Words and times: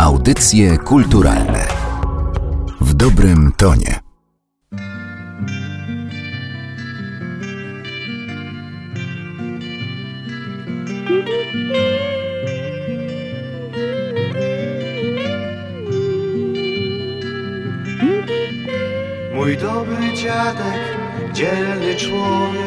Audycje 0.00 0.78
kulturalne 0.78 1.66
w 2.80 2.94
dobrym 2.94 3.52
tonie. 3.56 4.00
Mój 19.34 19.56
dobry 19.56 20.12
dziadek, 20.14 20.98
dzielny 21.32 21.94
człowiek, 21.94 22.60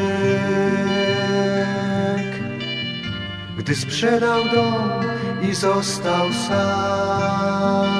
gdy 3.57 3.75
sprzedał 3.75 4.43
dom 4.53 5.12
i 5.49 5.53
został 5.55 6.33
sam. 6.47 7.93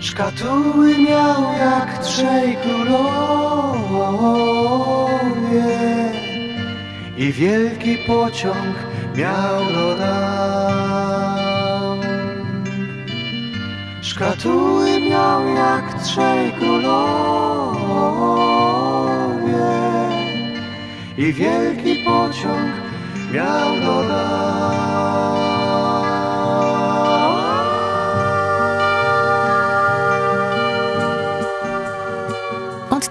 Szkatuły 0.00 0.98
miał 0.98 1.52
jak 1.58 1.98
trzej 1.98 2.56
królowie 2.56 2.94
i 7.16 7.32
wielki 7.32 7.98
pociąg 8.06 8.76
miał 9.16 9.64
do 9.74 9.96
dam. 9.98 11.34
Szkatuły 14.02 15.00
miał 15.00 15.48
jak 15.48 16.02
trzej 16.02 16.52
królowie 16.52 16.94
i 21.18 21.32
wielki 21.32 22.04
pociąg 22.04 22.83
miał 23.34 23.80
do 23.80 25.43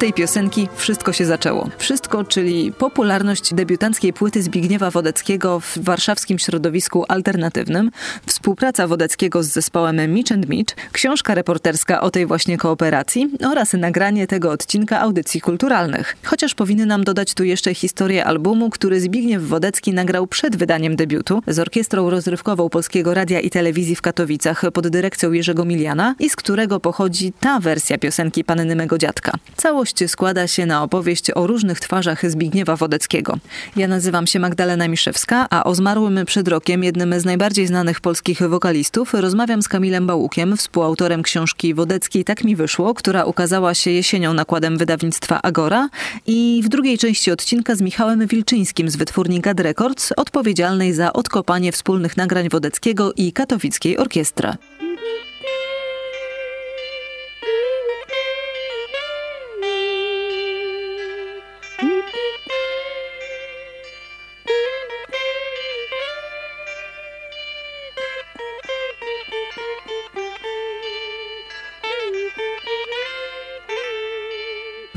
tej 0.03 0.13
piosenki 0.13 0.67
wszystko 0.75 1.13
się 1.13 1.25
zaczęło. 1.25 1.69
Wszystko, 1.77 2.23
czyli 2.23 2.71
popularność 2.71 3.53
debiutanckiej 3.53 4.13
płyty 4.13 4.43
Zbigniewa 4.43 4.91
Wodeckiego 4.91 5.59
w 5.59 5.77
warszawskim 5.77 6.39
środowisku 6.39 7.05
alternatywnym, 7.07 7.91
współpraca 8.25 8.87
Wodeckiego 8.87 9.43
z 9.43 9.47
zespołem 9.47 10.13
Mitch 10.13 10.31
and 10.31 10.49
Mitch, 10.49 10.75
książka 10.91 11.35
reporterska 11.35 12.01
o 12.01 12.11
tej 12.11 12.25
właśnie 12.25 12.57
kooperacji 12.57 13.29
oraz 13.45 13.73
nagranie 13.73 14.27
tego 14.27 14.51
odcinka 14.51 14.99
audycji 14.99 15.41
kulturalnych. 15.41 16.17
Chociaż 16.23 16.55
powinny 16.55 16.85
nam 16.85 17.03
dodać 17.03 17.33
tu 17.33 17.43
jeszcze 17.43 17.73
historię 17.73 18.25
albumu, 18.25 18.69
który 18.69 19.01
Zbigniew 19.01 19.43
Wodecki 19.43 19.93
nagrał 19.93 20.27
przed 20.27 20.55
wydaniem 20.55 20.95
debiutu 20.95 21.43
z 21.47 21.59
orkiestrą 21.59 22.09
rozrywkową 22.09 22.69
Polskiego 22.69 23.13
Radia 23.13 23.39
i 23.39 23.49
Telewizji 23.49 23.95
w 23.95 24.01
Katowicach 24.01 24.63
pod 24.73 24.87
dyrekcją 24.87 25.31
Jerzego 25.31 25.65
Miliana 25.65 26.15
i 26.19 26.29
z 26.29 26.35
którego 26.35 26.79
pochodzi 26.79 27.33
ta 27.39 27.59
wersja 27.59 27.97
piosenki 27.97 28.43
Panny 28.43 28.75
mego 28.75 28.97
dziadka. 28.97 29.31
Całość 29.57 29.92
składa 30.07 30.47
się 30.47 30.65
na 30.65 30.83
opowieść 30.83 31.31
o 31.31 31.47
różnych 31.47 31.79
twarzach 31.79 32.31
Zbigniewa 32.31 32.75
Wodeckiego. 32.75 33.37
Ja 33.75 33.87
nazywam 33.87 34.27
się 34.27 34.39
Magdalena 34.39 34.87
Miszewska, 34.87 35.47
a 35.49 35.63
o 35.63 35.75
zmarłym 35.75 36.25
przed 36.25 36.47
rokiem 36.47 36.83
jednym 36.83 37.19
z 37.19 37.25
najbardziej 37.25 37.67
znanych 37.67 38.01
polskich 38.01 38.41
wokalistów 38.49 39.13
rozmawiam 39.13 39.61
z 39.61 39.67
Kamilem 39.67 40.07
Bałukiem, 40.07 40.57
współautorem 40.57 41.23
książki 41.23 41.73
Wodecki 41.73 42.23
Tak 42.23 42.43
mi 42.43 42.55
wyszło, 42.55 42.93
która 42.93 43.25
ukazała 43.25 43.73
się 43.73 43.91
jesienią 43.91 44.33
nakładem 44.33 44.77
wydawnictwa 44.77 45.41
Agora 45.41 45.89
i 46.27 46.61
w 46.63 46.69
drugiej 46.69 46.97
części 46.97 47.31
odcinka 47.31 47.75
z 47.75 47.81
Michałem 47.81 48.27
Wilczyńskim 48.27 48.89
z 48.89 48.95
wytwórni 48.95 49.39
Gad 49.39 49.59
Records, 49.59 50.13
odpowiedzialnej 50.17 50.93
za 50.93 51.13
odkopanie 51.13 51.71
wspólnych 51.71 52.17
nagrań 52.17 52.49
Wodeckiego 52.49 53.13
i 53.13 53.33
katowickiej 53.33 53.97
orkiestry. 53.97 54.53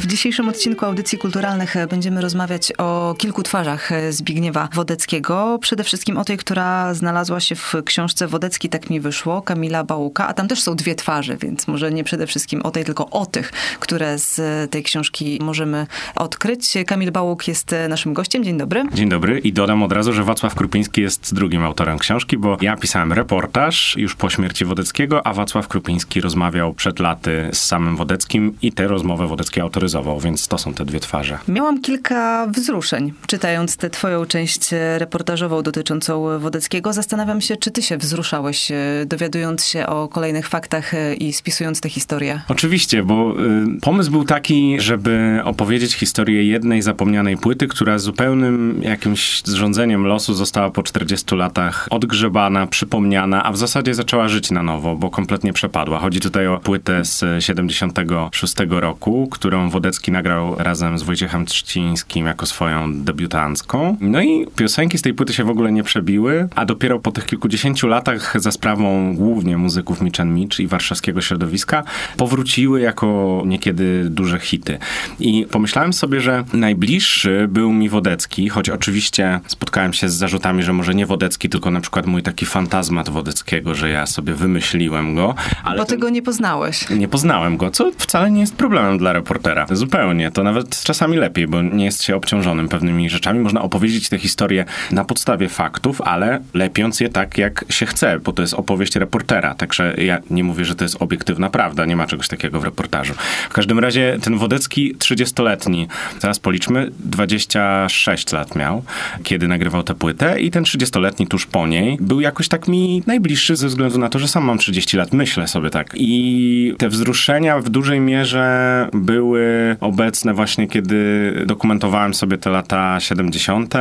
W 0.06 0.09
dzisiejszym 0.09 0.49
odcinku 0.49 0.84
audycji 0.84 1.19
kulturalnych 1.19 1.75
będziemy 1.91 2.21
rozmawiać 2.21 2.72
o 2.78 3.15
kilku 3.19 3.43
twarzach 3.43 3.91
Zbigniewa 4.11 4.69
Wodeckiego. 4.75 5.59
Przede 5.61 5.84
wszystkim 5.84 6.17
o 6.17 6.25
tej, 6.25 6.37
która 6.37 6.94
znalazła 6.94 7.41
się 7.41 7.55
w 7.55 7.75
książce 7.84 8.27
Wodecki 8.27 8.69
Tak 8.69 8.91
mi 8.91 9.00
wyszło, 9.00 9.43
Kamila 9.43 9.84
Bałuka, 9.84 10.28
a 10.28 10.34
tam 10.34 10.49
też 10.49 10.62
są 10.62 10.77
dwie 10.77 10.95
twarze, 10.95 11.37
więc 11.37 11.69
może 11.69 11.93
nie 11.93 12.05
przede 12.05 12.27
wszystkim 12.27 12.62
o 12.62 12.71
tej, 12.71 12.84
tylko 12.84 13.11
o 13.11 13.27
tych, 13.27 13.53
które 13.81 14.19
z 14.19 14.71
tej 14.71 14.83
książki 14.83 15.39
możemy 15.43 15.87
odkryć. 16.16 16.75
Kamil 16.87 17.12
Bałuk 17.12 17.49
jest 17.49 17.75
naszym 17.89 18.15
gościem. 18.15 18.45
Dzień 18.45 18.59
dobry. 18.59 18.84
Dzień 18.93 19.09
dobry 19.09 19.39
i 19.39 19.53
dodam 19.53 19.83
od 19.83 19.93
razu, 19.93 20.12
że 20.12 20.25
Wacław 20.25 20.55
Krupiński 20.55 21.00
jest 21.00 21.34
drugim 21.34 21.65
autorem 21.65 21.99
książki, 21.99 22.39
bo 22.39 22.56
ja 22.61 22.77
pisałem 22.77 23.12
reportaż 23.12 23.97
już 23.97 24.15
po 24.15 24.31
śmierci 24.31 24.65
Wodeckiego, 24.65 25.27
a 25.27 25.34
Wacław 25.34 25.69
Krupiński 25.69 26.21
rozmawiał 26.21 26.75
przed 26.75 27.00
laty 27.00 27.49
z 27.53 27.65
samym 27.65 27.97
Wodeckim 27.97 28.59
i 28.62 28.72
tę 28.72 28.89
rozmowę 28.89 29.27
Wodecki 29.27 29.61
autoryzował 29.61 29.96
więc 30.21 30.49
to 30.49 30.59
są 30.59 30.75
te 30.75 30.84
dwie 30.84 31.01
twarze. 31.01 31.39
Miałam 31.49 31.81
kilka 31.81 32.47
wzruszeń, 32.47 33.12
czytając 33.27 33.77
tę 33.77 33.91
twoją 33.91 34.27
część 34.27 34.71
reportażową 34.99 35.62
dotyczącą 35.62 36.39
Wodeckiego. 36.39 36.93
Zastanawiam 36.93 37.41
się, 37.41 37.57
czy 37.57 37.71
ty 37.71 37.83
się 37.83 37.97
wzruszałeś, 37.97 38.73
dowiadując 39.07 39.65
się 39.65 39.87
o 39.87 40.09
kolejnych 40.09 40.49
faktach 40.49 40.93
i 41.19 41.33
spisując 41.33 41.81
tę 41.81 41.89
historię. 41.89 42.41
Oczywiście, 42.49 43.03
bo 43.03 43.34
y, 43.77 43.81
pomysł 43.81 44.11
był 44.11 44.25
taki, 44.25 44.81
żeby 44.81 45.41
opowiedzieć 45.45 45.95
historię 45.95 46.45
jednej 46.45 46.83
zapomnianej 46.83 47.37
płyty, 47.37 47.69
która 47.69 47.99
zupełnym 47.99 48.83
jakimś 48.83 49.43
zrządzeniem 49.45 50.07
losu 50.07 50.34
została 50.34 50.71
po 50.71 50.83
40 50.83 51.37
latach 51.37 51.89
odgrzebana, 51.91 52.67
przypomniana, 52.67 53.45
a 53.45 53.53
w 53.53 53.57
zasadzie 53.57 53.95
zaczęła 53.95 54.28
żyć 54.28 54.51
na 54.51 54.63
nowo, 54.63 54.97
bo 54.97 55.11
kompletnie 55.11 55.53
przepadła. 55.53 55.99
Chodzi 55.99 56.21
tutaj 56.21 56.47
o 56.47 56.59
płytę 56.59 57.05
z 57.05 57.45
76 57.45 58.55
roku, 58.71 59.28
którą 59.31 59.71
Wodecki 59.71 59.86
Wodecki 59.87 60.13
nagrał 60.13 60.55
razem 60.59 60.99
z 60.99 61.03
Wojciechem 61.03 61.47
Trzcińskim 61.47 62.27
jako 62.27 62.47
swoją 62.47 63.03
debiutancką. 63.05 63.97
No 64.01 64.23
i 64.23 64.47
piosenki 64.57 64.99
z 64.99 65.03
tej 65.03 65.15
płyty 65.15 65.33
się 65.33 65.45
w 65.45 65.51
ogóle 65.51 65.73
nie 65.73 65.83
przebiły, 65.83 66.49
a 66.55 66.65
dopiero 66.65 66.99
po 66.99 67.13
tych 67.13 67.27
kilkudziesięciu 67.27 67.87
latach 67.87 68.41
za 68.41 68.53
sprawą 68.53 69.15
głównie 69.17 69.59
muzyków 69.59 70.01
Mitch 70.01 70.25
Mitch 70.25 70.61
i 70.61 70.67
warszawskiego 70.67 71.21
środowiska 71.21 71.83
powróciły 72.17 72.81
jako 72.81 73.43
niekiedy 73.47 74.11
duże 74.11 74.39
hity. 74.39 74.79
I 75.21 75.47
pomyślałem 75.51 75.93
sobie, 75.93 76.21
że 76.21 76.45
najbliższy 76.53 77.47
był 77.49 77.73
mi 77.73 77.89
Wodecki, 77.89 78.49
choć 78.49 78.71
oczywiście 78.71 79.41
spotkałem 79.47 79.93
się 79.93 80.09
z 80.09 80.15
zarzutami, 80.15 80.63
że 80.63 80.73
może 80.73 80.95
nie 80.95 81.07
Wodecki, 81.07 81.49
tylko 81.49 81.71
na 81.71 81.81
przykład 81.81 82.07
mój 82.07 82.23
taki 82.23 82.47
fantazmat 82.47 83.09
Wodeckiego, 83.09 83.75
że 83.75 83.91
ja 83.91 84.07
sobie 84.07 84.35
wymyśliłem 84.35 85.15
go. 85.15 85.35
Ale 85.65 85.79
Bo 85.79 85.85
ty 85.85 85.99
go 85.99 86.09
nie 86.11 86.23
poznałeś. 86.23 86.91
Nie 86.91 87.09
poznałem 87.09 87.57
go, 87.57 87.71
co 87.71 87.91
wcale 87.99 88.31
nie 88.31 88.41
jest 88.41 88.57
problemem 88.57 88.99
dla 88.99 89.13
reportera. 89.13 89.67
Zupełnie. 89.77 90.31
To 90.31 90.43
nawet 90.43 90.83
czasami 90.83 91.17
lepiej, 91.17 91.47
bo 91.47 91.63
nie 91.63 91.85
jest 91.85 92.03
się 92.03 92.17
obciążonym 92.17 92.69
pewnymi 92.69 93.11
rzeczami. 93.11 93.41
Można 93.41 93.63
opowiedzieć 93.63 94.09
tę 94.09 94.19
historię 94.19 94.65
na 94.91 95.05
podstawie 95.05 95.49
faktów, 95.49 96.01
ale 96.01 96.41
lepiąc 96.55 97.01
je 97.01 97.09
tak, 97.09 97.39
jak 97.39 97.65
się 97.71 97.87
chce, 97.87 98.19
bo 98.19 98.33
to 98.33 98.43
jest 98.43 98.55
opowieść 98.55 98.97
reportera. 98.97 99.55
Także 99.55 99.95
ja 99.99 100.19
nie 100.31 100.45
mówię, 100.45 100.65
że 100.65 100.75
to 100.75 100.85
jest 100.85 101.03
obiektywna 101.03 101.51
prawda. 101.51 101.85
Nie 101.85 101.97
ma 101.97 102.07
czegoś 102.07 102.29
takiego 102.29 102.61
w 102.61 102.65
reportażu. 102.65 103.15
W 103.51 103.53
każdym 103.53 103.79
razie 103.79 104.19
ten 104.23 104.39
Wodecki, 104.39 104.95
30-letni, 104.95 105.89
zaraz 106.21 106.39
policzmy, 106.39 106.91
26 106.99 108.33
lat 108.33 108.57
miał, 108.57 108.83
kiedy 109.23 109.49
nagrywał 109.49 109.83
tę 109.83 109.95
płytę 109.95 110.41
i 110.41 110.51
ten 110.51 110.65
30-letni 110.65 111.27
tuż 111.27 111.47
po 111.47 111.67
niej 111.67 111.97
był 112.01 112.21
jakoś 112.21 112.49
tak 112.49 112.69
mi 112.69 113.03
najbliższy 113.07 113.57
ze 113.57 113.69
względu 113.69 113.99
na 113.99 114.09
to, 114.09 114.19
że 114.19 114.29
sam 114.29 114.45
mam 114.45 114.59
30 114.59 114.97
lat. 114.97 115.13
Myślę 115.13 115.49
sobie 115.49 115.71
tak. 115.71 115.95
I 115.95 116.75
te 116.79 116.89
wzruszenia 116.89 117.59
w 117.59 117.69
dużej 117.69 118.01
mierze 118.01 118.89
były 118.93 119.66
obecne 119.80 120.34
właśnie, 120.34 120.68
kiedy 120.68 121.33
dokumentowałem 121.47 122.15
sobie 122.15 122.39
te 122.39 122.51
lata 122.51 123.01
70. 123.01 123.74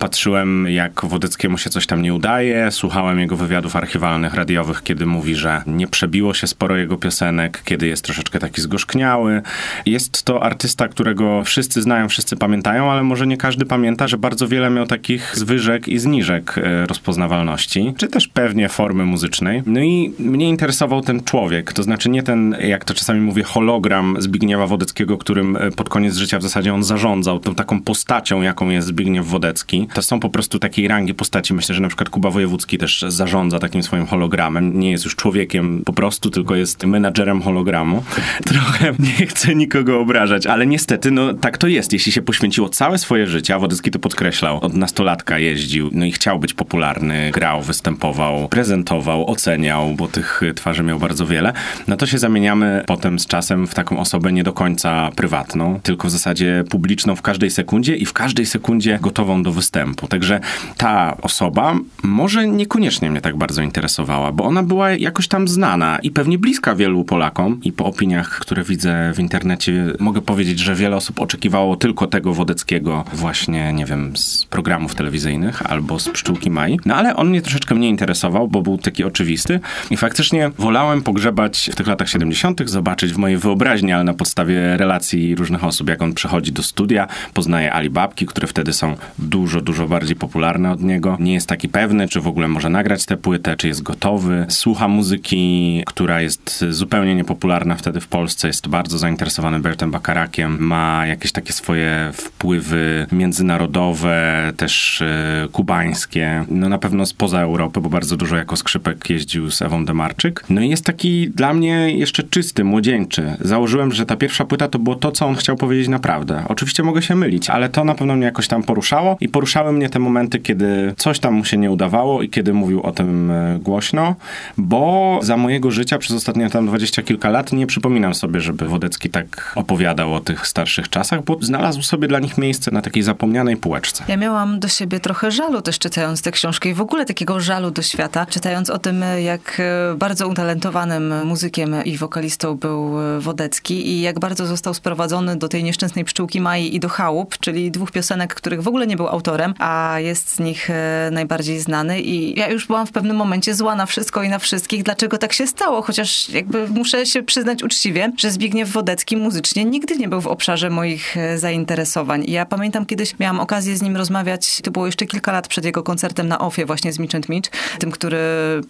Patrzyłem, 0.00 0.66
jak 0.68 1.04
Wodeckiemu 1.04 1.58
się 1.58 1.70
coś 1.70 1.86
tam 1.86 2.02
nie 2.02 2.14
udaje, 2.14 2.70
słuchałem 2.70 3.20
jego 3.20 3.36
wywiadów 3.36 3.76
archiwalnych, 3.76 4.34
radiowych, 4.34 4.82
kiedy 4.82 5.06
mówi, 5.06 5.34
że 5.34 5.62
nie 5.66 5.86
przebiło 5.86 6.34
się 6.34 6.46
sporo 6.46 6.76
jego 6.76 6.96
piosenek, 6.96 7.62
kiedy 7.64 7.86
jest 7.86 8.04
troszeczkę 8.04 8.38
taki 8.38 8.60
zgorzkniały. 8.60 9.42
Jest 9.86 10.22
to 10.22 10.42
artysta, 10.42 10.88
którego 10.88 11.44
wszyscy 11.44 11.82
znają, 11.82 12.08
wszyscy 12.08 12.36
pamiętają, 12.36 12.92
ale 12.92 13.02
może 13.02 13.26
nie 13.26 13.36
każdy 13.36 13.66
pamięta, 13.66 14.08
że 14.08 14.18
bardzo 14.18 14.48
wiele 14.48 14.70
miał 14.70 14.86
takich 14.86 15.36
zwyżek 15.36 15.88
i 15.88 15.98
zniżek 15.98 16.58
e, 16.58 16.86
rozpoznawalności, 16.86 17.94
czy 17.96 18.08
też 18.08 18.28
pewnie 18.28 18.68
formy 18.68 19.04
muzycznej. 19.04 19.62
No 19.66 19.80
i 19.80 20.14
mnie 20.18 20.48
interesował 20.48 21.00
ten 21.00 21.24
człowiek, 21.24 21.72
to 21.72 21.82
znaczy 21.82 22.10
nie 22.10 22.22
ten, 22.22 22.56
jak 22.60 22.84
to 22.84 22.94
czasami 22.94 23.20
mówię, 23.20 23.42
hologram 23.42 24.16
Zbigniewa 24.18 24.66
Wodeckiego, 24.66 25.16
którym 25.22 25.56
e, 25.56 25.70
pod 25.70 25.88
koniec 25.88 26.16
życia 26.16 26.38
w 26.38 26.42
zasadzie 26.42 26.74
on 26.74 26.84
zarządzał, 26.84 27.40
tą 27.40 27.54
taką 27.54 27.82
postacią, 27.82 28.42
jaką 28.42 28.70
jest 28.70 28.86
Zbigniew 28.86 29.26
Wodecki. 29.26 29.88
To 29.94 30.02
są 30.02 30.20
po 30.20 30.30
prostu 30.30 30.58
takiej 30.58 30.88
rangi 30.88 31.14
postaci. 31.14 31.54
Myślę, 31.54 31.74
że 31.74 31.80
na 31.80 31.88
przykład 31.88 32.08
Kuba 32.08 32.30
Wojewódzki 32.30 32.78
też 32.78 33.04
zarządza 33.08 33.58
takim 33.58 33.82
swoim 33.82 34.06
hologramem. 34.06 34.78
Nie 34.80 34.90
jest 34.90 35.04
już 35.04 35.16
człowiekiem 35.16 35.82
po 35.84 35.92
prostu, 35.92 36.30
tylko 36.30 36.54
jest 36.54 36.84
menadżerem 36.84 37.42
hologramu. 37.42 38.04
Trochę 38.44 38.92
nie 38.98 39.26
chcę 39.26 39.54
nikogo 39.54 40.00
obrażać, 40.00 40.46
ale 40.46 40.66
niestety, 40.66 41.10
no 41.10 41.34
tak 41.34 41.58
to 41.58 41.66
jest. 41.66 41.92
Jeśli 41.92 42.12
się 42.12 42.22
poświęciło 42.22 42.68
całe 42.68 42.98
swoje 42.98 43.26
życie, 43.26 43.54
a 43.54 43.58
Wodecki 43.58 43.90
to 43.90 43.98
podkreślał, 43.98 44.60
od 44.60 44.74
nastolatka 44.74 45.38
jeździł, 45.38 45.90
no 45.92 46.04
i 46.04 46.12
chciał 46.12 46.38
być 46.38 46.54
popularny, 46.54 47.30
grał, 47.30 47.62
występował, 47.62 48.48
prezentował, 48.48 49.30
oceniał, 49.30 49.94
bo 49.94 50.08
tych 50.08 50.40
twarzy 50.56 50.82
miał 50.82 50.98
bardzo 50.98 51.26
wiele, 51.26 51.52
no 51.88 51.96
to 51.96 52.06
się 52.06 52.18
zamieniamy 52.18 52.84
potem 52.86 53.18
z 53.18 53.26
czasem 53.26 53.66
w 53.66 53.74
taką 53.74 53.98
osobę 53.98 54.32
nie 54.32 54.44
do 54.44 54.52
końca 54.52 55.01
prywatną, 55.10 55.80
tylko 55.82 56.08
w 56.08 56.10
zasadzie 56.10 56.64
publiczną 56.70 57.16
w 57.16 57.22
każdej 57.22 57.50
sekundzie 57.50 57.96
i 57.96 58.06
w 58.06 58.12
każdej 58.12 58.46
sekundzie 58.46 58.98
gotową 59.02 59.42
do 59.42 59.52
występu. 59.52 60.08
Także 60.08 60.40
ta 60.76 61.16
osoba 61.22 61.74
może 62.02 62.48
niekoniecznie 62.48 63.10
mnie 63.10 63.20
tak 63.20 63.36
bardzo 63.36 63.62
interesowała, 63.62 64.32
bo 64.32 64.44
ona 64.44 64.62
była 64.62 64.90
jakoś 64.90 65.28
tam 65.28 65.48
znana 65.48 65.98
i 66.02 66.10
pewnie 66.10 66.38
bliska 66.38 66.74
wielu 66.74 67.04
Polakom 67.04 67.60
i 67.62 67.72
po 67.72 67.84
opiniach, 67.84 68.38
które 68.38 68.64
widzę 68.64 69.12
w 69.14 69.18
internecie, 69.18 69.92
mogę 69.98 70.22
powiedzieć, 70.22 70.58
że 70.58 70.74
wiele 70.74 70.96
osób 70.96 71.20
oczekiwało 71.20 71.76
tylko 71.76 72.06
tego 72.06 72.34
Wodeckiego 72.34 73.04
właśnie, 73.12 73.72
nie 73.72 73.84
wiem, 73.84 74.16
z 74.16 74.46
programów 74.46 74.94
telewizyjnych 74.94 75.70
albo 75.70 75.98
z 75.98 76.08
Pszczółki 76.08 76.50
Mai. 76.50 76.78
No 76.86 76.94
ale 76.94 77.16
on 77.16 77.28
mnie 77.28 77.42
troszeczkę 77.42 77.74
mniej 77.74 77.90
interesował, 77.90 78.48
bo 78.48 78.62
był 78.62 78.78
taki 78.78 79.04
oczywisty 79.04 79.60
i 79.90 79.96
faktycznie 79.96 80.50
wolałem 80.58 81.02
pogrzebać 81.02 81.70
w 81.72 81.76
tych 81.76 81.86
latach 81.86 82.08
70., 82.08 82.62
zobaczyć 82.64 83.12
w 83.12 83.16
mojej 83.16 83.38
wyobraźni, 83.38 83.92
ale 83.92 84.04
na 84.04 84.14
podstawie 84.14 84.76
relacji 84.76 84.91
różnych 85.36 85.64
osób, 85.64 85.88
jak 85.88 86.02
on 86.02 86.14
przychodzi 86.14 86.52
do 86.52 86.62
studia, 86.62 87.06
poznaje 87.34 87.72
Alibabki, 87.72 88.26
które 88.26 88.46
wtedy 88.46 88.72
są 88.72 88.96
dużo, 89.18 89.60
dużo 89.60 89.88
bardziej 89.88 90.16
popularne 90.16 90.70
od 90.70 90.82
niego. 90.82 91.16
Nie 91.20 91.34
jest 91.34 91.48
taki 91.48 91.68
pewny, 91.68 92.08
czy 92.08 92.20
w 92.20 92.28
ogóle 92.28 92.48
może 92.48 92.68
nagrać 92.68 93.06
tę 93.06 93.16
płytę, 93.16 93.56
czy 93.56 93.68
jest 93.68 93.82
gotowy. 93.82 94.46
Słucha 94.48 94.88
muzyki, 94.88 95.82
która 95.86 96.20
jest 96.20 96.64
zupełnie 96.70 97.14
niepopularna 97.14 97.74
wtedy 97.74 98.00
w 98.00 98.08
Polsce, 98.08 98.48
jest 98.48 98.68
bardzo 98.68 98.98
zainteresowany 98.98 99.60
Bertem 99.60 99.90
Bakarakiem, 99.90 100.56
ma 100.60 101.06
jakieś 101.06 101.32
takie 101.32 101.52
swoje 101.52 102.10
wpływy 102.12 103.06
międzynarodowe, 103.12 104.52
też 104.56 105.00
y, 105.00 105.48
kubańskie, 105.52 106.44
no 106.48 106.68
na 106.68 106.78
pewno 106.78 107.06
spoza 107.06 107.40
Europy, 107.40 107.80
bo 107.80 107.88
bardzo 107.88 108.16
dużo 108.16 108.36
jako 108.36 108.56
skrzypek 108.56 109.10
jeździł 109.10 109.50
z 109.50 109.62
Ewą 109.62 109.84
Demarczyk. 109.84 110.44
No 110.48 110.60
i 110.60 110.68
jest 110.68 110.84
taki 110.84 111.30
dla 111.30 111.54
mnie 111.54 111.98
jeszcze 111.98 112.22
czysty, 112.22 112.64
młodzieńczy. 112.64 113.36
Założyłem, 113.40 113.92
że 113.92 114.06
ta 114.06 114.16
pierwsza 114.16 114.44
płyta 114.44 114.68
to 114.68 114.78
było 114.82 114.96
to, 114.96 115.12
co 115.12 115.26
on 115.26 115.34
chciał 115.34 115.56
powiedzieć 115.56 115.88
naprawdę. 115.88 116.44
Oczywiście 116.48 116.82
mogę 116.82 117.02
się 117.02 117.14
mylić, 117.14 117.50
ale 117.50 117.68
to 117.68 117.84
na 117.84 117.94
pewno 117.94 118.16
mnie 118.16 118.24
jakoś 118.24 118.48
tam 118.48 118.62
poruszało 118.62 119.16
i 119.20 119.28
poruszały 119.28 119.72
mnie 119.72 119.88
te 119.90 119.98
momenty, 119.98 120.38
kiedy 120.38 120.94
coś 120.96 121.18
tam 121.18 121.34
mu 121.34 121.44
się 121.44 121.56
nie 121.56 121.70
udawało 121.70 122.22
i 122.22 122.28
kiedy 122.28 122.54
mówił 122.54 122.82
o 122.82 122.92
tym 122.92 123.30
e, 123.30 123.58
głośno, 123.58 124.14
bo 124.56 125.18
za 125.22 125.36
mojego 125.36 125.70
życia 125.70 125.98
przez 125.98 126.16
ostatnie 126.16 126.50
tam 126.50 126.66
dwadzieścia 126.66 127.02
kilka 127.02 127.30
lat 127.30 127.52
nie 127.52 127.66
przypominam 127.66 128.14
sobie, 128.14 128.40
żeby 128.40 128.68
Wodecki 128.68 129.10
tak 129.10 129.52
opowiadał 129.56 130.14
o 130.14 130.20
tych 130.20 130.46
starszych 130.46 130.88
czasach, 130.88 131.24
bo 131.24 131.36
znalazł 131.40 131.82
sobie 131.82 132.08
dla 132.08 132.18
nich 132.18 132.38
miejsce 132.38 132.70
na 132.70 132.82
takiej 132.82 133.02
zapomnianej 133.02 133.56
półeczce. 133.56 134.04
Ja 134.08 134.16
miałam 134.16 134.60
do 134.60 134.68
siebie 134.68 135.00
trochę 135.00 135.30
żalu 135.30 135.62
też 135.62 135.78
czytając 135.78 136.22
tę 136.22 136.30
książkę 136.30 136.68
i 136.68 136.74
w 136.74 136.80
ogóle 136.80 137.04
takiego 137.04 137.40
żalu 137.40 137.70
do 137.70 137.82
świata, 137.82 138.26
czytając 138.26 138.70
o 138.70 138.78
tym, 138.78 139.04
jak 139.24 139.60
e, 139.60 139.94
bardzo 139.96 140.28
utalentowanym 140.28 141.26
muzykiem 141.26 141.84
i 141.84 141.96
wokalistą 141.96 142.54
był 142.54 143.00
e, 143.00 143.20
Wodecki 143.20 143.88
i 143.88 144.00
jak 144.00 144.20
bardzo 144.20 144.46
został 144.46 144.71
sprowadzony 144.74 145.36
do 145.36 145.48
tej 145.48 145.64
nieszczęsnej 145.64 146.04
pszczółki 146.04 146.40
Mai 146.40 146.74
i 146.74 146.80
do 146.80 146.88
chałup, 146.88 147.38
czyli 147.38 147.70
dwóch 147.70 147.90
piosenek, 147.90 148.34
których 148.34 148.62
w 148.62 148.68
ogóle 148.68 148.86
nie 148.86 148.96
był 148.96 149.08
autorem, 149.08 149.54
a 149.58 149.96
jest 149.98 150.34
z 150.34 150.38
nich 150.38 150.70
e, 150.70 151.08
najbardziej 151.12 151.60
znany. 151.60 152.00
I 152.00 152.38
ja 152.38 152.48
już 152.48 152.66
byłam 152.66 152.86
w 152.86 152.92
pewnym 152.92 153.16
momencie 153.16 153.54
zła 153.54 153.74
na 153.76 153.86
wszystko 153.86 154.22
i 154.22 154.28
na 154.28 154.38
wszystkich, 154.38 154.82
dlaczego 154.82 155.18
tak 155.18 155.32
się 155.32 155.46
stało, 155.46 155.82
chociaż 155.82 156.28
jakby 156.28 156.68
muszę 156.68 157.06
się 157.06 157.22
przyznać 157.22 157.62
uczciwie, 157.62 158.12
że 158.18 158.30
Zbigniew 158.30 158.72
Wodecki 158.72 159.16
muzycznie 159.16 159.64
nigdy 159.64 159.96
nie 159.96 160.08
był 160.08 160.20
w 160.20 160.26
obszarze 160.26 160.70
moich 160.70 161.16
zainteresowań. 161.36 162.24
I 162.26 162.32
ja 162.32 162.46
pamiętam 162.46 162.86
kiedyś 162.86 163.18
miałam 163.18 163.40
okazję 163.40 163.76
z 163.76 163.82
nim 163.82 163.96
rozmawiać, 163.96 164.60
to 164.62 164.70
było 164.70 164.86
jeszcze 164.86 165.06
kilka 165.06 165.32
lat 165.32 165.48
przed 165.48 165.64
jego 165.64 165.82
koncertem 165.82 166.28
na 166.28 166.38
OFie 166.38 166.66
właśnie 166.66 166.92
z 166.92 166.98
Mitch 166.98 167.14
and 167.14 167.28
Mitch, 167.28 167.50
tym, 167.78 167.90
który 167.90 168.18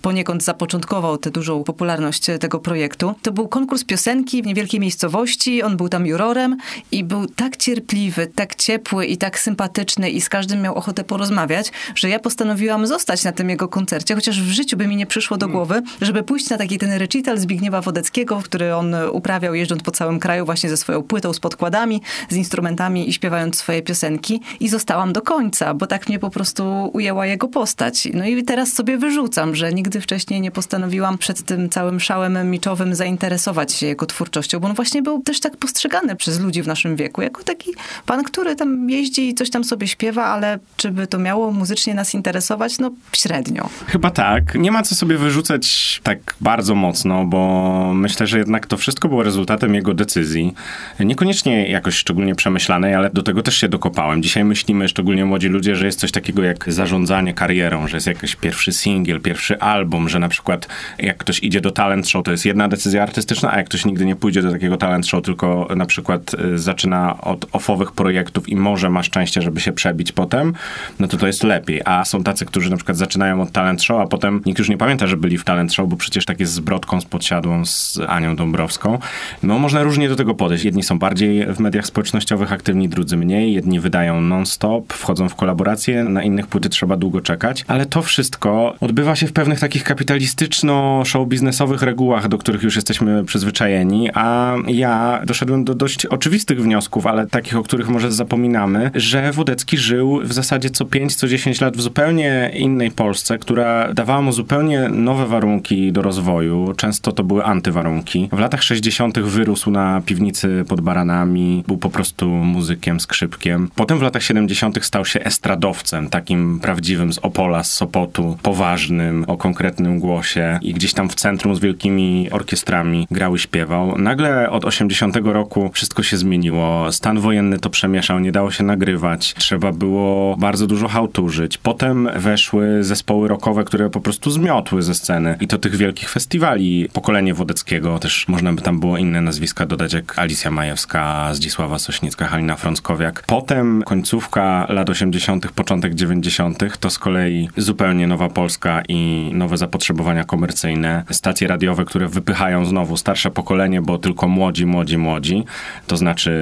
poniekąd 0.03 0.45
zapoczątkował 0.45 1.19
tę 1.19 1.31
dużą 1.31 1.65
popularność 1.65 2.27
tego 2.41 2.59
projektu. 2.59 3.15
To 3.23 3.33
był 3.33 3.49
konkurs 3.49 3.85
piosenki 3.85 4.43
w 4.43 4.47
niewielkiej 4.47 4.81
miejscowości, 4.81 5.63
on 5.63 5.77
był 5.77 5.89
tam 5.93 6.07
jurorem 6.07 6.57
i 6.93 7.05
był 7.05 7.27
tak 7.27 7.57
cierpliwy, 7.57 8.27
tak 8.27 8.55
ciepły 8.55 9.07
i 9.07 9.17
tak 9.17 9.39
sympatyczny 9.39 10.11
i 10.11 10.21
z 10.21 10.29
każdym 10.29 10.63
miał 10.63 10.75
ochotę 10.75 11.05
porozmawiać, 11.05 11.73
że 11.95 12.09
ja 12.09 12.19
postanowiłam 12.19 12.87
zostać 12.87 13.25
na 13.25 13.33
tym 13.33 13.51
jego 13.51 13.69
koncercie, 13.69 14.15
chociaż 14.15 14.43
w 14.43 14.51
życiu 14.51 14.77
by 14.77 14.87
mi 14.87 14.97
nie 14.97 15.07
przyszło 15.07 15.37
do 15.37 15.49
głowy, 15.49 15.83
żeby 16.01 16.23
pójść 16.23 16.51
na 16.51 16.59
taki 16.59 16.79
ten 16.79 16.93
recital 16.93 17.39
Zbigniewa 17.39 17.81
Wodeckiego, 17.81 18.41
który 18.45 18.75
on 18.75 18.95
uprawiał 19.13 19.55
jeżdżąc 19.55 19.83
po 19.83 19.91
całym 19.91 20.21
kraju 20.21 20.45
właśnie 20.45 20.71
ze 20.71 20.77
swoją 20.77 21.03
płytą 21.03 21.33
z 21.33 21.41
podkładami, 21.41 22.03
z 22.29 22.37
instrumentami 22.37 23.09
i 23.09 23.13
śpiewając 23.13 23.59
swoje 23.59 23.83
piosenki 23.83 24.41
i 24.61 24.69
zostałam 24.69 25.13
do 25.13 25.23
końca, 25.23 25.75
bo 25.75 25.87
tak 25.87 26.09
mnie 26.09 26.19
po 26.19 26.31
prostu 26.31 26.91
ujęła 26.93 27.27
jego 27.27 27.49
postać. 27.49 28.09
No 28.15 28.27
i 28.27 28.45
teraz 28.45 28.73
sobie 28.73 28.99
wyrzucam, 28.99 29.55
że 29.55 29.73
nigdy 29.73 30.01
wcześniej 30.01 30.41
nie 30.41 30.51
postanowiłam 30.51 31.19
przed 31.19 31.43
tym 31.43 31.69
całym 31.69 32.01
szałem 32.01 32.51
miczowym 32.51 32.95
zainteresować 32.95 33.73
się 33.73 33.87
jego 33.87 34.07
twórczością, 34.07 34.61
bo 34.61 34.69
on 34.69 34.75
właśnie 34.75 35.03
był 35.03 35.23
też 35.23 35.41
tak 35.41 35.57
postrzegany 35.57 35.82
przez 36.19 36.41
ludzi 36.41 36.63
w 36.63 36.67
naszym 36.67 36.97
wieku, 36.97 37.23
jako 37.23 37.45
taki 37.45 37.71
pan, 38.07 38.25
który 38.25 38.57
tam 38.57 38.91
jeździ 38.91 39.29
i 39.29 39.35
coś 39.35 39.51
tam 39.51 39.65
sobie 39.65 39.89
śpiewa, 39.89 40.25
ale 40.25 40.59
czy 40.77 40.91
by 40.91 41.07
to 41.07 41.19
miało 41.19 41.53
muzycznie 41.53 41.95
nas 41.95 42.15
interesować? 42.15 42.79
No 42.79 42.91
średnio. 43.17 43.69
Chyba 43.87 44.11
tak. 44.11 44.55
Nie 44.55 44.71
ma 44.71 44.83
co 44.83 44.95
sobie 44.95 45.19
wyrzucać 45.19 46.01
tak 46.03 46.35
bardzo 46.41 46.75
mocno, 46.75 47.25
bo 47.25 47.93
myślę, 47.95 48.27
że 48.27 48.39
jednak 48.39 48.67
to 48.67 48.77
wszystko 48.77 49.09
było 49.09 49.23
rezultatem 49.23 49.75
jego 49.75 49.95
decyzji. 49.95 50.55
Niekoniecznie 51.01 51.69
jakoś 51.69 51.95
szczególnie 51.95 52.35
przemyślanej, 52.35 52.95
ale 52.95 53.11
do 53.11 53.23
tego 53.23 53.43
też 53.43 53.57
się 53.57 53.69
dokopałem. 53.69 54.23
Dzisiaj 54.23 54.45
myślimy, 54.45 54.89
szczególnie 54.89 55.25
młodzi 55.25 55.49
ludzie, 55.49 55.77
że 55.77 55.87
jest 55.87 56.01
coś 56.01 56.13
takiego 56.13 56.43
jak 56.43 56.73
zarządzanie 56.73 57.35
karierą, 57.35 57.89
że 57.89 57.97
jest 57.97 58.07
jakiś 58.07 58.37
pierwszy 58.37 58.73
singiel, 58.73 59.21
pierwszy 59.21 59.59
album, 59.59 60.09
że 60.09 60.19
na 60.19 60.29
przykład 60.29 60.69
jak 60.99 61.17
ktoś 61.17 61.43
idzie 61.43 61.61
do 61.61 61.71
talent 61.71 62.09
show, 62.09 62.25
to 62.25 62.31
jest 62.31 62.45
jedna 62.45 62.69
decyzja 62.69 63.03
artystyczna, 63.03 63.53
a 63.53 63.57
jak 63.57 63.67
ktoś 63.67 63.85
nigdy 63.85 64.05
nie 64.05 64.17
pójdzie 64.17 64.43
do 64.43 64.53
takiego 64.53 64.77
talent 64.77 65.07
show, 65.07 65.23
tylko 65.23 65.69
na 65.77 65.87
przykład 65.87 66.35
y, 66.35 66.59
zaczyna 66.59 67.21
od 67.21 67.47
ofowych 67.53 67.93
projektów 67.93 68.49
i 68.49 68.57
może 68.57 68.91
ma 68.91 69.03
szczęście, 69.03 69.43
żeby 69.43 69.61
się 69.61 69.73
przebić 69.73 70.13
potem, 70.13 70.53
no 71.01 71.09
to 71.09 71.17
to 71.17 71.27
jest 71.27 71.43
lepiej. 71.43 71.81
A 71.85 72.05
są 72.05 72.23
tacy, 72.23 72.47
którzy 72.47 72.71
na 72.71 72.77
przykład 72.77 72.97
zaczynają 72.97 73.43
od 73.43 73.53
talent 73.53 73.83
show, 73.83 74.01
a 74.01 74.07
potem 74.07 74.43
nikt 74.47 74.59
już 74.59 74.69
nie 74.69 74.77
pamięta, 74.77 75.07
że 75.07 75.17
byli 75.17 75.39
w 75.39 75.45
talent 75.45 75.73
show, 75.73 75.89
bo 75.89 75.97
przecież 75.97 76.25
tak 76.25 76.41
jest 76.41 76.53
z 76.53 76.61
Brodką, 76.61 77.01
z 77.01 77.05
Podsiadłą, 77.05 77.67
z 77.67 77.99
Anią 78.09 78.37
Dąbrowską. 78.37 78.99
No 79.43 79.59
można 79.59 79.83
różnie 79.83 80.09
do 80.09 80.17
tego 80.17 80.35
podejść. 80.35 80.65
Jedni 80.65 80.83
są 80.83 80.99
bardziej 80.99 81.47
w 81.47 81.61
mediach 81.61 81.87
społecznościowych 81.87 82.53
aktywni, 82.53 82.89
drudzy 82.89 83.17
mniej. 83.17 83.53
Jedni 83.53 83.81
wydają 83.81 84.21
non-stop, 84.21 84.93
wchodzą 84.93 85.29
w 85.29 85.35
kolaboracje, 85.35 86.05
na 86.05 86.23
innych 86.23 86.47
płyty 86.47 86.69
trzeba 86.69 86.97
długo 86.97 87.21
czekać. 87.21 87.65
Ale 87.69 87.87
to 87.87 88.03
wszystko 88.03 88.75
odbywa 88.81 89.17
się 89.17 89.27
w 89.27 89.33
pewnych 89.33 89.61
takich 89.61 89.85
kapitalistyczno-show 89.85 91.29
biznesowych 91.29 91.83
regułach, 91.83 92.29
do 92.29 92.39
których 92.39 92.63
już 92.63 92.77
jesteśmy 92.77 93.25
przyzwyczajeni, 93.25 94.11
a 94.15 94.55
ja 94.67 95.23
doszedłem 95.27 95.62
do 95.65 95.75
dość 95.75 96.07
oczywistych 96.07 96.63
wniosków, 96.63 97.07
ale 97.07 97.27
takich, 97.27 97.57
o 97.57 97.63
których 97.63 97.89
może 97.89 98.13
zapominamy, 98.13 98.91
że 98.95 99.33
Wodecki 99.33 99.79
żył 99.79 100.21
w 100.25 100.33
zasadzie 100.33 100.71
co 100.71 100.85
5, 100.85 101.15
co 101.15 101.29
10 101.29 101.61
lat 101.61 101.77
w 101.77 101.81
zupełnie 101.81 102.51
innej 102.55 102.91
Polsce, 102.91 103.39
która 103.39 103.93
dawała 103.93 104.23
mu 104.23 104.33
zupełnie 104.33 104.89
nowe 104.89 105.27
warunki 105.27 105.93
do 105.93 106.03
rozwoju. 106.03 106.73
Często 106.77 107.13
to 107.13 107.25
były 107.25 107.45
antywarunki. 107.45 108.29
W 108.33 108.39
latach 108.39 108.63
60. 108.63 109.19
wyrósł 109.19 109.71
na 109.71 110.03
piwnicy 110.07 110.65
pod 110.69 110.81
baranami, 110.81 111.65
był 111.67 111.79
po 111.79 111.91
prostu 111.91 112.29
muzykiem, 112.29 113.01
skrzypkiem. 113.01 113.71
Potem 113.75 113.99
w 113.99 114.03
latach 114.03 114.23
70. 114.23 114.85
stał 114.85 115.05
się 115.05 115.21
estradowcem, 115.21 116.09
takim 116.09 116.61
prawdziwym 116.61 117.13
z 117.13 117.19
Opola, 117.19 117.65
z 117.65 117.73
Sopotu, 117.73 118.39
poważnym, 118.43 119.25
o 119.27 119.37
konkretnym 119.37 119.99
głosie 120.01 120.59
i 120.63 120.75
gdzieś 120.75 120.93
tam 120.93 121.09
w 121.09 121.15
centrum 121.15 121.57
z 121.57 121.61
wielkimi 121.61 122.31
orkiestrami 122.31 123.07
grał 123.11 123.35
i 123.35 123.39
śpiewał. 123.39 123.99
Nagle 123.99 124.51
od 124.51 124.65
80 124.65 125.17
roku 125.17 125.52
wszystko 125.73 126.03
się 126.03 126.17
zmieniło. 126.17 126.93
Stan 126.93 127.21
wojenny 127.21 127.59
to 127.59 127.71
przemieszał, 127.71 128.21
nie 128.21 128.33
dało 128.33 128.51
się 128.51 128.65
nagrywać. 128.65 129.35
Trzeba 129.35 129.73
było 129.73 130.37
bardzo 130.37 130.67
dużo 130.67 130.89
hałturzyć. 130.89 131.59
Potem 131.59 132.09
weszły 132.17 132.85
zespoły 132.85 133.29
rockowe, 133.29 133.65
które 133.65 133.91
po 133.91 134.01
prostu 134.01 134.31
zmiotły 134.31 134.83
ze 134.83 134.95
sceny. 134.95 135.37
I 135.41 135.49
to 135.49 135.59
tych 135.59 135.77
wielkich 135.77 136.11
festiwali. 136.11 136.89
Pokolenie 136.93 137.35
Wodeckiego, 137.35 137.99
też 137.99 138.29
można 138.29 138.53
by 138.53 138.63
tam 138.63 138.81
było 138.81 138.99
inne 138.99 139.21
nazwiska 139.21 139.67
dodać, 139.67 139.93
jak 139.93 140.19
Alicja 140.19 140.51
Majewska, 140.51 141.35
Zdzisława 141.35 141.79
Sośnicka, 141.79 142.27
Halina 142.27 142.57
Frąckowiak. 142.57 143.25
Potem 143.27 143.83
końcówka 143.83 144.67
lat 144.69 144.91
80., 144.91 145.53
początek 145.53 145.95
90., 145.95 146.79
to 146.81 146.91
z 146.91 146.99
kolei 146.99 147.49
zupełnie 147.57 148.07
nowa 148.07 148.29
Polska 148.29 148.83
i 148.89 149.31
nowe 149.35 149.57
zapotrzebowania 149.57 150.25
komercyjne. 150.25 151.05
Stacje 151.11 151.49
radiowe, 151.49 151.85
które 151.85 152.09
wypychają 152.09 152.65
znowu 152.65 152.97
starsze 152.97 153.31
pokolenie, 153.31 153.83
bo 153.83 153.99
tylko 153.99 154.29
młodzi, 154.29 154.67
młodzi, 154.67 154.99
młodzi 154.99 155.32
ludzi, 155.33 155.45
to 155.87 155.97
znaczy 155.97 156.33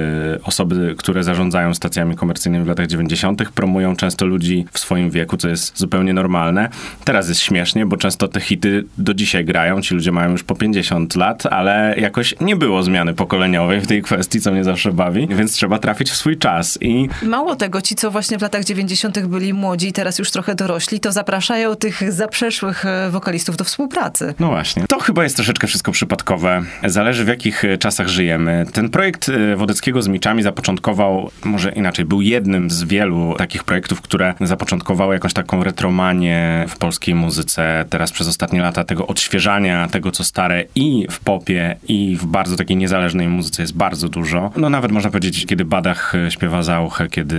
osoby, 0.43 0.95
które 0.97 1.23
zarządzają 1.23 1.73
stacjami 1.73 2.15
komercyjnymi 2.15 2.65
w 2.65 2.67
latach 2.67 2.87
90., 2.87 3.49
promują 3.49 3.95
często 3.95 4.25
ludzi 4.25 4.65
w 4.71 4.79
swoim 4.79 5.09
wieku, 5.09 5.37
co 5.37 5.49
jest 5.49 5.79
zupełnie 5.79 6.13
normalne. 6.13 6.69
Teraz 7.03 7.29
jest 7.29 7.41
śmiesznie, 7.41 7.85
bo 7.85 7.97
często 7.97 8.27
te 8.27 8.39
hity 8.39 8.85
do 8.97 9.13
dzisiaj 9.13 9.45
grają, 9.45 9.81
ci 9.81 9.95
ludzie 9.95 10.11
mają 10.11 10.31
już 10.31 10.43
po 10.43 10.55
50 10.55 11.15
lat, 11.15 11.45
ale 11.45 11.95
jakoś 11.97 12.35
nie 12.41 12.55
było 12.55 12.83
zmiany 12.83 13.13
pokoleniowej 13.13 13.81
w 13.81 13.87
tej 13.87 14.01
kwestii, 14.01 14.41
co 14.41 14.51
mnie 14.51 14.63
zawsze 14.63 14.91
bawi, 14.91 15.27
więc 15.27 15.53
trzeba 15.53 15.79
trafić 15.79 16.11
w 16.11 16.15
swój 16.15 16.37
czas. 16.37 16.77
I 16.81 17.09
Mało 17.23 17.55
tego, 17.55 17.81
ci 17.81 17.95
co 17.95 18.11
właśnie 18.11 18.37
w 18.37 18.41
latach 18.41 18.63
90. 18.63 19.19
byli 19.19 19.53
młodzi 19.53 19.87
i 19.87 19.93
teraz 19.93 20.19
już 20.19 20.31
trochę 20.31 20.55
dorośli, 20.55 20.99
to 20.99 21.11
zapraszają 21.11 21.75
tych 21.75 22.13
zaprzeszłych 22.13 22.85
e, 22.85 23.09
wokalistów 23.09 23.57
do 23.57 23.63
współpracy. 23.63 24.33
No 24.39 24.47
właśnie. 24.47 24.83
To 24.87 24.99
chyba 24.99 25.23
jest 25.23 25.35
troszeczkę 25.35 25.67
wszystko 25.67 25.91
przypadkowe. 25.91 26.63
Zależy 26.85 27.25
w 27.25 27.27
jakich 27.27 27.63
czasach 27.79 28.07
żyjemy. 28.07 28.65
Ten 28.81 28.89
projekt 28.89 29.29
e, 29.29 29.55
Wodeckiego 29.55 30.01
z 30.01 30.07
Miczami 30.07 30.43
zapoczątkował, 30.43 31.31
może 31.45 31.71
inaczej, 31.71 32.05
był 32.05 32.21
jednym 32.21 32.69
z 32.69 32.83
wielu 32.83 33.35
takich 33.37 33.63
projektów, 33.63 34.01
które 34.01 34.33
zapoczątkowały 34.41 35.13
jakąś 35.13 35.33
taką 35.33 35.63
retromanię 35.63 36.65
w 36.69 36.77
polskiej 36.77 37.15
muzyce. 37.15 37.85
Teraz 37.89 38.11
przez 38.11 38.27
ostatnie 38.27 38.61
lata 38.61 38.83
tego 38.83 39.07
odświeżania, 39.07 39.87
tego 39.87 40.11
co 40.11 40.23
stare 40.23 40.63
i 40.75 41.07
w 41.11 41.19
popie, 41.19 41.75
i 41.87 42.17
w 42.21 42.25
bardzo 42.25 42.55
takiej 42.55 42.77
niezależnej 42.77 43.27
muzyce 43.27 43.63
jest 43.63 43.75
bardzo 43.75 44.09
dużo. 44.09 44.51
No 44.57 44.69
nawet 44.69 44.91
można 44.91 45.09
powiedzieć, 45.09 45.45
kiedy 45.45 45.65
Badach 45.65 46.15
e, 46.15 46.31
śpiewa 46.31 46.63
Zauchę, 46.63 47.07
kiedy 47.09 47.37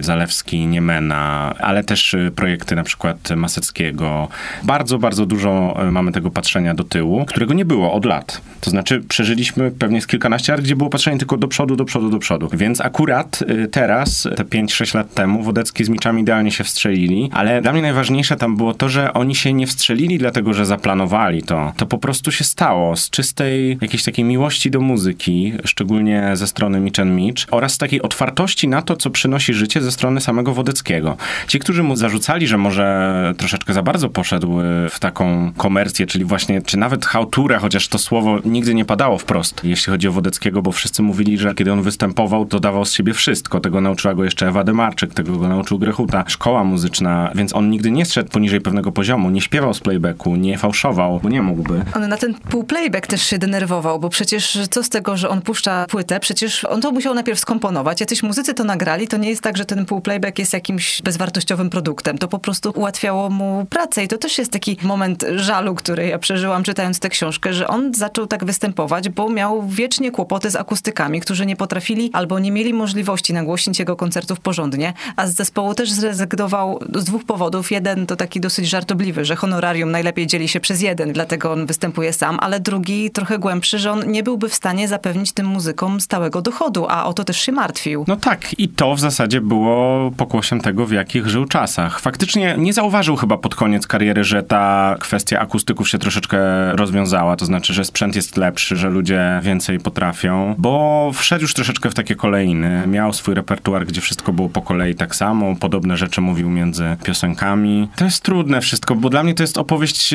Zalewski 0.00 0.66
Niemena, 0.66 1.54
ale 1.58 1.84
też 1.84 2.14
e, 2.14 2.30
projekty 2.30 2.76
na 2.76 2.82
przykład 2.82 3.30
Maseckiego. 3.36 4.28
Bardzo, 4.62 4.98
bardzo 4.98 5.26
dużo 5.26 5.76
mamy 5.90 6.12
tego 6.12 6.30
patrzenia 6.30 6.74
do 6.74 6.84
tyłu, 6.84 7.24
którego 7.24 7.54
nie 7.54 7.64
było 7.64 7.92
od 7.92 8.04
lat. 8.04 8.40
To 8.60 8.70
znaczy 8.70 9.00
przeżyliśmy 9.08 9.70
pewnie 9.70 10.00
z 10.00 10.06
kilkanaście 10.06 10.52
lat, 10.52 10.60
gdzie 10.60 10.76
było 10.76 10.83
patrzenie 10.90 11.18
tylko 11.18 11.36
do 11.36 11.48
przodu, 11.48 11.76
do 11.76 11.84
przodu, 11.84 12.10
do 12.10 12.18
przodu. 12.18 12.48
Więc 12.52 12.80
akurat 12.80 13.42
y, 13.42 13.68
teraz, 13.68 14.28
te 14.36 14.44
5-6 14.44 14.94
lat 14.94 15.14
temu, 15.14 15.42
Wodecki 15.42 15.84
z 15.84 15.88
Miczami 15.88 16.22
idealnie 16.22 16.50
się 16.50 16.64
wstrzelili, 16.64 17.30
ale 17.32 17.62
dla 17.62 17.72
mnie 17.72 17.82
najważniejsze 17.82 18.36
tam 18.36 18.56
było 18.56 18.74
to, 18.74 18.88
że 18.88 19.12
oni 19.12 19.34
się 19.34 19.52
nie 19.52 19.66
wstrzelili 19.66 20.18
dlatego, 20.18 20.52
że 20.54 20.66
zaplanowali 20.66 21.42
to. 21.42 21.72
To 21.76 21.86
po 21.86 21.98
prostu 21.98 22.32
się 22.32 22.44
stało 22.44 22.96
z 22.96 23.10
czystej 23.10 23.78
jakiejś 23.80 24.04
takiej 24.04 24.24
miłości 24.24 24.70
do 24.70 24.80
muzyki, 24.80 25.52
szczególnie 25.64 26.30
ze 26.34 26.46
strony 26.46 26.80
Mitch 26.80 27.00
and 27.00 27.10
Mitch, 27.10 27.46
oraz 27.50 27.78
takiej 27.78 28.02
otwartości 28.02 28.68
na 28.68 28.82
to, 28.82 28.96
co 28.96 29.10
przynosi 29.10 29.54
życie 29.54 29.80
ze 29.80 29.92
strony 29.92 30.20
samego 30.20 30.54
Wodeckiego. 30.54 31.16
Ci, 31.48 31.58
którzy 31.58 31.82
mu 31.82 31.96
zarzucali, 31.96 32.46
że 32.46 32.58
może 32.58 33.34
troszeczkę 33.36 33.72
za 33.72 33.82
bardzo 33.82 34.08
poszedł 34.08 34.60
y, 34.60 34.64
w 34.90 34.98
taką 35.00 35.52
komercję, 35.56 36.06
czyli 36.06 36.24
właśnie, 36.24 36.62
czy 36.62 36.76
nawet 36.76 37.06
hałturę, 37.06 37.58
chociaż 37.58 37.88
to 37.88 37.98
słowo 37.98 38.38
nigdy 38.44 38.74
nie 38.74 38.84
padało 38.84 39.18
wprost, 39.18 39.60
jeśli 39.64 39.90
chodzi 39.90 40.08
o 40.08 40.12
Wodeckiego, 40.12 40.62
bo 40.62 40.72
wszyscy 40.74 41.02
mówili, 41.02 41.38
że 41.38 41.54
kiedy 41.54 41.72
on 41.72 41.82
występował, 41.82 42.46
to 42.46 42.60
dawał 42.60 42.84
z 42.84 42.92
siebie 42.92 43.14
wszystko. 43.14 43.60
Tego 43.60 43.80
nauczyła 43.80 44.14
go 44.14 44.24
jeszcze 44.24 44.48
Ewa 44.48 44.64
Demarczyk, 44.64 45.14
tego 45.14 45.36
go 45.36 45.48
nauczył 45.48 45.78
Grechuta, 45.78 46.24
szkoła 46.28 46.64
muzyczna, 46.64 47.30
więc 47.34 47.54
on 47.54 47.70
nigdy 47.70 47.90
nie 47.90 48.06
zszedł 48.06 48.30
poniżej 48.30 48.60
pewnego 48.60 48.92
poziomu, 48.92 49.30
nie 49.30 49.40
śpiewał 49.40 49.74
z 49.74 49.80
playbacku, 49.80 50.36
nie 50.36 50.58
fałszował, 50.58 51.20
bo 51.22 51.28
nie 51.28 51.42
mógłby. 51.42 51.84
On 51.96 52.08
na 52.08 52.16
ten 52.16 52.34
półplayback 52.34 53.06
też 53.06 53.22
się 53.22 53.38
denerwował, 53.38 54.00
bo 54.00 54.08
przecież 54.08 54.58
co 54.70 54.82
z 54.82 54.88
tego, 54.88 55.16
że 55.16 55.28
on 55.28 55.42
puszcza 55.42 55.86
płytę, 55.86 56.20
przecież 56.20 56.64
on 56.64 56.80
to 56.80 56.92
musiał 56.92 57.14
najpierw 57.14 57.40
skomponować. 57.40 58.00
Jacyś 58.00 58.22
muzycy 58.22 58.54
to 58.54 58.64
nagrali, 58.64 59.08
to 59.08 59.16
nie 59.16 59.28
jest 59.28 59.42
tak, 59.42 59.56
że 59.56 59.64
ten 59.64 59.86
półplayback 59.86 60.38
jest 60.38 60.52
jakimś 60.52 61.02
bezwartościowym 61.02 61.70
produktem. 61.70 62.18
To 62.18 62.28
po 62.28 62.38
prostu 62.38 62.72
ułatwiało 62.74 63.30
mu 63.30 63.66
pracę 63.70 64.04
i 64.04 64.08
to 64.08 64.18
też 64.18 64.38
jest 64.38 64.52
taki 64.52 64.76
moment 64.82 65.24
żalu, 65.36 65.74
który 65.74 66.06
ja 66.06 66.18
przeżyłam 66.18 66.62
czytając 66.62 66.98
tę 66.98 67.08
książkę, 67.08 67.52
że 67.52 67.68
on 67.68 67.94
zaczął 67.94 68.26
tak 68.26 68.44
występować, 68.44 69.08
bo 69.08 69.28
miał 69.28 69.68
wiecznie 69.68 70.10
kłopoty 70.10 70.50
z 70.50 70.56
akustykami, 70.64 71.20
którzy 71.20 71.46
nie 71.46 71.56
potrafili 71.56 72.10
albo 72.12 72.38
nie 72.38 72.52
mieli 72.52 72.74
możliwości 72.74 73.32
nagłośnić 73.32 73.78
jego 73.78 73.96
koncertów 73.96 74.40
porządnie, 74.40 74.92
a 75.16 75.26
z 75.26 75.34
zespołu 75.34 75.74
też 75.74 75.90
zrezygnował 75.90 76.80
z 76.94 77.04
dwóch 77.04 77.24
powodów. 77.24 77.70
Jeden 77.70 78.06
to 78.06 78.16
taki 78.16 78.40
dosyć 78.40 78.68
żartobliwy, 78.68 79.24
że 79.24 79.36
honorarium 79.36 79.90
najlepiej 79.90 80.26
dzieli 80.26 80.48
się 80.48 80.60
przez 80.60 80.82
jeden, 80.82 81.12
dlatego 81.12 81.52
on 81.52 81.66
występuje 81.66 82.12
sam, 82.12 82.38
ale 82.40 82.60
drugi 82.60 83.10
trochę 83.10 83.38
głębszy, 83.38 83.78
że 83.78 83.92
on 83.92 84.10
nie 84.10 84.22
byłby 84.22 84.48
w 84.48 84.54
stanie 84.54 84.88
zapewnić 84.88 85.32
tym 85.32 85.46
muzykom 85.46 86.00
stałego 86.00 86.42
dochodu, 86.42 86.86
a 86.88 87.04
o 87.04 87.12
to 87.12 87.24
też 87.24 87.40
się 87.40 87.52
martwił. 87.52 88.04
No 88.08 88.16
tak, 88.16 88.58
i 88.58 88.68
to 88.68 88.94
w 88.94 89.00
zasadzie 89.00 89.40
było 89.40 90.10
pokłosiem 90.10 90.60
tego, 90.60 90.86
w 90.86 90.92
jakich 90.92 91.26
żył 91.26 91.44
czasach. 91.44 92.00
Faktycznie 92.00 92.54
nie 92.58 92.72
zauważył 92.72 93.16
chyba 93.16 93.38
pod 93.38 93.54
koniec 93.54 93.86
kariery, 93.86 94.24
że 94.24 94.42
ta 94.42 94.96
kwestia 95.00 95.40
akustyków 95.40 95.88
się 95.88 95.98
troszeczkę 95.98 96.38
rozwiązała, 96.72 97.36
to 97.36 97.46
znaczy, 97.46 97.74
że 97.74 97.84
sprzęt 97.84 98.16
jest 98.16 98.36
lepszy, 98.36 98.76
że 98.76 98.88
ludzie 98.90 99.40
więcej 99.42 99.78
potrafią, 99.78 100.53
bo 100.58 101.10
wszedł 101.14 101.42
już 101.42 101.54
troszeczkę 101.54 101.90
w 101.90 101.94
takie 101.94 102.14
kolejny. 102.14 102.82
Miał 102.86 103.12
swój 103.12 103.34
repertuar, 103.34 103.86
gdzie 103.86 104.00
wszystko 104.00 104.32
było 104.32 104.48
po 104.48 104.62
kolei 104.62 104.94
tak 104.94 105.14
samo, 105.14 105.56
podobne 105.56 105.96
rzeczy 105.96 106.20
mówił 106.20 106.50
między 106.50 106.96
piosenkami. 107.04 107.88
To 107.96 108.04
jest 108.04 108.22
trudne 108.22 108.60
wszystko, 108.60 108.94
bo 108.94 109.10
dla 109.10 109.22
mnie 109.22 109.34
to 109.34 109.42
jest 109.42 109.58
opowieść, 109.58 110.14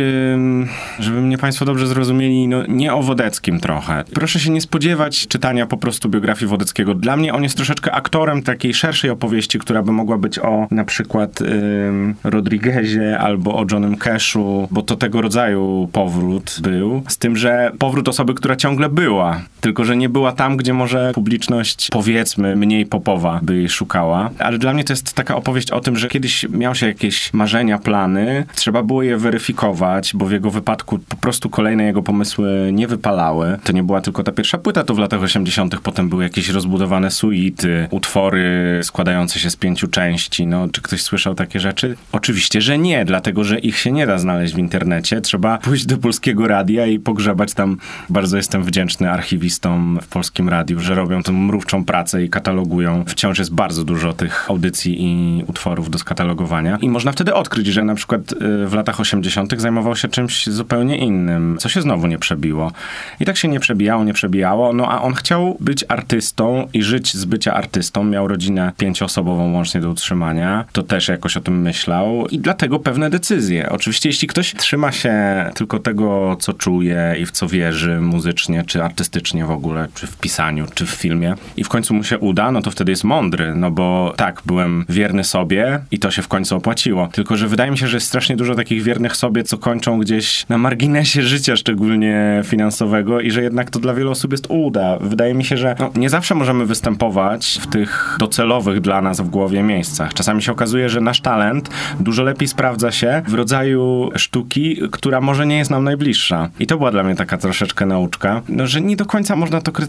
żeby 1.00 1.22
mnie 1.22 1.38
państwo 1.38 1.66
dobrze 1.66 1.88
zrozumieli, 1.88 2.48
no 2.48 2.66
nie 2.68 2.94
o 2.94 3.04
Wodeckim 3.04 3.60
trochę. 3.60 4.04
Proszę 4.14 4.40
się 4.40 4.52
nie 4.52 4.62
spodziewać 4.62 5.28
czytania 5.28 5.66
po 5.66 5.78
prostu 5.78 6.10
biografii 6.10 6.50
Wodeckiego. 6.50 6.96
Dla 6.96 7.18
mnie 7.18 7.34
on 7.34 7.44
jest 7.44 7.56
troszeczkę 7.56 7.92
aktorem 7.92 8.44
takiej 8.44 8.74
szerszej 8.74 9.10
opowieści, 9.10 9.60
która 9.60 9.84
by 9.84 9.92
mogła 9.92 10.18
być 10.18 10.40
o 10.40 10.68
na 10.72 10.84
przykład 10.84 11.42
ym, 11.42 12.16
Rodriguezie 12.24 13.20
albo 13.20 13.56
o 13.56 13.66
Johnem 13.72 13.98
Cashu, 13.98 14.68
bo 14.72 14.82
to 14.82 14.96
tego 14.96 15.22
rodzaju 15.22 15.90
powrót 15.92 16.58
był. 16.62 17.04
Z 17.08 17.18
tym, 17.18 17.38
że 17.38 17.72
powrót 17.80 18.08
osoby, 18.08 18.34
która 18.34 18.56
ciągle 18.56 18.90
była, 18.90 19.42
tylko 19.62 19.86
że 19.86 19.98
nie 19.98 20.10
była 20.10 20.29
tam, 20.32 20.58
gdzie 20.58 20.74
może 20.74 21.12
publiczność, 21.14 21.88
powiedzmy, 21.92 22.56
mniej 22.56 22.86
popowa 22.86 23.40
by 23.44 23.58
jej 23.58 23.70
szukała. 23.70 24.30
Ale 24.40 24.58
dla 24.58 24.74
mnie 24.74 24.84
to 24.84 24.94
jest 24.94 25.14
taka 25.14 25.36
opowieść 25.36 25.72
o 25.72 25.80
tym, 25.80 25.96
że 25.96 26.08
kiedyś 26.08 26.50
miał 26.50 26.76
się 26.76 26.88
jakieś 26.88 27.34
marzenia, 27.34 27.78
plany, 27.78 28.46
trzeba 28.56 28.84
było 28.84 29.04
je 29.04 29.18
weryfikować, 29.18 30.12
bo 30.16 30.26
w 30.26 30.32
jego 30.32 30.52
wypadku 30.52 31.00
po 31.00 31.16
prostu 31.16 31.50
kolejne 31.50 31.84
jego 31.84 32.04
pomysły 32.04 32.70
nie 32.74 32.88
wypalały. 32.88 33.58
To 33.64 33.74
nie 33.74 33.84
była 33.84 34.02
tylko 34.02 34.24
ta 34.24 34.32
pierwsza 34.32 34.58
płyta, 34.58 34.84
to 34.84 34.94
w 34.94 35.00
latach 35.00 35.24
80. 35.24 35.80
potem 35.80 36.10
były 36.10 36.24
jakieś 36.24 36.50
rozbudowane 36.50 37.12
suity, 37.12 37.88
utwory 37.92 38.80
składające 38.84 39.40
się 39.40 39.50
z 39.50 39.56
pięciu 39.56 39.88
części. 39.88 40.48
No, 40.48 40.68
czy 40.68 40.82
ktoś 40.82 41.02
słyszał 41.02 41.36
takie 41.36 41.60
rzeczy? 41.60 41.96
Oczywiście, 42.12 42.62
że 42.62 42.78
nie, 42.78 43.06
dlatego, 43.06 43.44
że 43.44 43.60
ich 43.60 43.78
się 43.78 43.92
nie 43.92 44.08
da 44.08 44.18
znaleźć 44.18 44.56
w 44.56 44.58
internecie. 44.58 45.22
Trzeba 45.22 45.58
pójść 45.58 45.86
do 45.86 45.98
polskiego 45.98 46.48
radia 46.48 46.86
i 46.86 47.00
pogrzebać 47.00 47.54
tam. 47.54 47.78
Bardzo 48.10 48.38
jestem 48.38 48.64
wdzięczny 48.64 49.12
archiwistom 49.12 50.00
w 50.02 50.08
polskim 50.20 50.50
radiu, 50.50 50.80
że 50.80 50.96
robią 50.96 51.24
tę 51.24 51.32
mrówczą 51.32 51.86
pracę 51.86 52.24
i 52.24 52.30
katalogują. 52.30 53.04
Wciąż 53.08 53.40
jest 53.40 53.54
bardzo 53.54 53.84
dużo 53.84 54.14
tych 54.14 54.50
audycji 54.50 55.04
i 55.04 55.44
utworów 55.48 55.90
do 55.90 56.00
skatalogowania. 56.00 56.78
I 56.82 56.90
można 56.90 57.12
wtedy 57.12 57.34
odkryć, 57.34 57.68
że 57.68 57.84
na 57.84 57.96
przykład 57.96 58.32
y, 58.32 58.68
w 58.68 58.74
latach 58.74 59.00
80. 59.00 59.62
zajmował 59.62 59.96
się 59.96 60.08
czymś 60.08 60.48
zupełnie 60.48 60.98
innym, 60.98 61.58
co 61.60 61.70
się 61.70 61.82
znowu 61.82 62.08
nie 62.08 62.18
przebiło. 62.18 62.72
I 63.20 63.26
tak 63.26 63.38
się 63.38 63.48
nie 63.48 63.60
przebijało, 63.60 64.04
nie 64.04 64.14
przebijało. 64.14 64.74
No 64.74 64.92
a 64.92 65.02
on 65.02 65.14
chciał 65.14 65.58
być 65.60 65.86
artystą 65.88 66.68
i 66.74 66.84
żyć 66.84 67.14
z 67.14 67.26
bycia 67.26 67.54
artystą. 67.54 68.04
Miał 68.04 68.28
rodzinę 68.28 68.72
pięcioosobową 68.78 69.54
łącznie 69.54 69.82
do 69.82 69.90
utrzymania. 69.90 70.66
To 70.72 70.84
też 70.84 71.08
jakoś 71.08 71.38
o 71.38 71.42
tym 71.42 71.62
myślał 71.62 72.28
i 72.28 72.40
dlatego 72.40 72.80
pewne 72.80 73.10
decyzje. 73.10 73.70
Oczywiście, 73.70 74.10
jeśli 74.10 74.28
ktoś 74.28 74.56
trzyma 74.56 74.92
się 74.92 75.14
tylko 75.56 75.80
tego, 75.80 76.38
co 76.40 76.54
czuje 76.54 77.16
i 77.20 77.26
w 77.26 77.32
co 77.32 77.48
wierzy 77.48 78.02
muzycznie, 78.02 78.64
czy 78.68 78.84
artystycznie 78.84 79.46
w 79.46 79.52
ogóle, 79.52 79.88
czy 80.00 80.08
w 80.08 80.18
pisaniu, 80.18 80.66
czy 80.74 80.86
w 80.86 80.90
filmie 80.90 81.36
i 81.58 81.64
w 81.64 81.70
końcu 81.70 81.94
mu 81.94 82.04
się 82.04 82.18
uda, 82.18 82.52
no 82.52 82.62
to 82.62 82.72
wtedy 82.72 82.92
jest 82.92 83.04
mądry, 83.04 83.56
no 83.56 83.72
bo 83.72 84.14
tak, 84.18 84.42
byłem 84.46 84.86
wierny 84.90 85.24
sobie 85.24 85.80
i 85.92 86.00
to 86.00 86.12
się 86.12 86.22
w 86.22 86.28
końcu 86.28 86.56
opłaciło. 86.56 87.08
Tylko, 87.12 87.38
że 87.38 87.48
wydaje 87.48 87.72
mi 87.72 87.78
się, 87.78 87.88
że 87.88 87.98
jest 87.98 88.08
strasznie 88.08 88.36
dużo 88.36 88.56
takich 88.56 88.84
wiernych 88.84 89.16
sobie, 89.16 89.44
co 89.44 89.58
kończą 89.58 90.00
gdzieś 90.00 90.46
na 90.50 90.58
marginesie 90.58 91.22
życia, 91.22 91.56
szczególnie 91.56 92.42
finansowego 92.44 93.22
i 93.22 93.32
że 93.32 93.44
jednak 93.44 93.70
to 93.70 93.80
dla 93.80 93.94
wielu 93.94 94.12
osób 94.12 94.32
jest 94.32 94.48
uda. 94.50 94.98
Wydaje 95.02 95.34
mi 95.34 95.46
się, 95.46 95.58
że 95.58 95.76
no, 95.80 95.92
nie 95.96 96.10
zawsze 96.10 96.36
możemy 96.36 96.66
występować 96.66 97.60
w 97.62 97.68
tych 97.68 98.16
docelowych 98.20 98.82
dla 98.82 99.02
nas 99.02 99.22
w 99.22 99.30
głowie 99.30 99.64
miejscach. 99.64 100.14
Czasami 100.14 100.42
się 100.42 100.52
okazuje, 100.52 100.90
że 100.90 101.02
nasz 101.02 101.22
talent 101.22 101.70
dużo 102.00 102.24
lepiej 102.24 102.48
sprawdza 102.48 102.92
się 102.92 103.22
w 103.28 103.34
rodzaju 103.34 104.10
sztuki, 104.16 104.82
która 104.92 105.22
może 105.22 105.46
nie 105.46 105.58
jest 105.58 105.72
nam 105.72 105.84
najbliższa. 105.84 106.50
I 106.60 106.68
to 106.68 106.78
była 106.78 106.92
dla 106.92 107.04
mnie 107.04 107.16
taka 107.16 107.38
troszeczkę 107.38 107.86
nauczka, 107.86 108.42
no, 108.50 108.68
że 108.68 108.82
nie 108.82 108.96
do 108.96 109.06
końca 109.06 109.36
można 109.36 109.62
to 109.62 109.72
krytykować. 109.72 109.89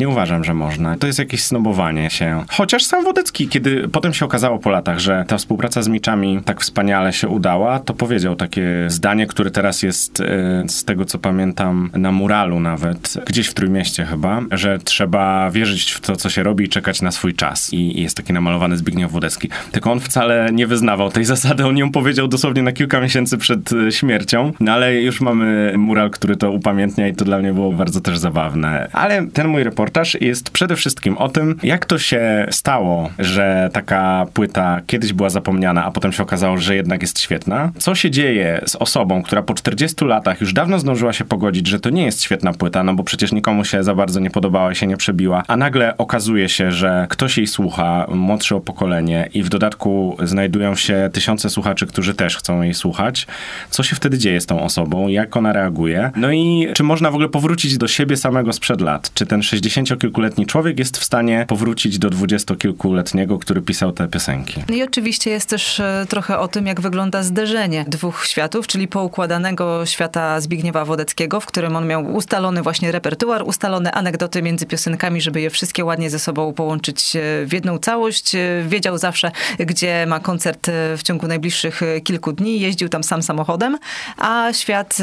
Nie 0.00 0.08
uważam, 0.08 0.44
że 0.44 0.54
można. 0.54 0.96
To 0.96 1.06
jest 1.06 1.18
jakieś 1.18 1.42
snobowanie 1.42 2.10
się. 2.10 2.44
Chociaż 2.50 2.84
sam 2.84 3.04
Wodecki, 3.04 3.48
kiedy 3.48 3.88
potem 3.88 4.14
się 4.14 4.24
okazało 4.24 4.58
po 4.58 4.70
latach, 4.70 4.98
że 4.98 5.24
ta 5.28 5.38
współpraca 5.38 5.82
z 5.82 5.88
Miczami 5.88 6.40
tak 6.44 6.60
wspaniale 6.60 7.12
się 7.12 7.28
udała, 7.28 7.78
to 7.78 7.94
powiedział 7.94 8.36
takie 8.36 8.84
zdanie, 8.88 9.26
które 9.26 9.50
teraz 9.50 9.82
jest, 9.82 10.20
e, 10.20 10.64
z 10.68 10.84
tego 10.84 11.04
co 11.04 11.18
pamiętam, 11.18 11.90
na 11.94 12.12
muralu 12.12 12.60
nawet, 12.60 13.14
gdzieś 13.26 13.48
w 13.48 13.54
Trójmieście 13.54 14.04
chyba, 14.04 14.42
że 14.50 14.78
trzeba 14.78 15.50
wierzyć 15.50 15.92
w 15.92 16.00
to, 16.00 16.16
co 16.16 16.30
się 16.30 16.42
robi 16.42 16.64
i 16.64 16.68
czekać 16.68 17.02
na 17.02 17.10
swój 17.10 17.34
czas. 17.34 17.72
I, 17.72 17.98
i 17.98 18.02
jest 18.02 18.16
taki 18.16 18.32
namalowany 18.32 18.76
Zbigniew 18.76 19.12
Wodecki. 19.12 19.48
Tylko 19.72 19.92
on 19.92 20.00
wcale 20.00 20.48
nie 20.52 20.66
wyznawał 20.66 21.10
tej 21.10 21.24
zasady, 21.34 21.66
on 21.66 21.76
ją 21.76 21.92
powiedział 21.92 22.28
dosłownie 22.28 22.62
na 22.62 22.72
kilka 22.72 23.00
miesięcy 23.00 23.38
przed 23.38 23.72
e, 23.72 23.92
śmiercią, 23.92 24.52
no 24.60 24.72
ale 24.72 24.94
już 24.94 25.20
mamy 25.20 25.74
mural, 25.78 26.10
który 26.10 26.36
to 26.36 26.50
upamiętnia 26.50 27.08
i 27.08 27.14
to 27.14 27.24
dla 27.24 27.38
mnie 27.38 27.52
było 27.52 27.72
bardzo 27.72 28.00
też 28.00 28.18
zabawne. 28.18 28.88
Ale 28.92 29.26
ten 29.32 29.48
mój 29.48 29.64
reportaż 29.64 30.20
jest 30.20 30.50
przede 30.50 30.76
wszystkim 30.76 31.18
o 31.18 31.28
tym, 31.28 31.56
jak 31.62 31.86
to 31.86 31.98
się 31.98 32.46
stało, 32.50 33.10
że 33.18 33.70
taka 33.72 34.26
płyta 34.34 34.80
kiedyś 34.86 35.12
była 35.12 35.30
zapomniana, 35.30 35.84
a 35.84 35.90
potem 35.90 36.12
się 36.12 36.22
okazało, 36.22 36.58
że 36.58 36.76
jednak 36.76 37.02
jest 37.02 37.20
świetna. 37.20 37.72
Co 37.78 37.94
się 37.94 38.10
dzieje 38.10 38.60
z 38.66 38.76
osobą, 38.76 39.22
która 39.22 39.42
po 39.42 39.54
40 39.54 40.04
latach 40.04 40.40
już 40.40 40.52
dawno 40.52 40.78
zdążyła 40.78 41.12
się 41.12 41.24
pogodzić, 41.24 41.66
że 41.66 41.80
to 41.80 41.90
nie 41.90 42.04
jest 42.04 42.22
świetna 42.22 42.52
płyta, 42.52 42.84
no 42.84 42.94
bo 42.94 43.04
przecież 43.04 43.32
nikomu 43.32 43.64
się 43.64 43.82
za 43.82 43.94
bardzo 43.94 44.20
nie 44.20 44.30
podobała 44.30 44.74
się 44.74 44.86
nie 44.86 44.96
przebiła, 44.96 45.42
a 45.48 45.56
nagle 45.56 45.96
okazuje 45.96 46.48
się, 46.48 46.72
że 46.72 47.06
ktoś 47.10 47.36
jej 47.36 47.46
słucha, 47.46 48.06
młodsze 48.14 48.56
o 48.56 48.60
pokolenie 48.60 49.28
i 49.34 49.42
w 49.42 49.48
dodatku 49.48 50.16
znajdują 50.22 50.74
się 50.74 51.10
tysiące 51.12 51.50
słuchaczy, 51.50 51.86
którzy 51.86 52.14
też 52.14 52.36
chcą 52.36 52.62
jej 52.62 52.74
słuchać. 52.74 53.26
Co 53.70 53.82
się 53.82 53.96
wtedy 53.96 54.18
dzieje 54.18 54.40
z 54.40 54.46
tą 54.46 54.62
osobą? 54.62 55.08
Jak 55.08 55.36
ona 55.36 55.52
reaguje? 55.52 56.10
No 56.16 56.32
i 56.32 56.68
czy 56.74 56.82
można 56.82 57.10
w 57.10 57.14
ogóle 57.14 57.28
powrócić 57.28 57.78
do 57.78 57.88
siebie 57.88 58.16
samego 58.16 58.52
sprzed 58.52 58.80
lat? 58.80 59.10
Czy 59.20 59.26
ten 59.26 59.40
60-kilkuletni 59.40 60.46
człowiek 60.46 60.78
jest 60.78 60.98
w 60.98 61.04
stanie 61.04 61.44
powrócić 61.48 61.98
do 61.98 62.10
dwudziestokilkuletniego, 62.10 63.38
który 63.38 63.62
pisał 63.62 63.92
te 63.92 64.08
piosenki? 64.08 64.62
No 64.68 64.74
I 64.74 64.82
oczywiście 64.82 65.30
jest 65.30 65.48
też 65.48 65.80
e, 65.80 66.06
trochę 66.08 66.38
o 66.38 66.48
tym, 66.48 66.66
jak 66.66 66.80
wygląda 66.80 67.22
zderzenie 67.22 67.84
dwóch 67.88 68.26
światów, 68.26 68.66
czyli 68.66 68.88
poukładanego 68.88 69.86
świata 69.86 70.40
Zbigniewa 70.40 70.84
Wodeckiego, 70.84 71.40
w 71.40 71.46
którym 71.46 71.76
on 71.76 71.86
miał 71.86 72.14
ustalony 72.14 72.62
właśnie 72.62 72.92
repertuar, 72.92 73.42
ustalone 73.46 73.92
anegdoty 73.92 74.42
między 74.42 74.66
piosenkami, 74.66 75.20
żeby 75.20 75.40
je 75.40 75.50
wszystkie 75.50 75.84
ładnie 75.84 76.10
ze 76.10 76.18
sobą 76.18 76.52
połączyć 76.52 77.16
e, 77.16 77.20
w 77.46 77.52
jedną 77.52 77.78
całość. 77.78 78.34
E, 78.34 78.64
wiedział 78.68 78.98
zawsze, 78.98 79.30
gdzie 79.58 80.06
ma 80.06 80.20
koncert 80.20 80.70
w 80.96 81.02
ciągu 81.02 81.26
najbliższych 81.26 81.80
kilku 82.04 82.32
dni. 82.32 82.60
Jeździł 82.60 82.88
tam 82.88 83.04
sam 83.04 83.22
samochodem, 83.22 83.78
a 84.16 84.52
świat 84.52 84.98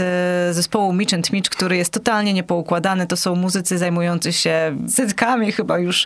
zespołu 0.52 0.94
Mitch 0.94 1.14
and 1.14 1.32
Mitch, 1.32 1.50
który 1.50 1.78
jest 1.78 1.94
totalnie 1.94 2.34
niepoukładany, 2.34 3.08
to 3.08 3.18
są 3.18 3.36
muzycy 3.36 3.78
zajmujący 3.78 4.07
się 4.32 4.78
setkami 4.88 5.52
chyba 5.52 5.80
już 5.80 6.06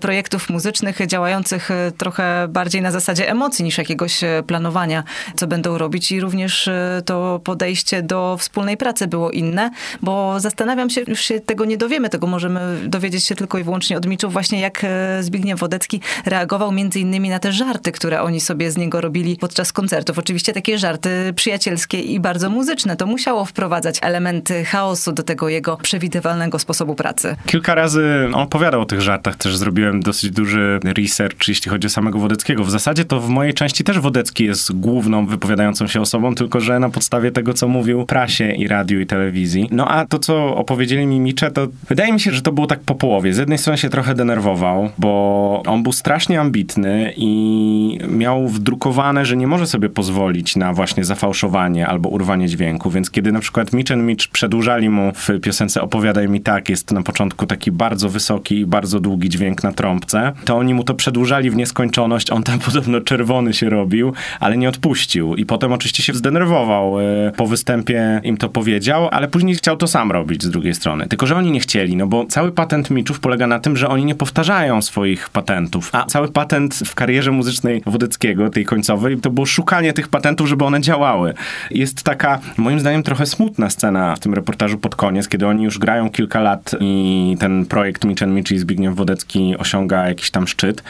projektów 0.00 0.50
muzycznych, 0.50 1.06
działających 1.06 1.68
trochę 1.98 2.48
bardziej 2.48 2.82
na 2.82 2.90
zasadzie 2.90 3.30
emocji 3.30 3.64
niż 3.64 3.78
jakiegoś 3.78 4.20
planowania, 4.46 5.04
co 5.36 5.46
będą 5.46 5.78
robić 5.78 6.12
i 6.12 6.20
również 6.20 6.68
to 7.04 7.40
podejście 7.44 8.02
do 8.02 8.36
wspólnej 8.36 8.76
pracy 8.76 9.06
było 9.06 9.30
inne, 9.30 9.70
bo 10.02 10.40
zastanawiam 10.40 10.90
się, 10.90 11.00
już 11.06 11.20
się 11.20 11.40
tego 11.40 11.64
nie 11.64 11.76
dowiemy, 11.76 12.08
tego 12.08 12.26
możemy 12.26 12.88
dowiedzieć 12.88 13.24
się 13.24 13.34
tylko 13.34 13.58
i 13.58 13.64
wyłącznie 13.64 13.96
od 13.96 14.06
Miczów, 14.06 14.32
właśnie 14.32 14.60
jak 14.60 14.86
Zbigniew 15.20 15.60
Wodecki 15.60 16.00
reagował 16.26 16.72
między 16.72 17.00
innymi 17.00 17.28
na 17.28 17.38
te 17.38 17.52
żarty, 17.52 17.92
które 17.92 18.22
oni 18.22 18.40
sobie 18.40 18.70
z 18.70 18.76
niego 18.76 19.00
robili 19.00 19.36
podczas 19.36 19.72
koncertów. 19.72 20.18
Oczywiście 20.18 20.52
takie 20.52 20.78
żarty 20.78 21.32
przyjacielskie 21.36 22.00
i 22.00 22.20
bardzo 22.20 22.50
muzyczne. 22.50 22.96
To 22.96 23.06
musiało 23.06 23.44
wprowadzać 23.44 23.98
elementy 24.02 24.64
chaosu 24.64 25.12
do 25.12 25.22
tego 25.22 25.48
jego 25.48 25.76
przewidywalnego 25.76 26.58
sposobu 26.58 26.94
pracy. 26.94 27.35
Kilka 27.46 27.74
razy 27.74 28.28
opowiadał 28.32 28.80
o 28.80 28.84
tych 28.84 29.00
żartach, 29.00 29.36
też 29.36 29.56
zrobiłem 29.56 30.00
dosyć 30.00 30.30
duży 30.30 30.80
research, 30.84 31.48
jeśli 31.48 31.70
chodzi 31.70 31.86
o 31.86 31.90
samego 31.90 32.18
Wodeckiego. 32.18 32.64
W 32.64 32.70
zasadzie 32.70 33.04
to 33.04 33.20
w 33.20 33.28
mojej 33.28 33.54
części 33.54 33.84
też 33.84 34.00
Wodecki 34.00 34.44
jest 34.44 34.72
główną 34.72 35.26
wypowiadającą 35.26 35.86
się 35.86 36.00
osobą, 36.00 36.34
tylko 36.34 36.60
że 36.60 36.78
na 36.78 36.90
podstawie 36.90 37.30
tego, 37.30 37.54
co 37.54 37.68
mówił 37.68 38.06
prasie 38.06 38.50
i 38.52 38.68
radiu 38.68 39.00
i 39.00 39.06
telewizji. 39.06 39.68
No 39.70 39.88
a 39.88 40.06
to, 40.06 40.18
co 40.18 40.56
opowiedzieli 40.56 41.06
mi 41.06 41.20
Micze, 41.20 41.50
to 41.50 41.66
wydaje 41.88 42.12
mi 42.12 42.20
się, 42.20 42.32
że 42.32 42.42
to 42.42 42.52
było 42.52 42.66
tak 42.66 42.80
po 42.80 42.94
połowie. 42.94 43.34
Z 43.34 43.38
jednej 43.38 43.58
strony 43.58 43.78
się 43.78 43.88
trochę 43.88 44.14
denerwował, 44.14 44.90
bo 44.98 45.62
on 45.66 45.82
był 45.82 45.92
strasznie 45.92 46.40
ambitny 46.40 47.12
i 47.16 47.98
miał 48.08 48.48
wdrukowane, 48.48 49.26
że 49.26 49.36
nie 49.36 49.46
może 49.46 49.66
sobie 49.66 49.88
pozwolić 49.88 50.56
na 50.56 50.72
właśnie 50.72 51.04
zafałszowanie 51.04 51.86
albo 51.86 52.08
urwanie 52.08 52.48
dźwięku, 52.48 52.90
więc 52.90 53.10
kiedy 53.10 53.32
na 53.32 53.40
przykład 53.40 53.72
Mitch 53.72 53.96
Mitch 53.96 54.28
przedłużali 54.28 54.88
mu 54.88 55.12
w 55.14 55.40
piosence 55.40 55.82
Opowiadaj 55.82 56.28
mi 56.28 56.40
tak, 56.40 56.68
jest 56.68 56.92
na 56.92 57.02
początku 57.02 57.25
taki 57.30 57.72
bardzo 57.72 58.08
wysoki 58.08 58.58
i 58.58 58.66
bardzo 58.66 59.00
długi 59.00 59.28
dźwięk 59.28 59.62
na 59.62 59.72
trąbce, 59.72 60.32
to 60.44 60.56
oni 60.56 60.74
mu 60.74 60.84
to 60.84 60.94
przedłużali 60.94 61.50
w 61.50 61.56
nieskończoność, 61.56 62.30
on 62.30 62.42
tam 62.42 62.58
podobno 62.66 63.00
czerwony 63.00 63.54
się 63.54 63.70
robił, 63.70 64.12
ale 64.40 64.56
nie 64.56 64.68
odpuścił 64.68 65.34
i 65.34 65.46
potem 65.46 65.72
oczywiście 65.72 66.02
się 66.02 66.14
zdenerwował. 66.14 67.00
E, 67.00 67.32
po 67.36 67.46
występie 67.46 68.20
im 68.24 68.36
to 68.36 68.48
powiedział, 68.48 69.08
ale 69.10 69.28
później 69.28 69.54
chciał 69.54 69.76
to 69.76 69.86
sam 69.86 70.12
robić 70.12 70.42
z 70.42 70.50
drugiej 70.50 70.74
strony. 70.74 71.06
Tylko, 71.06 71.26
że 71.26 71.36
oni 71.36 71.50
nie 71.50 71.60
chcieli, 71.60 71.96
no 71.96 72.06
bo 72.06 72.24
cały 72.26 72.52
patent 72.52 72.90
Miczów 72.90 73.20
polega 73.20 73.46
na 73.46 73.58
tym, 73.58 73.76
że 73.76 73.88
oni 73.88 74.04
nie 74.04 74.14
powtarzają 74.14 74.82
swoich 74.82 75.30
patentów, 75.30 75.90
a 75.92 76.04
cały 76.04 76.28
patent 76.28 76.74
w 76.74 76.94
karierze 76.94 77.30
muzycznej 77.30 77.82
Wodeckiego, 77.86 78.50
tej 78.50 78.64
końcowej, 78.64 79.16
to 79.16 79.30
było 79.30 79.46
szukanie 79.46 79.92
tych 79.92 80.08
patentów, 80.08 80.48
żeby 80.48 80.64
one 80.64 80.80
działały. 80.80 81.34
Jest 81.70 82.02
taka, 82.02 82.38
moim 82.56 82.80
zdaniem, 82.80 83.02
trochę 83.02 83.26
smutna 83.26 83.70
scena 83.70 84.16
w 84.16 84.20
tym 84.20 84.34
reportażu 84.34 84.78
pod 84.78 84.96
koniec, 84.96 85.28
kiedy 85.28 85.46
oni 85.46 85.64
już 85.64 85.78
grają 85.78 86.10
kilka 86.10 86.40
lat 86.40 86.74
i 86.80 87.15
ten 87.40 87.66
projekt 87.66 88.04
Mitch 88.04 88.26
Mitch 88.26 88.52
i 88.52 88.58
Zbigniew 88.58 88.94
Wodecki 88.94 89.54
osiąga 89.58 90.08
jakiś 90.08 90.30
tam 90.30 90.46
szczyt, 90.46 90.82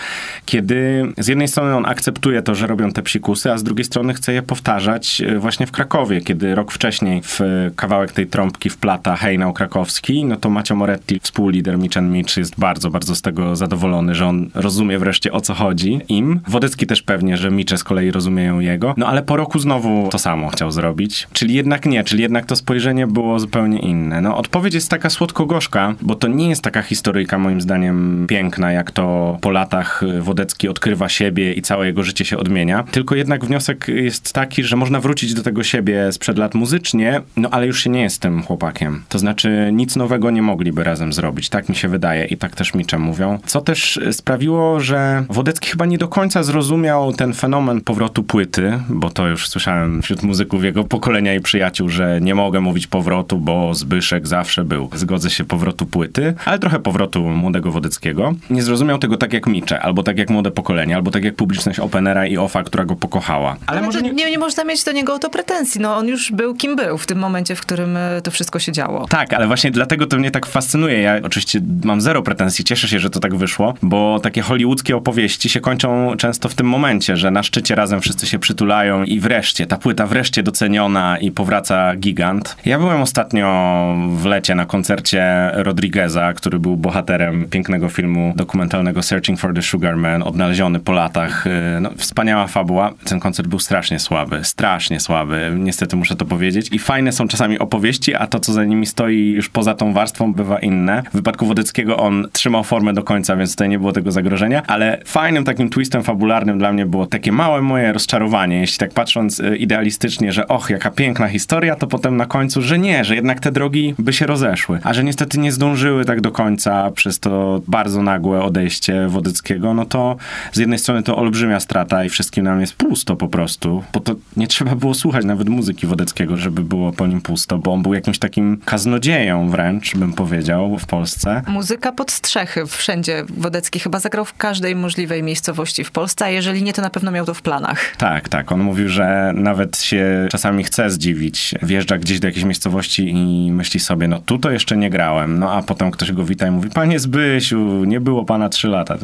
kiedy 0.44 1.06
z 1.18 1.28
jednej 1.28 1.48
strony 1.48 1.76
on 1.76 1.86
akceptuje 1.86 2.42
to, 2.42 2.54
że 2.54 2.66
robią 2.66 2.92
te 2.92 3.02
psikusy, 3.02 3.52
a 3.52 3.58
z 3.58 3.62
drugiej 3.62 3.84
strony 3.84 4.14
chce 4.14 4.32
je 4.32 4.42
powtarzać 4.42 5.20
e, 5.20 5.38
właśnie 5.38 5.66
w 5.66 5.72
Krakowie, 5.72 6.20
kiedy 6.20 6.54
rok 6.54 6.72
wcześniej 6.72 7.22
w 7.22 7.40
kawałek 7.76 8.12
tej 8.12 8.26
trąbki 8.26 8.70
wplata 8.70 9.16
hejnał 9.16 9.52
krakowski, 9.52 10.24
no 10.24 10.36
to 10.36 10.50
Macio 10.50 10.76
Moretti, 10.76 11.20
współlider 11.22 11.78
Mitch 11.78 11.96
Mitch 12.02 12.36
jest 12.36 12.58
bardzo, 12.58 12.90
bardzo 12.90 13.16
z 13.16 13.22
tego 13.22 13.56
zadowolony, 13.56 14.14
że 14.14 14.26
on 14.26 14.50
rozumie 14.54 14.98
wreszcie 14.98 15.32
o 15.32 15.40
co 15.40 15.54
chodzi 15.54 16.00
im. 16.08 16.40
Wodecki 16.48 16.86
też 16.86 17.02
pewnie, 17.02 17.36
że 17.36 17.50
Micze 17.50 17.78
z 17.78 17.84
kolei 17.84 18.10
rozumieją 18.10 18.60
jego, 18.60 18.94
no 18.96 19.06
ale 19.06 19.22
po 19.22 19.36
roku 19.36 19.58
znowu 19.58 20.08
to 20.10 20.18
samo 20.18 20.48
chciał 20.48 20.70
zrobić. 20.70 21.28
Czyli 21.32 21.54
jednak 21.54 21.86
nie, 21.86 22.04
czyli 22.04 22.22
jednak 22.22 22.46
to 22.46 22.56
spojrzenie 22.56 23.06
było 23.06 23.38
zupełnie 23.38 23.78
inne. 23.78 24.20
No 24.20 24.36
odpowiedź 24.36 24.74
jest 24.74 24.90
taka 24.90 25.10
słodko-gorzka, 25.10 25.94
bo 26.06 26.14
to 26.14 26.28
nie 26.28 26.48
jest 26.48 26.62
taka 26.62 26.82
historyjka 26.82 27.38
moim 27.38 27.60
zdaniem 27.60 28.26
piękna, 28.28 28.72
jak 28.72 28.90
to 28.90 29.38
po 29.40 29.50
latach 29.50 30.02
Wodecki 30.20 30.68
odkrywa 30.68 31.08
siebie 31.08 31.52
i 31.52 31.62
całe 31.62 31.86
jego 31.86 32.02
życie 32.02 32.24
się 32.24 32.38
odmienia. 32.38 32.84
Tylko 32.90 33.14
jednak 33.14 33.44
wniosek 33.44 33.88
jest 33.88 34.32
taki, 34.32 34.62
że 34.62 34.76
można 34.76 35.00
wrócić 35.00 35.34
do 35.34 35.42
tego 35.42 35.62
siebie 35.62 36.12
sprzed 36.12 36.38
lat 36.38 36.54
muzycznie, 36.54 37.20
no 37.36 37.48
ale 37.50 37.66
już 37.66 37.82
się 37.82 37.90
nie 37.90 38.02
jest 38.02 38.22
tym 38.22 38.42
chłopakiem. 38.42 39.02
To 39.08 39.18
znaczy 39.18 39.70
nic 39.72 39.96
nowego 39.96 40.30
nie 40.30 40.42
mogliby 40.42 40.84
razem 40.84 41.12
zrobić. 41.12 41.48
Tak 41.48 41.68
mi 41.68 41.76
się 41.76 41.88
wydaje 41.88 42.24
i 42.24 42.36
tak 42.36 42.56
też 42.56 42.74
Micze 42.74 42.98
mówią. 42.98 43.38
Co 43.46 43.60
też 43.60 44.00
sprawiło, 44.12 44.80
że 44.80 45.24
Wodecki 45.28 45.70
chyba 45.70 45.86
nie 45.86 45.98
do 45.98 46.08
końca 46.08 46.42
zrozumiał 46.42 47.12
ten 47.12 47.34
fenomen 47.34 47.80
powrotu 47.80 48.22
płyty, 48.22 48.78
bo 48.88 49.10
to 49.10 49.28
już 49.28 49.48
słyszałem 49.48 50.02
wśród 50.02 50.22
muzyków 50.22 50.64
jego 50.64 50.84
pokolenia 50.84 51.34
i 51.34 51.40
przyjaciół, 51.40 51.88
że 51.88 52.20
nie 52.20 52.34
mogę 52.34 52.60
mówić 52.60 52.86
powrotu, 52.86 53.38
bo 53.38 53.74
Zbyszek 53.74 54.28
zawsze 54.28 54.64
był. 54.64 54.90
Zgodzę 54.94 55.30
się 55.30 55.44
powrotu 55.44 55.86
płyty, 55.86 55.95
ale 56.44 56.59
trochę 56.59 56.78
powrotu 56.78 57.28
młodego 57.28 57.72
Wodeckiego. 57.72 58.35
Nie 58.50 58.62
zrozumiał 58.62 58.98
tego 58.98 59.16
tak 59.16 59.32
jak 59.32 59.46
Micze, 59.46 59.80
albo 59.80 60.02
tak 60.02 60.18
jak 60.18 60.30
młode 60.30 60.50
pokolenie, 60.50 60.96
albo 60.96 61.11
tak 61.11 61.24
jak 61.24 61.35
publiczność 61.35 61.78
Openera 61.78 62.26
i 62.26 62.37
OFA, 62.37 62.62
która 62.62 62.85
go 62.85 62.96
pokochała. 62.96 63.50
Ale, 63.66 63.78
ale 63.78 63.87
może 63.87 64.02
nie... 64.02 64.12
nie... 64.12 64.30
nie 64.30 64.38
można 64.38 64.64
mieć 64.64 64.85
do 64.85 64.92
niego 64.92 65.14
o 65.14 65.18
to 65.18 65.30
pretensji. 65.30 65.80
No 65.80 65.96
on 65.96 66.09
już 66.09 66.32
był 66.32 66.54
kim 66.54 66.76
był 66.76 66.98
w 66.98 67.06
tym 67.06 67.18
momencie, 67.18 67.54
w 67.54 67.61
którym 67.61 67.96
e, 67.96 68.20
to 68.22 68.30
wszystko 68.30 68.59
się 68.59 68.72
działo. 68.72 69.06
Tak, 69.09 69.32
ale 69.32 69.46
właśnie 69.46 69.70
dlatego 69.70 70.06
to 70.06 70.16
mnie 70.18 70.30
tak 70.30 70.46
fascynuje. 70.46 71.00
Ja 71.00 71.20
oczywiście 71.22 71.61
mam 71.85 72.00
zero 72.00 72.22
pretensji, 72.22 72.64
cieszę 72.64 72.88
się, 72.88 73.00
że 73.00 73.11
to 73.11 73.20
tak 73.20 73.35
wyszło, 73.35 73.74
bo 73.82 74.20
takie 74.20 74.42
hollywoodzkie 74.42 74.96
opowieści 74.96 75.48
się 75.48 75.61
kończą 75.61 76.16
często 76.16 76.48
w 76.48 76.54
tym 76.54 76.68
momencie, 76.68 77.16
że 77.16 77.30
na 77.30 77.42
szczycie 77.42 77.74
razem 77.74 78.00
wszyscy 78.00 78.26
się 78.26 78.38
przytulają 78.38 79.04
i 79.04 79.20
wreszcie, 79.20 79.66
ta 79.66 79.78
płyta 79.78 80.06
wreszcie 80.06 80.42
doceniona 80.42 81.18
i 81.18 81.30
powraca 81.30 81.96
gigant. 81.96 82.56
Ja 82.64 82.78
byłem 82.78 83.02
ostatnio 83.02 83.94
w 84.09 84.24
lecie 84.24 84.54
na 84.54 84.66
koncercie 84.66 85.50
Rodrigueza, 85.87 86.33
który 86.33 86.59
był 86.59 86.77
bohaterem 86.77 87.49
pięknego 87.51 87.88
filmu 87.88 88.33
dokumentalnego 88.37 89.03
Searching 89.03 89.40
for 89.40 89.55
the 89.55 89.62
Sugar 89.62 89.96
Man, 89.96 90.22
odnaleziony 90.22 90.81
po 90.81 90.92
latach. 90.92 91.46
Y, 91.46 91.81
no, 91.81 91.90
wspaniała 91.96 92.46
fabuła. 92.46 92.92
Ten 93.05 93.20
koncert 93.20 93.49
był 93.49 93.59
strasznie 93.59 93.99
słaby, 93.99 94.44
strasznie 94.44 95.01
słaby. 95.01 95.53
Niestety 95.59 95.96
muszę 95.96 96.16
to 96.16 96.25
powiedzieć. 96.25 96.68
I 96.72 96.79
fajne 96.79 97.12
są 97.12 97.29
czasami 97.29 97.59
opowieści, 97.59 98.14
a 98.14 98.27
to, 98.27 98.40
co 98.40 98.53
za 98.53 98.64
nimi 98.64 98.87
stoi 98.87 99.33
już 99.33 99.49
poza 99.49 99.75
tą 99.75 99.92
warstwą, 99.92 100.35
bywa 100.35 100.59
inne. 100.59 101.03
W 101.11 101.16
wypadku 101.16 101.46
Wodeckiego 101.46 101.96
on 101.96 102.29
trzymał 102.33 102.64
formę 102.64 102.92
do 102.92 103.03
końca, 103.03 103.37
więc 103.37 103.51
tutaj 103.51 103.68
nie 103.68 103.79
było 103.79 103.92
tego 103.92 104.12
zagrożenia, 104.12 104.62
ale 104.66 105.01
fajnym 105.05 105.44
takim 105.44 105.70
twistem 105.70 106.03
fabularnym 106.03 106.59
dla 106.59 106.72
mnie 106.72 106.87
było 106.87 107.07
takie 107.07 107.33
małe 107.33 107.62
moje 107.62 107.92
rozczarowanie, 107.92 108.61
jeśli 108.61 108.79
tak 108.79 108.92
patrząc 108.92 109.40
y, 109.40 109.57
idealistycznie, 109.57 110.33
że 110.33 110.49
och, 110.49 110.70
jaka 110.70 110.90
piękna 110.90 111.29
historia, 111.29 111.77
to 111.77 111.87
potem 111.87 112.16
na 112.16 112.27
końcu, 112.27 112.62
że 112.62 112.79
nie, 112.79 113.05
że 113.05 113.14
jednak 113.14 113.40
te 113.40 113.53
drogi 113.53 113.94
by 113.99 114.12
się 114.12 114.27
rozeszły, 114.27 114.81
a 114.85 114.94
że 114.94 115.05
niestety 115.05 115.38
nie 115.38 115.53
zdążyły 115.76 116.04
tak 116.04 116.20
do 116.20 116.32
końca 116.32 116.90
przez 116.90 117.20
to 117.20 117.60
bardzo 117.68 118.02
nagłe 118.02 118.42
odejście 118.42 119.08
Wodeckiego, 119.08 119.74
no 119.74 119.84
to 119.84 120.16
z 120.52 120.58
jednej 120.58 120.78
strony 120.78 121.02
to 121.02 121.16
olbrzymia 121.16 121.60
strata 121.60 122.04
i 122.04 122.08
wszystkim 122.08 122.44
nam 122.44 122.60
jest 122.60 122.74
pusto 122.74 123.16
po 123.16 123.28
prostu, 123.28 123.84
bo 123.92 124.00
to 124.00 124.14
nie 124.36 124.46
trzeba 124.46 124.74
było 124.74 124.94
słuchać 124.94 125.24
nawet 125.24 125.48
muzyki 125.48 125.86
Wodeckiego, 125.86 126.36
żeby 126.36 126.62
było 126.62 126.92
po 126.92 127.06
nim 127.06 127.20
pusto, 127.20 127.58
bo 127.58 127.72
on 127.72 127.82
był 127.82 127.94
jakimś 127.94 128.18
takim 128.18 128.60
kaznodzieją 128.64 129.50
wręcz, 129.50 129.96
bym 129.96 130.12
powiedział, 130.12 130.78
w 130.78 130.86
Polsce. 130.86 131.42
Muzyka 131.46 131.92
pod 131.92 132.10
strzechy 132.10 132.66
wszędzie. 132.66 133.24
Wodecki 133.28 133.80
chyba 133.80 133.98
zagrał 134.00 134.24
w 134.24 134.36
każdej 134.36 134.76
możliwej 134.76 135.22
miejscowości 135.22 135.84
w 135.84 135.90
Polsce, 135.90 136.24
a 136.24 136.28
jeżeli 136.28 136.62
nie, 136.62 136.72
to 136.72 136.82
na 136.82 136.90
pewno 136.90 137.10
miał 137.10 137.26
to 137.26 137.34
w 137.34 137.42
planach. 137.42 137.96
Tak, 137.96 138.28
tak. 138.28 138.52
On 138.52 138.60
mówił, 138.60 138.88
że 138.88 139.32
nawet 139.34 139.78
się 139.78 140.28
czasami 140.30 140.64
chce 140.64 140.90
zdziwić. 140.90 141.54
Wjeżdża 141.62 141.98
gdzieś 141.98 142.20
do 142.20 142.28
jakiejś 142.28 142.44
miejscowości 142.44 143.10
i 143.10 143.52
myśli 143.52 143.80
sobie, 143.80 144.08
no 144.08 144.20
tu 144.26 144.38
to 144.38 144.50
jeszcze 144.50 144.76
nie 144.76 144.90
grałem. 144.90 145.38
No 145.38 145.52
a 145.52 145.62
potem 145.66 145.90
ktoś 145.90 146.12
go 146.12 146.24
wita 146.24 146.46
i 146.46 146.50
mówi, 146.50 146.70
panie 146.70 146.98
Zbysiu, 146.98 147.85
nie 147.85 148.00
było 148.00 148.24
pana 148.24 148.48
trzy 148.48 148.68
lata. 148.68 148.96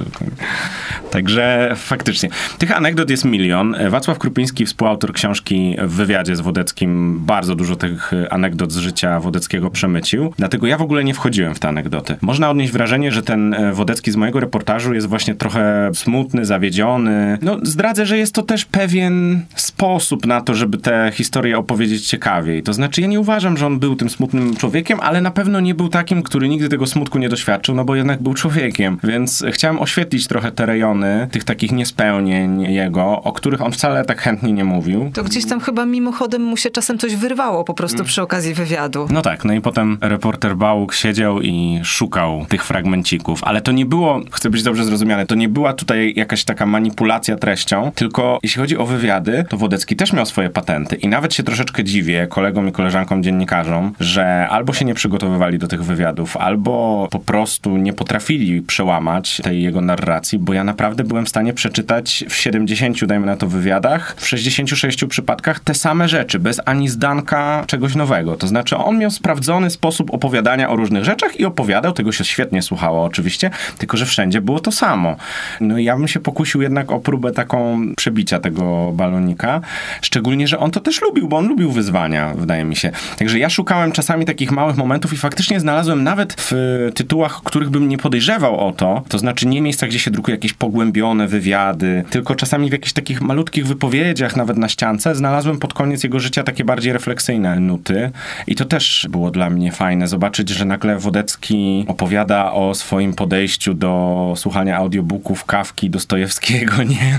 Także 1.11 1.72
faktycznie. 1.77 2.29
Tych 2.59 2.77
anegdot 2.77 3.11
jest 3.11 3.25
milion. 3.25 3.77
Wacław 3.90 4.18
Krupiński, 4.18 4.66
współautor 4.66 5.12
książki 5.12 5.77
w 5.83 5.92
wywiadzie 5.92 6.37
z 6.37 6.40
Wodeckim, 6.40 7.20
bardzo 7.20 7.55
dużo 7.55 7.77
tych 7.77 8.12
anegdot 8.31 8.72
z 8.72 8.77
życia 8.77 9.20
Wodeckiego 9.20 9.70
przemycił. 9.70 10.35
Dlatego 10.38 10.66
ja 10.66 10.79
w 10.79 10.83
ogóle 10.83 11.05
nie 11.05 11.14
wchodziłem 11.14 11.55
w 11.55 11.59
te 11.59 11.68
anegdoty. 11.68 12.16
Można 12.20 12.51
odnieść 12.51 12.72
wrażenie, 12.72 13.12
że 13.12 13.22
ten 13.22 13.55
e, 13.55 13.72
Wodecki 13.72 14.11
z 14.11 14.16
mojego 14.16 14.40
reportażu 14.40 14.94
jest 14.94 15.07
właśnie 15.07 15.35
trochę 15.35 15.90
smutny, 15.94 16.44
zawiedziony. 16.44 17.38
No, 17.42 17.59
zdradzę, 17.62 18.07
że 18.07 18.18
jest 18.18 18.35
to 18.35 18.42
też 18.42 18.64
pewien 18.64 19.44
sposób 19.55 20.27
na 20.27 20.40
to, 20.40 20.55
żeby 20.55 20.79
te 20.79 21.11
historie 21.14 21.59
opowiedzieć 21.59 22.07
ciekawiej. 22.07 22.62
To 22.62 22.72
znaczy, 22.72 23.01
ja 23.01 23.07
nie 23.07 23.20
uważam, 23.20 23.57
że 23.57 23.66
on 23.66 23.79
był 23.79 23.96
tym 23.96 24.11
smutnym 24.11 24.57
człowiekiem, 24.57 24.98
ale 25.01 25.20
na 25.20 25.31
pewno 25.31 25.61
nie 25.61 25.75
był 25.75 25.88
takim, 25.88 26.22
który 26.22 26.48
nigdy 26.52 26.68
tego 26.68 26.86
smutku 26.86 27.18
nie 27.18 27.28
doświadczył, 27.28 27.74
no 27.74 27.84
bo 27.84 27.94
jednak 27.94 28.22
był 28.22 28.34
człowiekiem. 28.34 28.98
Więc 29.04 29.44
chciałem 29.50 29.80
oświetlić 29.80 30.26
trochę 30.26 30.52
te 30.52 30.66
rejony 30.66 31.28
tych 31.30 31.44
takich 31.44 31.72
niespełnień 31.72 32.62
jego, 32.62 33.22
o 33.22 33.32
których 33.32 33.62
on 33.62 33.72
wcale 33.72 34.04
tak 34.04 34.20
chętnie 34.20 34.52
nie 34.52 34.64
mówił. 34.64 35.10
To 35.14 35.24
gdzieś 35.24 35.46
tam 35.46 35.60
chyba 35.60 35.86
mimochodem 35.86 36.42
mu 36.42 36.56
się 36.56 36.70
czasem 36.70 36.98
coś 36.98 37.16
wyrwało 37.16 37.64
po 37.64 37.74
prostu 37.74 38.04
przy 38.04 38.22
okazji 38.22 38.54
wywiadu. 38.54 39.08
No 39.10 39.22
tak, 39.22 39.44
no 39.44 39.52
i 39.52 39.60
potem 39.60 39.98
reporter 40.00 40.56
Bałuk 40.56 40.94
siedział 40.94 41.40
i 41.40 41.80
szukał 41.84 42.46
tych 42.48 42.64
fragmencików, 42.64 43.44
ale 43.44 43.60
to 43.60 43.72
nie 43.72 43.86
było, 43.86 44.20
chcę 44.30 44.50
być 44.50 44.62
dobrze 44.62 44.84
zrozumiane, 44.84 45.26
to 45.26 45.34
nie 45.34 45.48
była 45.48 45.72
tutaj 45.72 46.12
jakaś 46.16 46.44
taka 46.44 46.66
manipulacja 46.66 47.36
treścią, 47.36 47.92
tylko 47.94 48.38
jeśli 48.42 48.60
chodzi 48.60 48.78
o 48.78 48.86
wywiady, 48.86 49.44
to 49.48 49.56
Wodecki 49.56 49.96
też 49.96 50.12
miał 50.12 50.26
swoje 50.26 50.50
patenty 50.50 50.96
i 50.96 51.08
nawet 51.08 51.34
się 51.34 51.42
troszeczkę 51.42 51.84
dziwię 51.84 52.26
kolegom 52.30 52.68
i 52.68 52.72
koleżankom 52.72 53.22
dziennikarzom, 53.22 53.92
że 54.00 54.48
albo 54.48 54.72
się 54.72 54.84
nie 54.84 54.94
przygotowywali 54.94 55.58
do 55.58 55.68
tych 55.68 55.84
wywiadów, 55.84 56.36
albo 56.42 57.09
po 57.11 57.18
prostu 57.18 57.76
nie 57.76 57.92
potrafili 57.92 58.62
przełamać 58.62 59.40
tej 59.44 59.62
jego 59.62 59.81
narracji, 59.81 60.38
bo 60.38 60.52
ja 60.52 60.64
naprawdę 60.64 61.05
byłem 61.05 61.26
w 61.26 61.28
stanie 61.28 61.52
przeczytać 61.52 62.24
w 62.28 62.35
70, 62.35 63.05
dajmy 63.05 63.26
na 63.26 63.37
to, 63.37 63.46
wywiadach, 63.46 64.14
w 64.18 64.28
66 64.28 65.05
przypadkach 65.05 65.61
te 65.61 65.74
same 65.74 66.09
rzeczy, 66.09 66.38
bez 66.38 66.61
ani 66.64 66.88
zdanka 66.88 67.64
czegoś 67.66 67.94
nowego. 67.94 68.37
To 68.37 68.46
znaczy 68.46 68.76
on 68.76 68.98
miał 68.98 69.11
sprawdzony 69.11 69.70
sposób 69.70 70.14
opowiadania 70.14 70.70
o 70.70 70.76
różnych 70.76 71.05
rzeczach 71.05 71.40
i 71.40 71.44
opowiadał, 71.44 71.92
tego 71.92 72.12
się 72.12 72.24
świetnie 72.24 72.62
słuchało 72.62 73.05
oczywiście, 73.05 73.50
tylko 73.78 73.96
że 73.96 74.07
wszędzie 74.07 74.40
było 74.40 74.61
to 74.61 74.72
samo. 74.72 75.16
No 75.61 75.78
ja 75.78 75.96
bym 75.96 76.09
się 76.09 76.20
pokusił 76.20 76.62
jednak 76.62 76.92
o 76.92 77.00
próbę 77.00 77.33
taką 77.33 77.81
przebicia 77.96 78.40
tego 78.40 78.92
balonika, 78.92 79.61
szczególnie, 80.00 80.48
że 80.48 80.59
on 80.59 80.70
to 80.70 80.81
też 80.81 81.02
lubił, 81.02 81.28
bo 81.28 81.37
on 81.37 81.48
lubił 81.48 81.72
wyzwania, 81.72 82.35
wydaje 82.35 82.64
mi 82.64 82.76
się. 82.76 82.90
Także 83.18 83.38
ja 83.38 83.50
szukałem 83.50 83.92
czasami 83.92 84.24
takich 84.24 84.52
małych 84.52 84.76
momentów 84.76 85.12
i 85.12 85.16
faktycznie 85.16 85.61
znalazłem 85.61 86.02
nawet 86.02 86.32
w 86.37 86.53
tytułach, 86.95 87.40
których 87.45 87.71
bym 87.71 87.88
nie 87.88 87.99
podejrzewał 87.99 88.68
o 88.68 88.73
to, 88.73 89.03
to 89.09 89.18
znaczy 89.18 89.47
nie 89.47 89.62
miejsca, 89.62 89.87
gdzie 89.87 89.99
się 89.99 90.11
drukuje 90.11 90.35
jakieś 90.35 90.53
pogłębione 90.53 91.29
wywiady, 91.29 92.05
tylko 92.11 92.35
czasami 92.35 92.68
w 92.68 92.73
jakichś 92.73 92.92
takich 92.92 93.21
malutkich 93.21 93.66
wypowiedziach, 93.66 94.37
nawet 94.37 94.57
na 94.57 94.68
ściance, 94.68 95.14
znalazłem 95.14 95.59
pod 95.59 95.75
koniec 95.75 96.05
jego 96.05 96.21
życia 96.21 96.42
takie 96.42 96.64
bardziej 96.64 96.92
refleksyjne 96.92 97.61
nuty 97.61 98.11
i 98.47 98.55
to 98.55 98.64
też 98.64 99.07
było 99.11 99.31
dla 99.31 99.51
mnie 99.51 99.73
fajne, 99.73 100.09
zobaczyć, 100.09 100.49
że 100.49 100.64
nagle 100.64 100.99
Wodecki 100.99 101.85
opowiada 101.88 102.53
o 102.53 102.75
swoim 102.75 103.14
podejściu 103.14 103.75
do 103.75 104.35
słuchania 104.37 104.77
audiobooków 104.77 105.45
Kawki, 105.45 105.90
Dostojewskiego, 105.90 106.83
nie? 106.95 107.18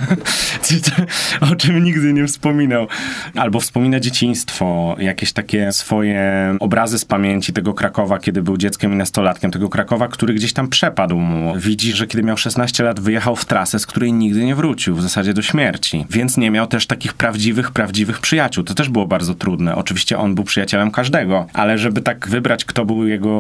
o 1.52 1.56
czym 1.56 1.84
nigdy 1.84 2.14
nie 2.14 2.28
wspominał. 2.28 2.88
Albo 3.36 3.60
wspomina 3.60 4.00
dzieciństwo, 4.00 4.96
jakieś 5.00 5.34
takie 5.34 5.72
swoje 5.72 6.56
obrazy 6.60 7.00
z 7.00 7.06
pamięci 7.06 7.54
tego 7.54 7.74
Krakowa, 7.74 8.20
kiedy 8.20 8.42
był 8.42 8.58
dzieckiem 8.58 8.94
i 8.94 8.96
nastolatkiem, 9.04 9.52
tego 9.52 9.70
Krakowa, 9.70 10.08
który 10.08 10.34
gdzieś 10.34 10.54
tam 10.54 10.68
przepadł 10.68 11.20
mu. 11.20 11.54
Widzi, 11.58 11.94
że 11.94 12.08
kiedy 12.08 12.24
miał 12.24 12.38
16 12.38 12.84
lat, 12.84 13.00
wyjechał 13.00 13.36
w 13.36 13.46
trasę, 13.46 13.80
z 13.80 13.86
której 13.86 14.14
nigdy 14.14 14.46
nie 14.46 14.56
wrócił, 14.56 14.96
w 14.96 15.02
zasadzie 15.02 15.34
do 15.34 15.42
śmierci. 15.42 16.06
Więc 16.10 16.38
nie 16.38 16.52
miał 16.52 16.68
też 16.68 16.88
takich 16.88 17.14
prawdziwych, 17.14 17.72
prawdziwych 17.72 18.20
przyjaciół. 18.20 18.64
To 18.64 18.74
też 18.74 18.90
było 18.90 19.08
bardzo 19.08 19.36
trudne. 19.36 19.76
Oczywiście 19.76 20.18
on 20.18 20.36
był 20.36 20.44
przyjacielem 20.44 20.92
każdego, 20.92 21.46
ale 21.54 21.78
żeby 21.78 22.02
tak 22.02 22.28
wybrać, 22.30 22.66
kto 22.66 22.86
był 22.86 23.08
jego 23.08 23.34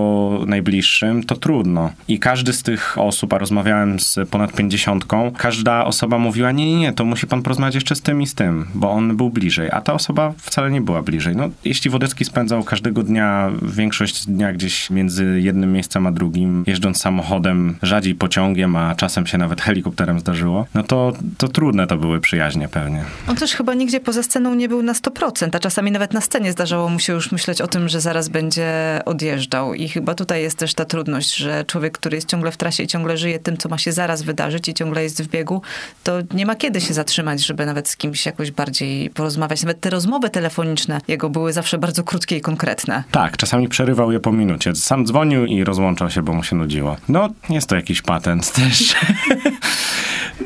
najbliższym, 0.47 1.23
to 1.23 1.35
trudno. 1.35 1.91
I 2.07 2.19
każdy 2.19 2.53
z 2.53 2.63
tych 2.63 2.97
osób, 2.97 3.33
a 3.33 3.37
rozmawiałem 3.37 3.99
z 3.99 4.29
ponad 4.29 4.53
pięćdziesiątką, 4.53 5.31
każda 5.37 5.85
osoba 5.85 6.17
mówiła, 6.17 6.51
nie, 6.51 6.65
nie, 6.65 6.79
nie, 6.79 6.93
to 6.93 7.05
musi 7.05 7.27
pan 7.27 7.41
porozmawiać 7.41 7.75
jeszcze 7.75 7.95
z 7.95 8.01
tym 8.01 8.21
i 8.21 8.27
z 8.27 8.35
tym, 8.35 8.65
bo 8.73 8.91
on 8.91 9.17
był 9.17 9.29
bliżej, 9.29 9.69
a 9.71 9.81
ta 9.81 9.93
osoba 9.93 10.33
wcale 10.37 10.71
nie 10.71 10.81
była 10.81 11.01
bliżej. 11.01 11.35
No, 11.35 11.49
jeśli 11.65 11.91
Wodecki 11.91 12.25
spędzał 12.25 12.63
każdego 12.63 13.03
dnia, 13.03 13.51
większość 13.61 14.25
dnia 14.25 14.53
gdzieś 14.53 14.89
między 14.89 15.39
jednym 15.43 15.73
miejscem 15.73 16.07
a 16.07 16.11
drugim, 16.11 16.63
jeżdżąc 16.67 17.01
samochodem, 17.01 17.75
rzadziej 17.81 18.15
pociągiem, 18.15 18.75
a 18.75 18.95
czasem 18.95 19.27
się 19.27 19.37
nawet 19.37 19.61
helikopterem 19.61 20.19
zdarzyło, 20.19 20.65
no 20.75 20.83
to, 20.83 21.13
to 21.37 21.47
trudne 21.47 21.87
to 21.87 21.97
były 21.97 22.19
przyjaźnie 22.19 22.67
pewnie. 22.67 23.03
On 23.27 23.35
też 23.35 23.55
chyba 23.55 23.73
nigdzie 23.73 23.99
poza 23.99 24.23
sceną 24.23 24.55
nie 24.55 24.69
był 24.69 24.83
na 24.83 24.93
100%, 24.93 25.49
a 25.53 25.59
czasami 25.59 25.91
nawet 25.91 26.13
na 26.13 26.21
scenie 26.21 26.51
zdarzało 26.51 26.89
mu 26.89 26.99
się 26.99 27.13
już 27.13 27.31
myśleć 27.31 27.61
o 27.61 27.67
tym, 27.67 27.89
że 27.89 28.01
zaraz 28.01 28.29
będzie 28.29 29.01
odjeżdżał 29.05 29.73
i 29.73 29.89
chyba 29.89 30.15
tutaj 30.15 30.41
jest 30.41 30.57
też 30.57 30.73
ta 30.73 30.85
trudność, 30.85 31.35
że 31.35 31.65
człowiek, 31.65 31.97
który 31.97 32.17
jest 32.17 32.27
ciągle 32.27 32.51
w 32.51 32.57
trasie 32.57 32.83
i 32.83 32.87
ciągle 32.87 33.17
żyje 33.17 33.39
tym, 33.39 33.57
co 33.57 33.69
ma 33.69 33.77
się 33.77 33.91
zaraz 33.91 34.21
wydarzyć 34.21 34.67
i 34.67 34.73
ciągle 34.73 35.03
jest 35.03 35.23
w 35.23 35.27
biegu, 35.27 35.61
to 36.03 36.13
nie 36.33 36.45
ma 36.45 36.55
kiedy 36.55 36.81
się 36.81 36.93
zatrzymać, 36.93 37.45
żeby 37.45 37.65
nawet 37.65 37.89
z 37.89 37.97
kimś 37.97 38.25
jakoś 38.25 38.51
bardziej 38.51 39.09
porozmawiać. 39.09 39.63
Nawet 39.63 39.79
te 39.79 39.89
rozmowy 39.89 40.29
telefoniczne 40.29 41.01
jego 41.07 41.29
były 41.29 41.53
zawsze 41.53 41.77
bardzo 41.77 42.03
krótkie 42.03 42.37
i 42.37 42.41
konkretne. 42.41 43.03
Tak, 43.11 43.37
czasami 43.37 43.67
przerywał 43.67 44.11
je 44.11 44.19
po 44.19 44.31
minucie. 44.31 44.75
Sam 44.75 45.05
dzwonił 45.05 45.32
i 45.45 45.63
rozłączał 45.63 46.09
się, 46.09 46.21
bo 46.21 46.33
mu 46.33 46.43
się 46.43 46.55
nudziło. 46.55 46.97
No, 47.09 47.29
jest 47.49 47.69
to 47.69 47.75
jakiś 47.75 48.01
patent 48.01 48.51
też. 48.51 48.95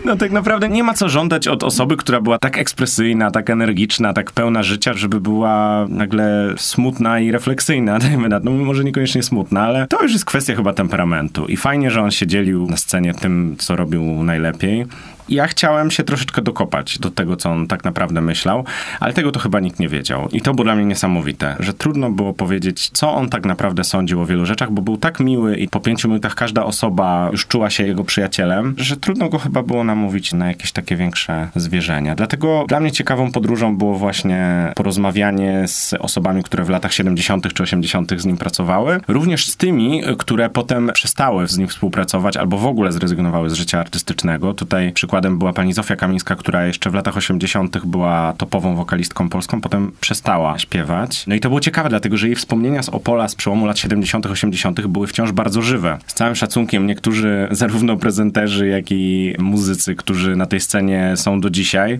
No 0.05 0.15
tak 0.15 0.31
naprawdę 0.31 0.69
nie 0.69 0.83
ma 0.83 0.93
co 0.93 1.09
żądać 1.09 1.47
od 1.47 1.63
osoby, 1.63 1.97
która 1.97 2.21
była 2.21 2.39
tak 2.39 2.57
ekspresyjna, 2.57 3.31
tak 3.31 3.49
energiczna, 3.49 4.13
tak 4.13 4.31
pełna 4.31 4.63
życia, 4.63 4.93
żeby 4.93 5.21
była 5.21 5.85
nagle 5.89 6.53
smutna 6.57 7.19
i 7.19 7.31
refleksyjna, 7.31 7.99
dajmy 8.09 8.29
na 8.29 8.39
to. 8.39 8.45
No, 8.45 8.51
może 8.51 8.83
niekoniecznie 8.83 9.23
smutna, 9.23 9.61
ale 9.61 9.87
to 9.87 10.03
już 10.03 10.13
jest 10.13 10.25
kwestia 10.25 10.55
chyba 10.55 10.73
temperamentu. 10.73 11.45
I 11.45 11.57
fajnie, 11.57 11.91
że 11.91 12.01
on 12.01 12.11
się 12.11 12.27
dzielił 12.27 12.67
na 12.67 12.77
scenie 12.77 13.13
tym, 13.13 13.55
co 13.59 13.75
robił 13.75 14.03
najlepiej 14.23 14.85
ja 15.29 15.47
chciałem 15.47 15.91
się 15.91 16.03
troszeczkę 16.03 16.41
dokopać 16.41 16.99
do 16.99 17.11
tego, 17.11 17.35
co 17.35 17.51
on 17.51 17.67
tak 17.67 17.83
naprawdę 17.83 18.21
myślał, 18.21 18.65
ale 18.99 19.13
tego 19.13 19.31
to 19.31 19.39
chyba 19.39 19.59
nikt 19.59 19.79
nie 19.79 19.89
wiedział. 19.89 20.29
I 20.29 20.41
to 20.41 20.53
było 20.53 20.63
dla 20.63 20.75
mnie 20.75 20.85
niesamowite, 20.85 21.55
że 21.59 21.73
trudno 21.73 22.11
było 22.11 22.33
powiedzieć, 22.33 22.89
co 22.89 23.13
on 23.13 23.29
tak 23.29 23.45
naprawdę 23.45 23.83
sądził 23.83 24.21
o 24.21 24.25
wielu 24.25 24.45
rzeczach, 24.45 24.71
bo 24.71 24.81
był 24.81 24.97
tak 24.97 25.19
miły 25.19 25.55
i 25.55 25.67
po 25.67 25.79
pięciu 25.79 26.07
minutach 26.07 26.35
każda 26.35 26.65
osoba 26.65 27.29
już 27.31 27.47
czuła 27.47 27.69
się 27.69 27.87
jego 27.87 28.03
przyjacielem, 28.03 28.75
że 28.77 28.97
trudno 28.97 29.29
go 29.29 29.39
chyba 29.39 29.63
było 29.63 29.83
namówić 29.83 30.33
na 30.33 30.47
jakieś 30.47 30.71
takie 30.71 30.95
większe 30.95 31.49
zwierzenia. 31.55 32.15
Dlatego 32.15 32.65
dla 32.67 32.79
mnie 32.79 32.91
ciekawą 32.91 33.31
podróżą 33.31 33.77
było 33.77 33.97
właśnie 33.97 34.71
porozmawianie 34.75 35.67
z 35.67 35.93
osobami, 35.99 36.43
które 36.43 36.63
w 36.63 36.69
latach 36.69 36.93
70. 36.93 37.53
czy 37.53 37.63
80. 37.63 38.11
z 38.17 38.25
nim 38.25 38.37
pracowały, 38.37 38.99
również 39.07 39.49
z 39.49 39.57
tymi, 39.57 40.01
które 40.17 40.49
potem 40.49 40.89
przestały 40.93 41.47
z 41.47 41.57
nim 41.57 41.67
współpracować 41.67 42.37
albo 42.37 42.57
w 42.57 42.65
ogóle 42.65 42.91
zrezygnowały 42.91 43.49
z 43.49 43.53
życia 43.53 43.79
artystycznego. 43.79 44.53
Tutaj 44.53 44.91
przykład 44.91 45.16
przykładem 45.17 45.39
była 45.39 45.53
pani 45.53 45.73
Zofia 45.73 45.95
Kamińska, 45.95 46.35
która 46.35 46.65
jeszcze 46.65 46.89
w 46.89 46.93
latach 46.93 47.17
80. 47.17 47.85
była 47.85 48.33
topową 48.37 48.75
wokalistką 48.75 49.29
polską, 49.29 49.61
potem 49.61 49.91
przestała 50.01 50.59
śpiewać. 50.59 51.27
No 51.27 51.35
i 51.35 51.39
to 51.39 51.49
było 51.49 51.59
ciekawe, 51.59 51.89
dlatego 51.89 52.17
że 52.17 52.27
jej 52.27 52.35
wspomnienia 52.35 52.83
z 52.83 52.89
Opola 52.89 53.27
z 53.27 53.35
przełomu 53.35 53.65
lat 53.65 53.79
70., 53.79 54.25
80. 54.25 54.87
były 54.87 55.07
wciąż 55.07 55.31
bardzo 55.31 55.61
żywe. 55.61 55.97
Z 56.07 56.13
całym 56.13 56.35
szacunkiem 56.35 56.87
niektórzy, 56.87 57.47
zarówno 57.51 57.97
prezenterzy, 57.97 58.67
jak 58.67 58.91
i 58.91 59.35
muzycy, 59.39 59.95
którzy 59.95 60.35
na 60.35 60.45
tej 60.45 60.59
scenie 60.59 61.13
są 61.15 61.41
do 61.41 61.49
dzisiaj, 61.49 61.99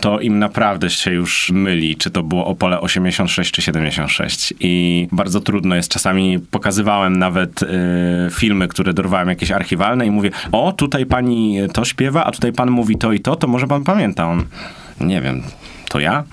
to 0.00 0.20
im 0.20 0.38
naprawdę 0.38 0.90
się 0.90 1.12
już 1.12 1.50
myli, 1.50 1.96
czy 1.96 2.10
to 2.10 2.22
było 2.22 2.46
Opole 2.46 2.80
86 2.80 3.52
czy 3.52 3.62
76. 3.62 4.54
I 4.60 5.08
bardzo 5.12 5.40
trudno 5.40 5.76
jest 5.76 5.90
czasami, 5.90 6.38
pokazywałem 6.38 7.16
nawet 7.18 7.62
y, 7.62 7.66
filmy, 8.30 8.68
które 8.68 8.92
dorwałem 8.94 9.28
jakieś 9.28 9.50
archiwalne 9.50 10.06
i 10.06 10.10
mówię, 10.10 10.30
o, 10.52 10.72
tutaj 10.72 11.06
pani 11.06 11.58
to 11.72 11.84
śpiewa, 11.84 12.24
a 12.24 12.30
tutaj 12.30 12.52
pan 12.56 12.70
mówi 12.70 12.96
to 12.96 13.12
i 13.12 13.20
to, 13.20 13.36
to 13.36 13.46
może 13.46 13.66
pan 13.66 13.84
pamięta. 13.84 14.28
On, 14.28 14.44
nie 15.00 15.20
wiem, 15.20 15.42
to 15.96 16.00
ja. 16.00 16.24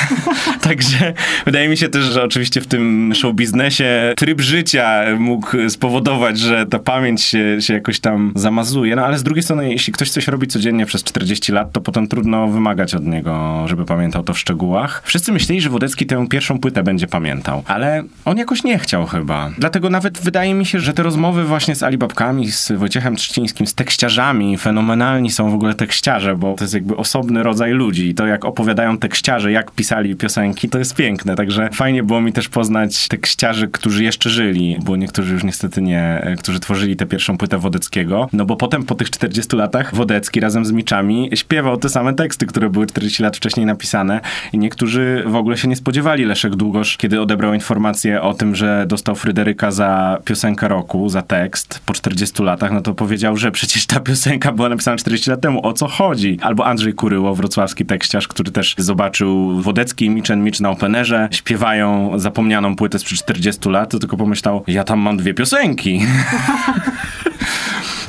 Także 0.68 1.14
wydaje 1.46 1.68
mi 1.68 1.76
się 1.76 1.88
też, 1.88 2.04
że 2.04 2.22
oczywiście 2.22 2.60
w 2.60 2.66
tym 2.66 3.12
show 3.14 3.34
biznesie 3.34 4.14
tryb 4.16 4.40
życia 4.40 5.04
mógł 5.18 5.48
spowodować, 5.68 6.38
że 6.38 6.66
ta 6.66 6.78
pamięć 6.78 7.22
się, 7.22 7.56
się 7.60 7.74
jakoś 7.74 8.00
tam 8.00 8.32
zamazuje. 8.36 8.96
No 8.96 9.06
ale 9.06 9.18
z 9.18 9.22
drugiej 9.22 9.42
strony, 9.42 9.70
jeśli 9.70 9.92
ktoś 9.92 10.10
coś 10.10 10.28
robi 10.28 10.46
codziennie 10.46 10.86
przez 10.86 11.04
40 11.04 11.52
lat, 11.52 11.72
to 11.72 11.80
potem 11.80 12.08
trudno 12.08 12.48
wymagać 12.48 12.94
od 12.94 13.06
niego, 13.06 13.64
żeby 13.68 13.84
pamiętał 13.84 14.22
to 14.22 14.34
w 14.34 14.38
szczegółach. 14.38 15.02
Wszyscy 15.04 15.32
myśleli, 15.32 15.60
że 15.60 15.70
Wodecki 15.70 16.06
tę 16.06 16.28
pierwszą 16.28 16.58
płytę 16.58 16.82
będzie 16.82 17.06
pamiętał, 17.06 17.62
ale 17.66 18.02
on 18.24 18.38
jakoś 18.38 18.64
nie 18.64 18.78
chciał 18.78 19.06
chyba. 19.06 19.50
Dlatego 19.58 19.90
nawet 19.90 20.18
wydaje 20.18 20.54
mi 20.54 20.66
się, 20.66 20.80
że 20.80 20.92
te 20.92 21.02
rozmowy 21.02 21.44
właśnie 21.44 21.74
z 21.74 21.82
Alibabkami, 21.82 22.52
z 22.52 22.72
Wojciechem 22.72 23.16
Trzcińskim, 23.16 23.66
z 23.66 23.74
tekściarzami, 23.74 24.58
fenomenalni 24.58 25.30
są 25.30 25.50
w 25.50 25.54
ogóle 25.54 25.74
tekściarze, 25.74 26.36
bo 26.36 26.54
to 26.54 26.64
jest 26.64 26.74
jakby 26.74 26.96
osobny 26.96 27.42
rodzaj 27.42 27.72
ludzi 27.72 28.08
i 28.08 28.14
to 28.14 28.26
jak 28.26 28.44
opowiadają 28.44 28.98
tekściarze, 29.04 29.52
jak 29.52 29.70
pisali 29.70 30.16
piosenki, 30.16 30.68
to 30.68 30.78
jest 30.78 30.94
piękne. 30.94 31.34
Także 31.34 31.68
fajnie 31.72 32.02
było 32.02 32.20
mi 32.20 32.32
też 32.32 32.48
poznać 32.48 33.08
tekściarzy, 33.08 33.68
którzy 33.68 34.04
jeszcze 34.04 34.30
żyli, 34.30 34.76
bo 34.84 34.96
niektórzy 34.96 35.32
już 35.32 35.44
niestety 35.44 35.82
nie, 35.82 36.00
e, 36.00 36.36
którzy 36.36 36.60
tworzyli 36.60 36.96
tę 36.96 37.06
pierwszą 37.06 37.38
płytę 37.38 37.58
Wodeckiego. 37.58 38.28
No 38.32 38.44
bo 38.44 38.56
potem 38.56 38.84
po 38.84 38.94
tych 38.94 39.10
40 39.10 39.56
latach 39.56 39.94
Wodecki 39.94 40.40
razem 40.40 40.64
z 40.64 40.72
Miczami 40.72 41.30
śpiewał 41.34 41.76
te 41.76 41.88
same 41.88 42.14
teksty, 42.14 42.46
które 42.46 42.70
były 42.70 42.86
40 42.86 43.22
lat 43.22 43.36
wcześniej 43.36 43.66
napisane 43.66 44.20
i 44.52 44.58
niektórzy 44.58 45.22
w 45.26 45.36
ogóle 45.36 45.56
się 45.56 45.68
nie 45.68 45.76
spodziewali. 45.76 46.24
Leszek 46.24 46.56
Długosz, 46.56 46.96
kiedy 46.96 47.20
odebrał 47.20 47.54
informację 47.54 48.22
o 48.22 48.34
tym, 48.34 48.54
że 48.54 48.84
dostał 48.88 49.14
Fryderyka 49.14 49.70
za 49.70 50.18
piosenkę 50.24 50.68
roku, 50.68 51.08
za 51.08 51.22
tekst 51.22 51.80
po 51.86 51.92
40 51.92 52.42
latach, 52.42 52.72
no 52.72 52.80
to 52.80 52.94
powiedział, 52.94 53.36
że 53.36 53.50
przecież 53.50 53.86
ta 53.86 54.00
piosenka 54.00 54.52
była 54.52 54.68
napisana 54.68 54.96
40 54.96 55.30
lat 55.30 55.40
temu. 55.40 55.66
O 55.66 55.72
co 55.72 55.88
chodzi? 55.88 56.38
Albo 56.42 56.66
Andrzej 56.66 56.94
Kuryło, 56.94 57.34
wrocławski 57.34 57.86
tekściarz, 57.86 58.28
który 58.28 58.50
też 58.50 58.74
zobaczył 58.94 59.62
Wodecki 59.62 60.04
i 60.04 60.10
Miczen 60.10 60.44
Micz 60.44 60.60
na 60.60 60.70
Openerze, 60.70 61.28
śpiewają 61.30 62.18
zapomnianą 62.18 62.76
płytę 62.76 62.98
sprzed 62.98 63.18
40 63.18 63.68
lat, 63.68 63.90
to 63.90 63.98
tylko 63.98 64.16
pomyślał, 64.16 64.64
ja 64.66 64.84
tam 64.84 64.98
mam 65.00 65.16
dwie 65.16 65.34
piosenki. 65.34 66.00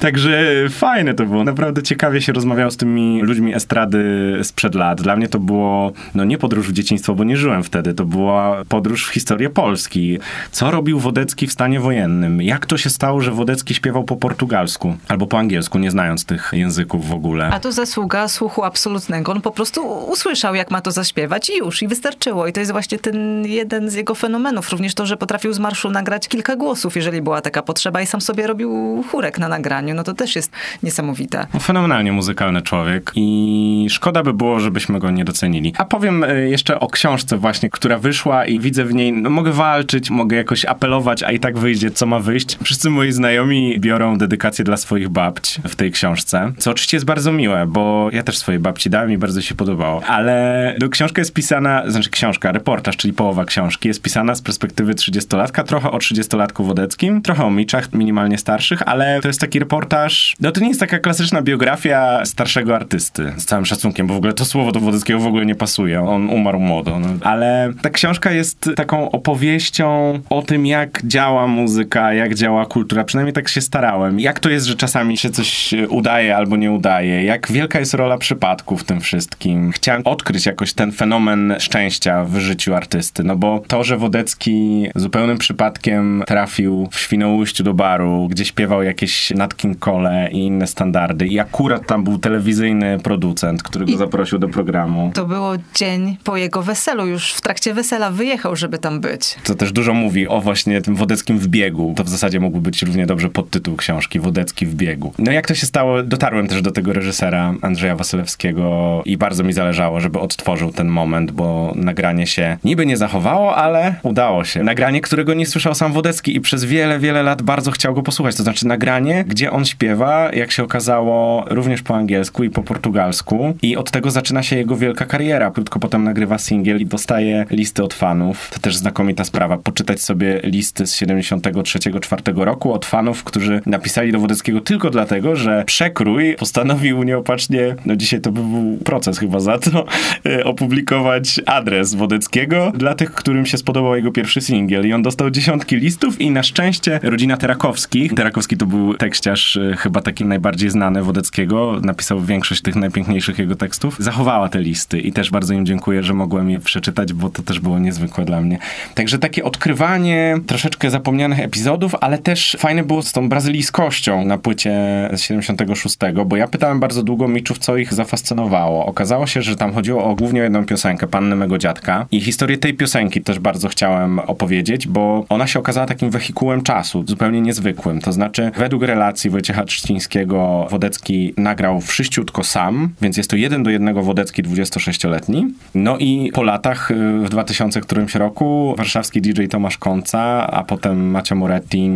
Także 0.05 0.45
fajne 0.69 1.13
to 1.13 1.25
było. 1.25 1.43
Naprawdę 1.43 1.83
ciekawie 1.83 2.21
się 2.21 2.33
rozmawiało 2.33 2.71
z 2.71 2.77
tymi 2.77 3.21
ludźmi 3.21 3.55
estrady 3.55 4.03
sprzed 4.43 4.75
lat. 4.75 5.01
Dla 5.01 5.15
mnie 5.15 5.27
to 5.27 5.39
było, 5.39 5.91
no 6.15 6.23
nie 6.23 6.37
podróż 6.37 6.69
w 6.69 6.73
dzieciństwo, 6.73 7.15
bo 7.15 7.23
nie 7.23 7.37
żyłem 7.37 7.63
wtedy. 7.63 7.93
To 7.93 8.05
była 8.05 8.63
podróż 8.69 9.07
w 9.07 9.09
historię 9.09 9.49
Polski. 9.49 10.19
Co 10.51 10.71
robił 10.71 10.99
Wodecki 10.99 11.47
w 11.47 11.51
stanie 11.51 11.79
wojennym? 11.79 12.41
Jak 12.41 12.65
to 12.65 12.77
się 12.77 12.89
stało, 12.89 13.21
że 13.21 13.31
Wodecki 13.31 13.73
śpiewał 13.73 14.03
po 14.03 14.15
portugalsku 14.15 14.97
albo 15.07 15.27
po 15.27 15.39
angielsku, 15.39 15.79
nie 15.79 15.91
znając 15.91 16.25
tych 16.25 16.51
języków 16.53 17.07
w 17.09 17.13
ogóle? 17.13 17.49
A 17.53 17.59
to 17.59 17.71
zasługa 17.71 18.27
słuchu 18.27 18.63
absolutnego. 18.63 19.31
On 19.31 19.41
po 19.41 19.51
prostu 19.51 19.87
usłyszał, 20.11 20.55
jak 20.55 20.71
ma 20.71 20.81
to 20.81 20.91
zaśpiewać 20.91 21.49
i 21.49 21.57
już, 21.57 21.81
i 21.81 21.87
wystarczyło. 21.87 22.47
I 22.47 22.53
to 22.53 22.59
jest 22.59 22.71
właśnie 22.71 22.99
ten 22.99 23.45
jeden 23.45 23.89
z 23.89 23.93
jego 23.93 24.15
fenomenów. 24.15 24.71
Również 24.71 24.95
to, 24.95 25.05
że 25.05 25.17
potrafił 25.17 25.53
z 25.53 25.59
marszu 25.59 25.89
nagrać 25.89 26.27
kilka 26.27 26.55
głosów, 26.55 26.95
jeżeli 26.95 27.21
była 27.21 27.41
taka 27.41 27.61
potrzeba 27.61 28.01
i 28.01 28.05
sam 28.05 28.21
sobie 28.21 28.47
robił 28.47 29.03
chórek 29.11 29.39
na 29.39 29.47
nagraniu 29.47 29.94
no 29.95 30.03
to 30.03 30.13
też 30.13 30.35
jest 30.35 30.51
niesamowite. 30.83 31.47
No, 31.53 31.59
fenomenalnie 31.59 32.11
muzykalny 32.11 32.61
człowiek 32.61 33.11
i 33.15 33.87
szkoda 33.89 34.23
by 34.23 34.33
było, 34.33 34.59
żebyśmy 34.59 34.99
go 34.99 35.11
nie 35.11 35.25
docenili. 35.25 35.73
A 35.77 35.85
powiem 35.85 36.23
e, 36.23 36.49
jeszcze 36.49 36.79
o 36.79 36.87
książce 36.87 37.37
właśnie, 37.37 37.69
która 37.69 37.97
wyszła 37.97 38.45
i 38.45 38.59
widzę 38.59 38.85
w 38.85 38.93
niej, 38.93 39.13
no 39.13 39.29
mogę 39.29 39.51
walczyć, 39.51 40.09
mogę 40.09 40.37
jakoś 40.37 40.65
apelować, 40.65 41.23
a 41.23 41.31
i 41.31 41.39
tak 41.39 41.57
wyjdzie, 41.57 41.91
co 41.91 42.05
ma 42.05 42.19
wyjść. 42.19 42.57
Wszyscy 42.63 42.89
moi 42.89 43.11
znajomi 43.11 43.79
biorą 43.79 44.17
dedykację 44.17 44.65
dla 44.65 44.77
swoich 44.77 45.09
babci 45.09 45.61
w 45.67 45.75
tej 45.75 45.91
książce, 45.91 46.51
co 46.57 46.71
oczywiście 46.71 46.97
jest 46.97 47.05
bardzo 47.05 47.31
miłe, 47.31 47.65
bo 47.67 48.09
ja 48.11 48.23
też 48.23 48.37
swojej 48.37 48.59
babci 48.59 48.89
dałem 48.89 49.11
i 49.11 49.17
bardzo 49.17 49.41
się 49.41 49.55
podobało. 49.55 50.03
Ale 50.05 50.75
no, 50.81 50.89
książka 50.89 51.21
jest 51.21 51.33
pisana, 51.33 51.83
znaczy 51.87 52.09
książka, 52.09 52.51
reportaż, 52.51 52.97
czyli 52.97 53.13
połowa 53.13 53.45
książki, 53.45 53.87
jest 53.87 54.01
pisana 54.01 54.35
z 54.35 54.41
perspektywy 54.41 54.93
30-latka, 54.93 55.63
trochę 55.63 55.91
o 55.91 55.97
30-latku 55.97 56.65
Wodeckim, 56.65 57.21
trochę 57.21 57.45
o 57.45 57.51
Miczach, 57.51 57.93
minimalnie 57.93 58.37
starszych, 58.37 58.81
ale 58.85 59.19
to 59.21 59.27
jest 59.27 59.41
taki 59.41 59.59
reportaż 59.59 59.74
reportaż. 59.75 60.35
No 60.39 60.51
to 60.51 60.61
nie 60.61 60.67
jest 60.67 60.79
taka 60.79 60.99
klasyczna 60.99 61.41
biografia 61.41 62.25
starszego 62.25 62.75
artysty, 62.75 63.33
z 63.37 63.45
całym 63.45 63.65
szacunkiem, 63.65 64.07
bo 64.07 64.13
w 64.13 64.17
ogóle 64.17 64.33
to 64.33 64.45
słowo 64.45 64.71
do 64.71 64.79
Wodeckiego 64.79 65.19
w 65.19 65.27
ogóle 65.27 65.45
nie 65.45 65.55
pasuje. 65.55 66.01
On 66.01 66.29
umarł 66.29 66.59
młodo. 66.59 66.99
No. 66.99 67.07
Ale 67.21 67.73
ta 67.81 67.89
książka 67.89 68.31
jest 68.31 68.69
taką 68.75 69.11
opowieścią 69.11 70.19
o 70.29 70.41
tym, 70.41 70.65
jak 70.65 71.01
działa 71.05 71.47
muzyka, 71.47 72.13
jak 72.13 72.35
działa 72.35 72.65
kultura. 72.65 73.03
Przynajmniej 73.03 73.33
tak 73.33 73.49
się 73.49 73.61
starałem. 73.61 74.19
Jak 74.19 74.39
to 74.39 74.49
jest, 74.49 74.65
że 74.65 74.75
czasami 74.75 75.17
się 75.17 75.29
coś 75.29 75.73
udaje 75.89 76.37
albo 76.37 76.57
nie 76.57 76.71
udaje. 76.71 77.23
Jak 77.23 77.51
wielka 77.51 77.79
jest 77.79 77.93
rola 77.93 78.17
przypadku 78.17 78.77
w 78.77 78.83
tym 78.83 79.01
wszystkim. 79.01 79.71
Chciałem 79.71 80.01
odkryć 80.05 80.45
jakoś 80.45 80.73
ten 80.73 80.91
fenomen 80.91 81.55
szczęścia 81.59 82.23
w 82.23 82.37
życiu 82.37 82.75
artysty. 82.75 83.23
No 83.23 83.35
bo 83.35 83.59
to, 83.67 83.83
że 83.83 83.97
Wodecki 83.97 84.87
zupełnym 84.95 85.37
przypadkiem 85.37 86.23
trafił 86.27 86.87
w 86.91 86.99
Świnoujściu 86.99 87.63
do 87.63 87.73
baru, 87.73 88.27
gdzie 88.27 88.45
śpiewał 88.45 88.83
jakieś 88.83 89.31
natki 89.31 89.64
Cole 89.73 90.29
i 90.31 90.37
inne 90.37 90.67
standardy. 90.67 91.27
I 91.27 91.39
akurat 91.39 91.87
tam 91.87 92.03
był 92.03 92.19
telewizyjny 92.19 92.99
producent, 93.03 93.63
który 93.63 93.85
go 93.85 93.91
I 93.91 93.97
zaprosił 93.97 94.39
do 94.39 94.47
programu. 94.47 95.11
To 95.13 95.25
było 95.25 95.53
dzień 95.73 96.17
po 96.23 96.37
jego 96.37 96.61
weselu. 96.61 97.05
Już 97.07 97.33
w 97.33 97.41
trakcie 97.41 97.73
wesela 97.73 98.11
wyjechał, 98.11 98.55
żeby 98.55 98.77
tam 98.77 99.01
być. 99.01 99.35
To 99.43 99.55
też 99.55 99.71
dużo 99.71 99.93
mówi 99.93 100.27
o 100.27 100.41
właśnie 100.41 100.81
tym 100.81 100.95
wodeckim 100.95 101.39
wbiegu. 101.39 101.93
To 101.97 102.03
w 102.03 102.09
zasadzie 102.09 102.39
mógłby 102.39 102.61
być 102.61 102.81
równie 102.81 103.05
dobrze 103.05 103.29
podtytuł 103.29 103.75
książki 103.75 104.19
Wodecki 104.19 104.65
w 104.65 104.75
biegu. 104.75 105.13
No 105.19 105.31
jak 105.31 105.47
to 105.47 105.55
się 105.55 105.65
stało, 105.65 106.03
dotarłem 106.03 106.47
też 106.47 106.61
do 106.61 106.71
tego 106.71 106.93
reżysera 106.93 107.53
Andrzeja 107.61 107.95
Wasylewskiego 107.95 109.01
i 109.05 109.17
bardzo 109.17 109.43
mi 109.43 109.53
zależało, 109.53 109.99
żeby 109.99 110.19
odtworzył 110.19 110.71
ten 110.71 110.87
moment, 110.87 111.31
bo 111.31 111.73
nagranie 111.75 112.27
się 112.27 112.57
niby 112.63 112.85
nie 112.85 112.97
zachowało, 112.97 113.55
ale 113.55 113.95
udało 114.03 114.43
się. 114.43 114.63
Nagranie, 114.63 115.01
którego 115.01 115.33
nie 115.33 115.45
słyszał 115.45 115.75
sam 115.75 115.93
Wodecki 115.93 116.35
i 116.35 116.41
przez 116.41 116.65
wiele, 116.65 116.99
wiele 116.99 117.23
lat 117.23 117.41
bardzo 117.41 117.71
chciał 117.71 117.93
go 117.93 118.01
posłuchać. 118.03 118.35
To 118.35 118.43
znaczy 118.43 118.67
nagranie, 118.67 119.23
gdzie 119.27 119.51
on 119.51 119.54
śpiewa, 119.63 120.29
jak 120.33 120.51
się 120.51 120.63
okazało, 120.63 121.45
również 121.49 121.81
po 121.81 121.95
angielsku 121.95 122.43
i 122.43 122.49
po 122.49 122.63
portugalsku. 122.63 123.57
I 123.61 123.77
od 123.77 123.91
tego 123.91 124.11
zaczyna 124.11 124.43
się 124.43 124.55
jego 124.55 124.75
wielka 124.75 125.05
kariera. 125.05 125.51
Krótko 125.51 125.79
potem 125.79 126.03
nagrywa 126.03 126.37
singiel 126.37 126.81
i 126.81 126.85
dostaje 126.85 127.45
listy 127.51 127.83
od 127.83 127.93
fanów. 127.93 128.49
To 128.53 128.59
też 128.59 128.75
znakomita 128.75 129.23
sprawa. 129.23 129.57
Poczytać 129.57 130.01
sobie 130.01 130.39
listy 130.43 130.87
z 130.87 130.95
73-4 130.95 132.43
roku 132.43 132.73
od 132.73 132.85
fanów, 132.85 133.23
którzy 133.23 133.61
napisali 133.65 134.11
do 134.11 134.19
Wodeckiego 134.19 134.61
tylko 134.61 134.89
dlatego, 134.89 135.35
że 135.35 135.63
przekrój 135.65 136.35
postanowił 136.35 137.03
nieopatrznie, 137.03 137.75
no 137.85 137.95
dzisiaj 137.95 138.21
to 138.21 138.31
by 138.31 138.41
był 138.41 138.77
proces 138.77 139.19
chyba 139.19 139.39
za 139.39 139.59
to, 139.59 139.85
opublikować 140.43 141.41
adres 141.45 141.93
Wodeckiego 141.93 142.71
dla 142.75 142.95
tych, 142.95 143.11
którym 143.11 143.45
się 143.45 143.57
spodobał 143.57 143.95
jego 143.95 144.11
pierwszy 144.11 144.41
singiel. 144.41 144.87
I 144.87 144.93
on 144.93 145.01
dostał 145.01 145.29
dziesiątki 145.29 145.75
listów 145.75 146.21
i 146.21 146.31
na 146.31 146.43
szczęście 146.43 146.99
rodzina 147.03 147.37
Terakowskich, 147.37 148.13
Terakowski 148.13 148.57
to 148.57 148.65
był 148.65 148.93
tekściarz 148.93 149.44
Y, 149.55 149.77
chyba 149.77 150.01
taki 150.01 150.25
najbardziej 150.25 150.69
znany 150.69 151.03
Wodeckiego, 151.03 151.79
napisał 151.81 152.21
większość 152.21 152.61
tych 152.61 152.75
najpiękniejszych 152.75 153.39
jego 153.39 153.55
tekstów, 153.55 153.95
zachowała 153.99 154.49
te 154.49 154.59
listy 154.59 154.99
i 154.99 155.11
też 155.11 155.31
bardzo 155.31 155.53
im 155.53 155.65
dziękuję, 155.65 156.03
że 156.03 156.13
mogłem 156.13 156.49
je 156.49 156.59
przeczytać, 156.59 157.13
bo 157.13 157.29
to 157.29 157.43
też 157.43 157.59
było 157.59 157.79
niezwykłe 157.79 158.25
dla 158.25 158.41
mnie. 158.41 158.57
Także 158.95 159.19
takie 159.19 159.43
odkrywanie 159.43 160.37
troszeczkę 160.47 160.89
zapomnianych 160.89 161.39
epizodów, 161.39 161.95
ale 162.01 162.17
też 162.17 162.57
fajne 162.59 162.83
było 162.83 163.01
z 163.01 163.11
tą 163.11 163.29
brazylijskością 163.29 164.25
na 164.25 164.37
płycie 164.37 164.71
z 165.13 165.21
76, 165.21 165.97
bo 166.25 166.35
ja 166.35 166.47
pytałem 166.47 166.79
bardzo 166.79 167.03
długo 167.03 167.27
Miczów, 167.27 167.57
co 167.57 167.77
ich 167.77 167.93
zafascynowało. 167.93 168.85
Okazało 168.85 169.27
się, 169.27 169.41
że 169.41 169.55
tam 169.55 169.73
chodziło 169.73 170.03
o 170.03 170.15
głównie 170.15 170.39
jedną 170.39 170.65
piosenkę, 170.65 171.07
Panny 171.07 171.35
mego 171.35 171.57
dziadka 171.57 172.05
i 172.11 172.21
historię 172.21 172.57
tej 172.57 172.73
piosenki 172.73 173.21
też 173.21 173.39
bardzo 173.39 173.67
chciałem 173.67 174.19
opowiedzieć, 174.19 174.87
bo 174.87 175.25
ona 175.29 175.47
się 175.47 175.59
okazała 175.59 175.87
takim 175.87 176.09
wehikułem 176.09 176.61
czasu, 176.61 177.03
zupełnie 177.07 177.41
niezwykłym. 177.41 178.01
To 178.01 178.13
znaczy, 178.13 178.51
według 178.57 178.83
relacji 178.83 179.29
Wojciecha 179.35 179.65
Trzcińskiego 179.65 180.67
Wodecki 180.71 181.33
nagrał 181.37 181.81
wszyściutko 181.81 182.43
sam, 182.43 182.89
więc 183.01 183.17
jest 183.17 183.29
to 183.29 183.35
jeden 183.35 183.63
do 183.63 183.69
jednego 183.69 184.03
Wodecki 184.03 184.43
26-letni. 184.43 185.47
No 185.75 185.97
i 185.97 186.31
po 186.33 186.43
latach, 186.43 186.91
y, 186.91 186.95
w 187.19 187.29
2000 187.29 187.81
którymś 187.81 188.15
roku, 188.15 188.75
warszawski 188.77 189.21
DJ 189.21 189.45
Tomasz 189.45 189.77
Konca, 189.77 190.47
a 190.51 190.63
potem 190.63 191.11
Macio 191.11 191.35
Moretti, 191.35 191.89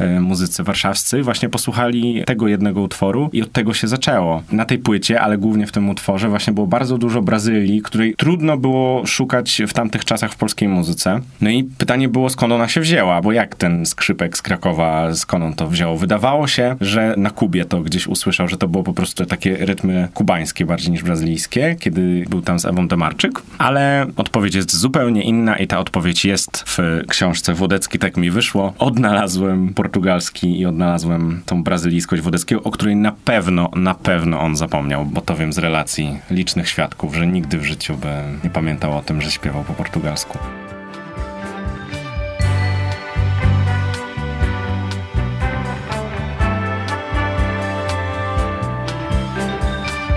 y, 0.00 0.20
muzycy 0.20 0.62
warszawscy 0.62 1.22
właśnie 1.22 1.48
posłuchali 1.48 2.24
tego 2.26 2.48
jednego 2.48 2.80
utworu 2.80 3.30
i 3.32 3.42
od 3.42 3.52
tego 3.52 3.74
się 3.74 3.88
zaczęło. 3.88 4.42
Na 4.52 4.64
tej 4.64 4.78
płycie, 4.78 5.20
ale 5.20 5.38
głównie 5.38 5.66
w 5.66 5.72
tym 5.72 5.90
utworze 5.90 6.28
właśnie 6.28 6.52
było 6.52 6.66
bardzo 6.66 6.98
dużo 6.98 7.22
Brazylii, 7.22 7.82
której 7.82 8.14
trudno 8.16 8.56
było 8.56 9.06
szukać 9.06 9.62
w 9.68 9.72
tamtych 9.72 10.04
czasach 10.04 10.32
w 10.32 10.36
polskiej 10.36 10.68
muzyce. 10.68 11.20
No 11.40 11.50
i 11.50 11.64
pytanie 11.64 12.08
było, 12.08 12.30
skąd 12.30 12.52
ona 12.52 12.68
się 12.68 12.80
wzięła, 12.80 13.20
bo 13.20 13.32
jak 13.32 13.54
ten 13.56 13.86
skrzypek 13.86 14.36
z 14.36 14.42
Krakowa, 14.42 15.14
skąd 15.14 15.44
on 15.44 15.54
to 15.54 15.68
wziął? 15.68 15.96
Wydawało 15.96 16.46
się, 16.46 16.71
że 16.80 17.14
na 17.16 17.30
Kubie 17.30 17.64
to 17.64 17.80
gdzieś 17.80 18.06
usłyszał, 18.06 18.48
że 18.48 18.56
to 18.56 18.68
było 18.68 18.82
po 18.82 18.94
prostu 18.94 19.26
takie 19.26 19.56
rytmy 19.56 20.08
kubańskie 20.14 20.66
bardziej 20.66 20.90
niż 20.90 21.02
brazylijskie, 21.02 21.76
kiedy 21.80 22.24
był 22.30 22.42
tam 22.42 22.58
z 22.58 22.64
Ewą 22.64 22.88
Demarczyk, 22.88 23.42
ale 23.58 24.06
odpowiedź 24.16 24.54
jest 24.54 24.76
zupełnie 24.76 25.22
inna 25.22 25.56
i 25.56 25.66
ta 25.66 25.78
odpowiedź 25.78 26.24
jest 26.24 26.64
w 26.66 26.78
książce 27.08 27.54
Wodecki, 27.54 27.98
tak 27.98 28.16
mi 28.16 28.30
wyszło. 28.30 28.74
Odnalazłem 28.78 29.74
portugalski 29.74 30.60
i 30.60 30.66
odnalazłem 30.66 31.42
tą 31.46 31.62
brazylijskość 31.62 32.22
Wodeckiego, 32.22 32.62
o 32.62 32.70
której 32.70 32.96
na 32.96 33.12
pewno, 33.12 33.70
na 33.76 33.94
pewno 33.94 34.40
on 34.40 34.56
zapomniał, 34.56 35.06
bo 35.06 35.20
to 35.20 35.36
wiem 35.36 35.52
z 35.52 35.58
relacji 35.58 36.18
licznych 36.30 36.68
świadków, 36.68 37.14
że 37.14 37.26
nigdy 37.26 37.58
w 37.58 37.64
życiu 37.64 37.96
by 37.96 38.08
nie 38.44 38.50
pamiętał 38.50 38.98
o 38.98 39.02
tym, 39.02 39.22
że 39.22 39.30
śpiewał 39.30 39.64
po 39.64 39.72
portugalsku. 39.72 40.38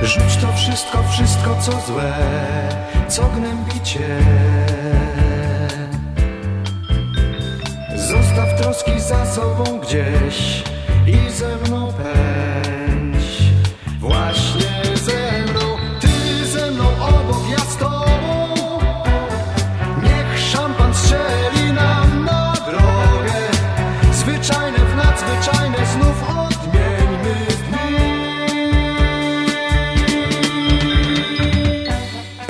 Rzuć 0.06 0.38
to 0.42 0.54
wszystko, 0.54 1.04
wszystko 1.04 1.56
co 1.62 1.72
złe, 1.72 2.14
co 3.08 3.24
gnębicie. 3.24 4.20
Zostaw 7.96 8.62
troski 8.62 9.00
za 9.00 9.26
sobą 9.26 9.80
gdzieś 9.80 10.64
i 11.08 11.32
ze 11.32 11.48
mną 11.48 11.65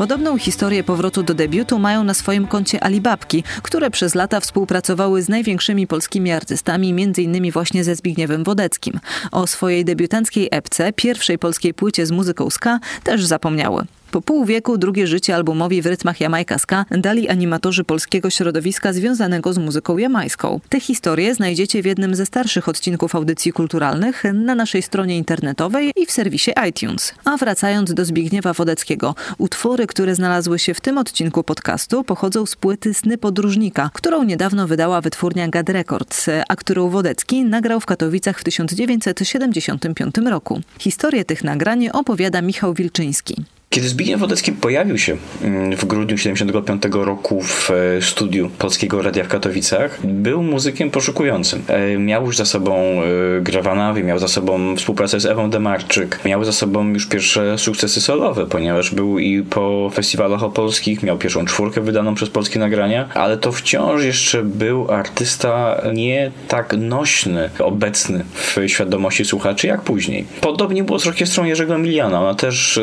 Swoją 0.06 0.38
historię 0.38 0.84
powrotu 0.84 1.24
do 1.24 1.34
debiutu 1.34 1.80
mają 1.80 2.04
na 2.04 2.14
swoim 2.14 2.48
koncie 2.48 2.84
Alibabki, 2.84 3.44
które 3.62 3.90
przez 3.92 4.16
lata 4.16 4.40
współpracowały 4.40 5.22
z 5.22 5.30
największymi 5.30 5.88
polskimi 5.88 6.32
artystami, 6.32 6.90
m.in. 6.90 7.52
właśnie 7.52 7.84
ze 7.84 7.96
Zbigniewem 7.96 8.44
Wodeckim. 8.44 9.00
O 9.32 9.48
swojej 9.48 9.86
debiutanckiej 9.86 10.48
epce, 10.52 10.94
pierwszej 10.94 11.40
polskiej 11.40 11.74
płycie 11.74 12.06
z 12.06 12.12
muzyką 12.12 12.50
ska, 12.50 12.80
też 13.04 13.26
zapomniały. 13.26 13.86
Po 14.16 14.22
pół 14.22 14.46
wieku 14.46 14.78
drugie 14.78 15.08
życie 15.08 15.36
albumowi 15.36 15.82
w 15.82 15.86
rytmach 15.86 16.22
Jamajka 16.22 16.58
Ska 16.58 16.86
dali 16.92 17.30
animatorzy 17.30 17.84
polskiego 17.84 18.30
środowiska 18.30 18.94
związanego 18.94 19.54
z 19.54 19.58
muzyką 19.58 19.98
jamańską. 19.98 20.60
Te 20.70 20.80
historie 20.80 21.36
znajdziecie 21.36 21.82
w 21.82 21.86
jednym 21.86 22.16
ze 22.16 22.26
starszych 22.26 22.70
odcinków 22.70 23.16
audycji 23.16 23.52
kulturalnych 23.52 24.24
na 24.34 24.56
naszej 24.56 24.82
stronie 24.82 25.18
internetowej 25.18 25.92
i 25.96 26.06
w 26.06 26.12
serwisie 26.12 26.52
iTunes. 26.70 27.14
A 27.26 27.38
wracając 27.38 27.94
do 27.94 28.06
Zbigniewa 28.06 28.54
Wodeckiego, 28.54 29.16
utwory, 29.38 29.88
które 29.88 30.16
znalazły 30.16 30.60
się 30.60 30.74
w 30.74 30.82
tym 30.82 30.98
odcinku 30.98 31.44
podcastu 31.44 32.04
pochodzą 32.04 32.46
z 32.46 32.56
płyty 32.56 32.94
Sny 32.94 33.18
Podróżnika, 33.18 33.90
którą 33.94 34.24
niedawno 34.24 34.68
wydała 34.68 35.02
wytwórnia 35.02 35.48
Gad 35.48 35.70
Records, 35.70 36.26
a 36.48 36.56
którą 36.56 36.90
Wodecki 36.90 37.46
nagrał 37.46 37.80
w 37.80 37.86
Katowicach 37.86 38.40
w 38.40 38.44
1975 38.44 40.16
roku. 40.18 40.62
Historię 40.80 41.26
tych 41.26 41.44
nagrań 41.44 41.90
opowiada 41.90 42.42
Michał 42.42 42.74
Wilczyński. 42.74 43.46
Kiedy 43.70 43.90
Zbigniew 43.90 44.20
Wodecki 44.20 44.52
pojawił 44.52 44.98
się 44.98 45.18
mm, 45.42 45.78
w 45.78 45.86
grudniu 45.86 46.18
75 46.18 46.84
roku 46.92 47.42
w 47.42 47.72
e, 47.72 48.02
studiu 48.02 48.50
Polskiego 48.58 49.02
Radia 49.02 49.24
w 49.24 49.28
Katowicach, 49.28 50.00
był 50.04 50.44
muzykiem 50.44 50.92
poszukującym. 50.92 51.64
E, 51.68 51.98
miał 51.98 52.26
już 52.26 52.38
za 52.38 52.46
sobą 52.46 52.76
e, 52.78 53.42
Grawanawy, 53.42 54.04
miał 54.04 54.20
za 54.20 54.28
sobą 54.28 54.76
współpracę 54.76 55.20
z 55.20 55.26
Ewą 55.26 55.50
Demarczyk, 55.50 56.20
miał 56.26 56.46
za 56.46 56.52
sobą 56.52 56.90
już 56.90 57.06
pierwsze 57.06 57.58
sukcesy 57.58 58.02
solowe, 58.02 58.46
ponieważ 58.46 58.92
był 58.92 59.20
i 59.20 59.44
po 59.44 59.92
festiwalach 59.94 60.44
opolskich, 60.44 61.04
miał 61.04 61.18
pierwszą 61.18 61.46
czwórkę 61.46 61.82
wydaną 61.82 62.16
przez 62.16 62.30
polskie 62.30 62.60
nagrania, 62.60 63.10
ale 63.14 63.38
to 63.38 63.52
wciąż 63.52 64.04
jeszcze 64.04 64.44
był 64.44 64.92
artysta 64.92 65.82
nie 65.94 66.32
tak 66.48 66.76
nośny, 66.78 67.50
obecny 67.60 68.26
w 68.34 68.58
świadomości 68.68 69.26
słuchaczy 69.26 69.68
jak 69.68 69.82
później. 69.82 70.26
Podobnie 70.42 70.84
było 70.84 71.00
z 71.00 71.08
orkiestrą 71.08 71.44
Jerzego 71.44 71.78
Miliana. 71.78 72.22
Ona 72.22 72.36
też 72.36 72.80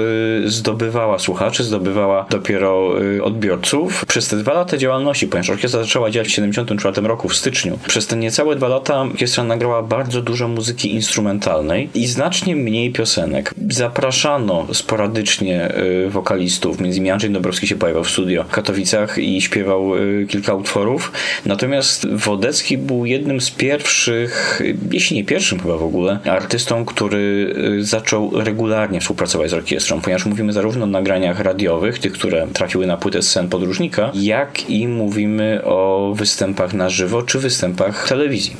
zdobyła 0.46 0.71
zdobywała 0.72 1.18
słuchaczy, 1.18 1.64
zdobywała 1.64 2.26
dopiero 2.30 3.02
y, 3.02 3.24
odbiorców. 3.24 4.04
Przez 4.06 4.28
te 4.28 4.36
dwa 4.36 4.52
lata 4.52 4.76
działalności, 4.76 5.26
ponieważ 5.26 5.50
orkiestra 5.50 5.82
zaczęła 5.82 6.10
działać 6.10 6.28
w 6.28 6.30
1974 6.30 7.08
roku 7.08 7.28
w 7.28 7.36
styczniu, 7.36 7.78
przez 7.86 8.06
te 8.06 8.16
niecałe 8.16 8.56
dwa 8.56 8.68
lata 8.68 9.00
orkiestra 9.00 9.44
nagrała 9.44 9.82
bardzo 9.82 10.22
dużo 10.22 10.48
muzyki 10.48 10.94
instrumentalnej 10.94 11.90
i 11.94 12.06
znacznie 12.06 12.56
mniej 12.56 12.92
piosenek. 12.92 13.54
Zapraszano 13.70 14.66
sporadycznie 14.72 15.76
y, 16.06 16.10
wokalistów, 16.10 16.80
między 16.80 16.98
innymi 16.98 17.10
Andrzej 17.10 17.30
Dobrowski 17.30 17.66
się 17.66 17.76
pojawiał 17.76 18.04
w 18.04 18.10
studio 18.10 18.44
w 18.44 18.50
Katowicach 18.50 19.18
i 19.18 19.40
śpiewał 19.40 19.96
y, 19.96 20.26
kilka 20.28 20.54
utworów. 20.54 21.12
Natomiast 21.46 22.08
Wodecki 22.14 22.78
był 22.78 23.06
jednym 23.06 23.40
z 23.40 23.50
pierwszych, 23.50 24.62
jeśli 24.90 25.16
nie 25.16 25.24
pierwszym 25.24 25.60
chyba 25.60 25.76
w 25.76 25.84
ogóle, 25.84 26.18
artystą, 26.24 26.84
który 26.84 27.54
zaczął 27.80 28.30
regularnie 28.34 29.00
współpracować 29.00 29.50
z 29.50 29.54
orkiestrą, 29.54 30.00
ponieważ 30.00 30.26
mówimy 30.26 30.52
zarówno 30.52 30.61
zarówno 30.62 30.86
nagraniach 30.86 31.40
radiowych, 31.40 31.98
tych, 31.98 32.12
które 32.12 32.46
trafiły 32.52 32.86
na 32.86 32.96
płytę 32.96 33.22
scen 33.22 33.48
podróżnika, 33.48 34.10
jak 34.14 34.70
i 34.70 34.88
mówimy 34.88 35.60
o 35.64 36.12
występach 36.16 36.74
na 36.74 36.88
żywo 36.88 37.22
czy 37.22 37.38
występach 37.38 38.08
telewizji. 38.08 38.56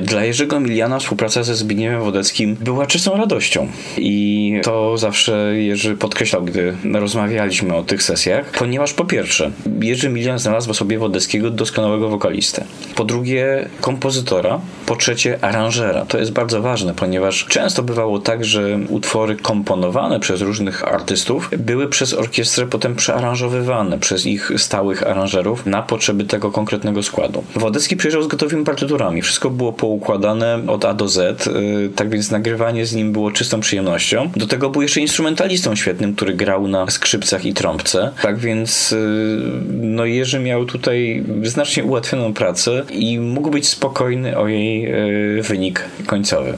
Dla 0.00 0.24
Jerzego 0.24 0.60
Miliana 0.60 0.98
współpraca 0.98 1.42
ze 1.42 1.54
Zbigniewem 1.54 2.00
Wodeckim 2.00 2.56
była 2.60 2.86
czystą 2.86 3.16
radością. 3.16 3.68
I 3.98 4.60
to 4.62 4.98
zawsze 4.98 5.52
Jerzy 5.56 5.96
podkreślał, 5.96 6.42
gdy 6.42 6.76
rozmawialiśmy 6.94 7.76
o 7.76 7.82
tych 7.82 8.02
sesjach, 8.02 8.50
ponieważ 8.50 8.92
po 8.92 9.04
pierwsze, 9.04 9.50
Jerzy 9.80 10.08
Milian 10.08 10.38
znalazł 10.38 10.74
sobie 10.74 10.98
Wodeckiego 10.98 11.50
doskonałego 11.50 12.08
wokalistę. 12.08 12.64
Po 12.94 13.04
drugie, 13.04 13.68
kompozytora. 13.80 14.60
Po 14.86 14.96
trzecie, 14.96 15.38
aranżera. 15.44 16.04
To 16.04 16.18
jest 16.18 16.32
bardzo 16.32 16.62
ważne, 16.62 16.94
ponieważ 16.94 17.44
często 17.44 17.82
bywało 17.82 18.18
tak, 18.18 18.44
że 18.44 18.78
utwory 18.88 19.36
komponowane 19.36 20.20
przez 20.20 20.40
różnych 20.40 20.88
artystów 20.88 21.50
były 21.58 21.88
przez 21.88 22.14
orkiestrę 22.14 22.66
potem 22.66 22.96
przearanżowywane 22.96 23.98
przez 23.98 24.26
ich 24.26 24.50
stałych 24.56 25.06
aranżerów 25.06 25.66
na 25.66 25.82
potrzeby 25.82 26.24
tego 26.24 26.50
konkretnego 26.50 27.02
składu. 27.02 27.44
Wodecki 27.56 27.96
przyjeżdżał 27.96 28.22
z 28.22 28.26
gotowymi 28.26 28.64
partyturami. 28.64 29.22
Wszystko 29.22 29.50
było 29.50 29.72
poukładane 29.80 30.58
od 30.66 30.84
A 30.84 30.94
do 30.94 31.08
Z, 31.08 31.46
y, 31.46 31.90
tak 31.96 32.10
więc 32.10 32.30
nagrywanie 32.30 32.86
z 32.86 32.94
nim 32.94 33.12
było 33.12 33.30
czystą 33.30 33.60
przyjemnością. 33.60 34.30
Do 34.36 34.46
tego 34.46 34.70
był 34.70 34.82
jeszcze 34.82 35.00
instrumentalistą 35.00 35.76
świetnym, 35.76 36.14
który 36.14 36.34
grał 36.34 36.68
na 36.68 36.90
skrzypcach 36.90 37.44
i 37.44 37.54
trąbce. 37.54 38.12
Tak 38.22 38.38
więc 38.38 38.92
y, 38.92 38.96
no 39.70 40.04
Jerzy 40.04 40.38
miał 40.38 40.64
tutaj 40.64 41.24
znacznie 41.42 41.84
ułatwioną 41.84 42.34
pracę 42.34 42.84
i 42.90 43.18
mógł 43.18 43.50
być 43.50 43.68
spokojny 43.68 44.38
o 44.38 44.48
jej 44.48 44.92
y, 45.38 45.42
wynik 45.42 45.84
końcowy. 46.06 46.54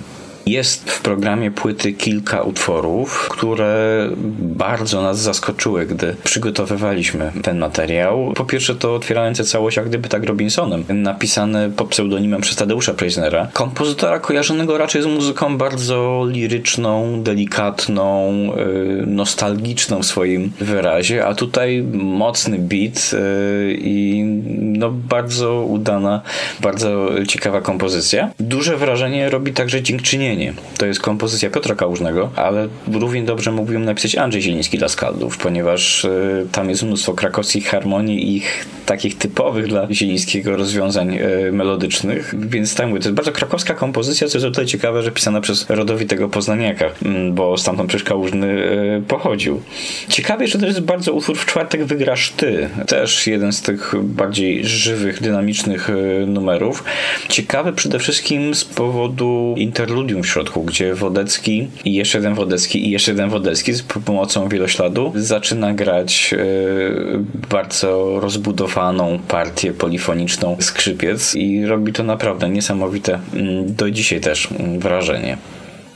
Jest 0.46 0.90
w 0.90 1.02
programie 1.02 1.50
płyty 1.50 1.92
kilka 1.92 2.42
utworów, 2.42 3.28
które 3.31 4.09
bardzo 4.38 5.02
nas 5.02 5.18
zaskoczyły, 5.20 5.87
gdy 5.87 6.16
przygotowywaliśmy 6.24 7.33
ten 7.42 7.59
materiał. 7.59 8.33
Po 8.37 8.44
pierwsze 8.44 8.74
to 8.74 8.94
otwierające 8.94 9.44
całość 9.44 9.76
jak 9.76 9.88
gdyby 9.88 10.09
tak 10.09 10.24
Robinsonem, 10.24 10.85
napisane 10.88 11.70
pod 11.70 11.88
pseudonimem 11.88 12.40
przez 12.40 12.57
Tadeusza 12.57 12.94
Preisnera. 12.94 13.48
Kompozytora 13.52 14.18
kojarzonego 14.18 14.78
raczej 14.78 15.02
z 15.02 15.07
muzyką 15.07 15.59
bardzo 15.59 16.26
liryczną, 16.28 17.22
delikatną, 17.22 18.33
y, 19.02 19.07
nostalgiczną 19.07 20.02
w 20.02 20.07
swoim 20.07 20.52
wyrazie, 20.61 21.26
a 21.26 21.35
tutaj 21.35 21.83
mocny 21.92 22.59
beat 22.59 23.11
y, 23.12 23.78
i 23.81 24.22
no 24.59 24.90
bardzo 24.90 25.64
udana, 25.64 26.20
bardzo 26.61 27.09
ciekawa 27.28 27.61
kompozycja. 27.61 28.31
Duże 28.40 28.76
wrażenie 28.76 29.31
robi 29.31 29.52
także 29.52 29.83
dziękczynienie 29.83 30.31
to 30.78 30.86
jest 30.86 31.00
kompozycja 31.00 31.50
Piotra 31.50 31.74
Kałużnego, 31.74 32.30
ale 32.36 32.68
równie 32.92 33.22
dobrze 33.22 33.52
mógłbym 33.52 33.84
napisać 33.84 34.16
Andrzej 34.16 34.42
Zieliński 34.42 34.78
dla 34.78 34.88
Skaldów, 34.88 35.38
ponieważ 35.38 36.04
y, 36.04 36.46
tam 36.52 36.70
jest 36.70 36.82
mnóstwo 36.82 37.14
krakowskich 37.14 37.66
harmonii 37.66 38.28
i 38.28 38.36
ich 38.36 38.66
takich 38.86 39.18
typowych 39.18 39.66
dla 39.66 39.88
Zielińskiego 39.90 40.56
rozwiązań 40.56 41.18
y, 41.18 41.52
melodycznych, 41.52 42.34
więc 42.38 42.74
tam 42.74 42.88
mówię, 42.88 43.00
to 43.00 43.08
jest 43.08 43.16
bardzo 43.16 43.32
krakowska 43.32 43.74
kompozycja, 43.74 44.28
co 44.28 44.38
jest 44.38 44.46
o 44.46 44.50
tyle 44.50 44.66
ciekawe, 44.66 45.02
że 45.02 45.10
pisana 45.10 45.40
przez 45.40 45.70
rodowitego 45.70 46.28
poznaniaka, 46.28 46.86
y, 46.86 46.90
bo 47.30 47.56
stamtąd 47.56 47.88
przecież 47.88 48.04
Kałużny 48.04 48.46
y, 48.46 49.02
pochodził. 49.08 49.62
Ciekawie, 50.08 50.46
że 50.48 50.58
to 50.58 50.66
jest 50.66 50.80
bardzo 50.80 51.12
utwór 51.12 51.38
w 51.38 51.46
czwartek 51.46 51.84
wygrasz 51.84 52.30
ty. 52.30 52.68
Też 52.86 53.26
jeden 53.26 53.52
z 53.52 53.62
tych 53.62 53.94
bardziej 54.02 54.64
żywych, 54.66 55.22
dynamicznych 55.22 55.90
numerów. 56.26 56.84
Ciekawy 57.28 57.72
przede 57.72 57.98
wszystkim 57.98 58.54
z 58.54 58.64
powodu 58.64 59.54
interludium 59.56 60.21
w 60.22 60.26
środku, 60.26 60.62
gdzie 60.62 60.94
Wodecki 60.94 61.68
i 61.85 61.94
jeszcze 61.94 62.18
jeden 62.18 62.35
Wodecki 62.35 62.87
i 62.87 62.90
jeszcze 62.90 63.11
jeden 63.11 63.30
Wodecki 63.30 63.72
z 63.72 63.82
pomocą 63.82 64.48
wielośladu 64.48 65.12
zaczyna 65.14 65.74
grać 65.74 66.32
yy, 66.32 67.24
bardzo 67.50 68.20
rozbudowaną 68.20 69.18
partię 69.28 69.72
polifoniczną 69.72 70.56
skrzypiec 70.61 71.35
i 71.35 71.66
robi 71.66 71.92
to 71.92 72.02
naprawdę 72.02 72.48
niesamowite 72.48 73.20
mm, 73.35 73.74
do 73.74 73.90
dzisiaj 73.90 74.20
też 74.20 74.48
mm, 74.52 74.78
wrażenie. 74.78 75.37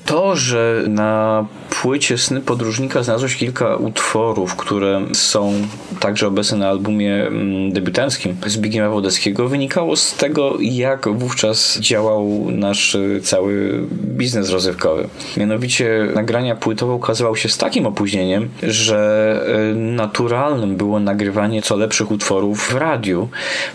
To, 0.06 0.36
że 0.36 0.84
na 0.88 1.46
płycie 1.82 2.18
Sny 2.18 2.40
Podróżnika 2.40 3.02
znalazło 3.02 3.28
się 3.28 3.38
kilka 3.38 3.76
utworów, 3.76 4.56
które 4.56 5.02
są 5.12 5.52
także 6.00 6.26
obecne 6.26 6.58
na 6.58 6.68
albumie 6.68 7.26
mm, 7.26 7.72
debiutanckim 7.72 8.36
Zbigniewa 8.46 8.88
Wodeckiego, 8.90 9.48
wynikało 9.48 9.96
z 9.96 10.14
tego, 10.14 10.56
jak 10.60 11.08
wówczas 11.08 11.78
działał 11.80 12.46
nasz 12.50 12.96
cały 13.22 13.82
biznes 13.90 14.50
rozrywkowy. 14.50 15.08
Mianowicie 15.36 16.08
nagrania 16.14 16.54
płytowe 16.54 16.92
ukazywały 16.92 17.36
się 17.36 17.48
z 17.48 17.58
takim 17.58 17.86
opóźnieniem, 17.86 18.48
że 18.62 19.40
y, 19.72 19.74
naturalnym 19.74 20.76
było 20.76 21.00
nagrywanie 21.00 21.62
co 21.62 21.76
lepszych 21.76 22.10
utworów 22.10 22.68
w 22.68 22.74
radiu, 22.74 23.28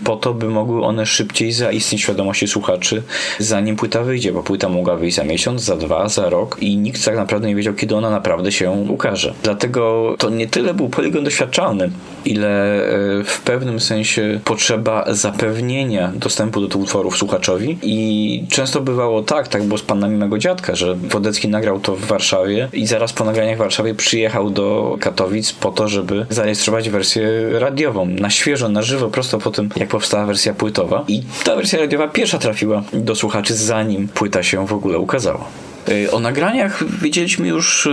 po 0.04 0.16
to, 0.16 0.34
by 0.34 0.48
mogły 0.48 0.84
one 0.84 1.06
szybciej 1.06 1.52
zaistnieć 1.52 2.00
w 2.00 2.04
świadomości 2.04 2.48
słuchaczy, 2.48 3.02
zanim 3.38 3.76
płyta 3.76 4.02
wyjdzie, 4.02 4.32
bo 4.32 4.42
płyta 4.42 4.68
mogła 4.68 4.96
wyjść 4.96 5.16
za 5.16 5.24
miesiąc, 5.24 5.62
za 5.62 5.76
dwa, 5.76 6.08
za 6.08 6.21
rok 6.30 6.56
i 6.60 6.76
nikt 6.76 7.04
tak 7.04 7.16
naprawdę 7.16 7.48
nie 7.48 7.56
wiedział, 7.56 7.74
kiedy 7.74 7.96
ona 7.96 8.10
naprawdę 8.10 8.52
się 8.52 8.70
ukaże. 8.70 9.34
Dlatego 9.42 10.14
to 10.18 10.30
nie 10.30 10.46
tyle 10.46 10.74
był 10.74 10.88
poligon 10.88 11.24
doświadczalny, 11.24 11.90
ile 12.24 12.48
e, 12.48 13.24
w 13.24 13.40
pewnym 13.44 13.80
sensie 13.80 14.40
potrzeba 14.44 15.04
zapewnienia 15.08 16.12
dostępu 16.14 16.60
do 16.60 16.68
tych 16.68 16.80
utworów 16.80 17.16
słuchaczowi 17.16 17.78
i 17.82 18.44
często 18.50 18.80
bywało 18.80 19.22
tak, 19.22 19.48
tak 19.48 19.62
było 19.62 19.78
z 19.78 19.82
panami 19.82 20.16
mego 20.16 20.38
dziadka, 20.38 20.74
że 20.74 20.94
Wodecki 20.94 21.48
nagrał 21.48 21.80
to 21.80 21.96
w 21.96 22.04
Warszawie 22.04 22.68
i 22.72 22.86
zaraz 22.86 23.12
po 23.12 23.24
nagraniach 23.24 23.56
w 23.56 23.58
Warszawie 23.58 23.94
przyjechał 23.94 24.50
do 24.50 24.96
Katowic 25.00 25.52
po 25.52 25.70
to, 25.70 25.88
żeby 25.88 26.26
zarejestrować 26.30 26.90
wersję 26.90 27.28
radiową, 27.52 28.06
na 28.06 28.30
świeżo, 28.30 28.68
na 28.68 28.82
żywo, 28.82 29.08
prosto 29.08 29.38
po 29.38 29.50
tym, 29.50 29.68
jak 29.76 29.88
powstała 29.88 30.26
wersja 30.26 30.54
płytowa 30.54 31.04
i 31.08 31.22
ta 31.44 31.56
wersja 31.56 31.78
radiowa 31.78 32.08
pierwsza 32.08 32.38
trafiła 32.38 32.82
do 32.92 33.14
słuchaczy, 33.14 33.54
zanim 33.54 34.08
płyta 34.08 34.42
się 34.42 34.66
w 34.66 34.72
ogóle 34.72 34.98
ukazała. 34.98 35.44
Y, 35.88 36.10
o 36.10 36.20
nagraniach 36.20 36.84
wiedzieliśmy 37.00 37.48
już 37.48 37.86
y, 37.86 37.90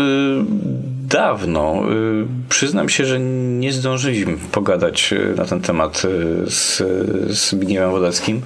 dawno. 1.10 1.84
Y, 1.92 2.26
przyznam 2.50 2.90
się, 2.90 3.06
że 3.06 3.20
nie 3.20 3.74
zdążyliśmy 3.74 4.38
pogadać 4.52 5.14
y, 5.14 5.36
na 5.38 5.46
ten 5.46 5.62
temat 5.62 6.06
y, 6.06 6.52
z, 6.52 6.78
z 7.38 7.50
Zbigniewem 7.50 7.92
Wodeckim. 7.92 8.42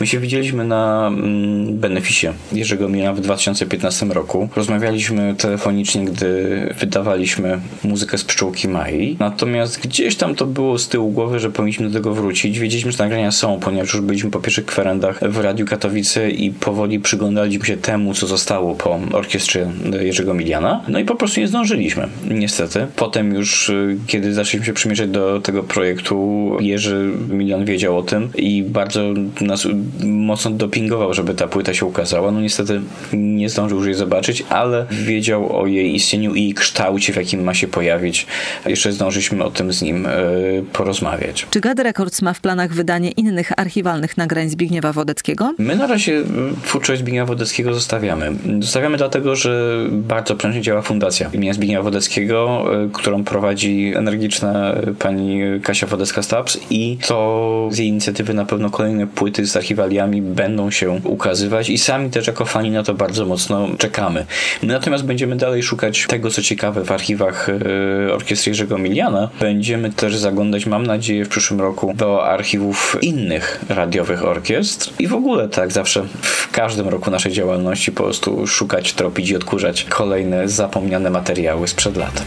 My 0.00 0.06
się 0.06 0.18
widzieliśmy 0.18 0.64
na 0.64 1.06
mm, 1.08 1.78
beneficie 1.78 2.32
Jerzego 2.52 2.88
Mila 2.88 3.12
w 3.12 3.20
2015 3.20 4.06
roku. 4.06 4.48
Rozmawialiśmy 4.56 5.34
telefonicznie, 5.38 6.04
gdy 6.04 6.74
wydawaliśmy 6.80 7.60
muzykę 7.84 8.18
z 8.18 8.24
pszczółki 8.24 8.68
Mai. 8.68 9.16
Natomiast 9.20 9.80
gdzieś 9.80 10.16
tam 10.16 10.34
to 10.34 10.46
było 10.46 10.78
z 10.78 10.88
tyłu 10.88 11.10
głowy, 11.10 11.40
że 11.40 11.50
powinniśmy 11.50 11.88
do 11.88 11.94
tego 11.98 12.14
wrócić. 12.14 12.58
Wiedzieliśmy, 12.58 12.92
że 12.92 12.98
nagrania 12.98 13.32
są, 13.32 13.60
ponieważ 13.60 13.92
już 13.94 14.02
byliśmy 14.02 14.30
po 14.30 14.40
pierwszych 14.40 14.66
kwerendach 14.66 15.20
w 15.30 15.38
Radiu 15.40 15.66
Katowice 15.66 16.30
i 16.30 16.50
powoli 16.50 17.00
przyglądaliśmy 17.00 17.66
się 17.66 17.76
temu, 17.76 18.14
co 18.14 18.26
zostało 18.26 18.74
po 18.74 19.00
orkiestrze 19.12 19.70
Jerzego 20.00 20.34
Miliana. 20.34 20.80
No 20.88 20.98
i 20.98 21.04
po 21.04 21.14
prostu 21.14 21.40
nie 21.40 21.48
zdążyliśmy, 21.48 22.07
niestety. 22.30 22.86
Potem 22.96 23.34
już, 23.34 23.68
y, 23.68 23.98
kiedy 24.06 24.34
zaczęliśmy 24.34 24.66
się 24.66 24.72
przymierzać 24.72 25.10
do 25.10 25.40
tego 25.40 25.62
projektu, 25.62 26.56
Jerzy 26.60 27.12
Milian 27.28 27.64
wiedział 27.64 27.98
o 27.98 28.02
tym 28.02 28.28
i 28.36 28.62
bardzo 28.62 29.00
nas 29.40 29.68
mocno 30.04 30.50
dopingował, 30.50 31.14
żeby 31.14 31.34
ta 31.34 31.48
płyta 31.48 31.74
się 31.74 31.86
ukazała. 31.86 32.30
No 32.30 32.40
niestety 32.40 32.80
nie 33.12 33.48
zdążył 33.48 33.78
już 33.78 33.86
jej 33.86 33.94
zobaczyć, 33.94 34.44
ale 34.48 34.86
wiedział 34.90 35.60
o 35.60 35.66
jej 35.66 35.94
istnieniu 35.94 36.34
i 36.34 36.54
kształcie, 36.54 37.12
w 37.12 37.16
jakim 37.16 37.42
ma 37.42 37.54
się 37.54 37.68
pojawić. 37.68 38.26
Jeszcze 38.66 38.92
zdążyliśmy 38.92 39.44
o 39.44 39.50
tym 39.50 39.72
z 39.72 39.82
nim 39.82 40.06
y, 40.06 40.64
porozmawiać. 40.72 41.46
Czy 41.50 41.60
Gad 41.60 41.78
Records 41.78 42.22
ma 42.22 42.32
w 42.32 42.40
planach 42.40 42.72
wydanie 42.74 43.10
innych 43.10 43.52
archiwalnych 43.56 44.16
nagrań 44.16 44.48
Zbigniewa 44.48 44.92
Wodeckiego? 44.92 45.54
My 45.58 45.76
na 45.76 45.86
razie 45.86 46.12
y, 46.12 46.24
twórczość 46.64 47.00
Zbigniewa 47.00 47.26
Wodeckiego 47.26 47.74
zostawiamy. 47.74 48.32
Zostawiamy 48.60 48.96
dlatego, 48.96 49.36
że 49.36 49.78
bardzo 49.90 50.36
prężnie 50.36 50.62
działa 50.62 50.82
fundacja 50.82 51.30
imienia 51.32 51.54
Zbigniewa 51.54 51.82
Wodeckiego, 51.82 51.97
y, 52.06 52.90
którą 52.92 53.24
prowadzi 53.24 53.92
energiczna 53.96 54.74
pani 54.98 55.40
Kasia 55.62 55.86
Wodecka-Stabs 55.86 56.58
i 56.70 56.98
to 57.06 57.68
z 57.72 57.78
jej 57.78 57.88
inicjatywy 57.88 58.34
na 58.34 58.44
pewno 58.44 58.70
kolejne 58.70 59.06
płyty 59.06 59.46
z 59.46 59.56
archiwaliami 59.56 60.22
będą 60.22 60.70
się 60.70 60.90
ukazywać 61.04 61.70
i 61.70 61.78
sami 61.78 62.10
też 62.10 62.26
jako 62.26 62.44
fani 62.44 62.70
na 62.70 62.82
to 62.82 62.94
bardzo 62.94 63.26
mocno 63.26 63.68
czekamy. 63.78 64.26
My 64.62 64.72
natomiast 64.72 65.04
będziemy 65.04 65.36
dalej 65.36 65.62
szukać 65.62 66.06
tego, 66.08 66.30
co 66.30 66.42
ciekawe 66.42 66.84
w 66.84 66.92
archiwach 66.92 67.48
y, 67.48 68.14
orkiestry 68.14 68.50
Jerzego 68.50 68.78
Miliana. 68.78 69.28
Będziemy 69.40 69.92
też 69.92 70.16
zaglądać, 70.16 70.66
mam 70.66 70.86
nadzieję, 70.86 71.24
w 71.24 71.28
przyszłym 71.28 71.60
roku 71.60 71.92
do 71.94 72.26
archiwów 72.26 72.96
innych 73.02 73.64
radiowych 73.68 74.24
orkiestr 74.24 74.90
i 74.98 75.08
w 75.08 75.14
ogóle 75.14 75.48
tak 75.48 75.72
zawsze 75.72 76.04
w 76.22 76.50
każdym 76.50 76.88
roku 76.88 77.10
naszej 77.10 77.32
działalności 77.32 77.92
po 77.92 78.02
prostu 78.02 78.46
szukać, 78.46 78.92
tropić 78.92 79.30
i 79.30 79.36
odkurzać 79.36 79.84
kolejne 79.84 80.48
zapomniane 80.48 81.10
materiały 81.10 81.68
sprzed 81.68 81.87
lat. 81.96 82.24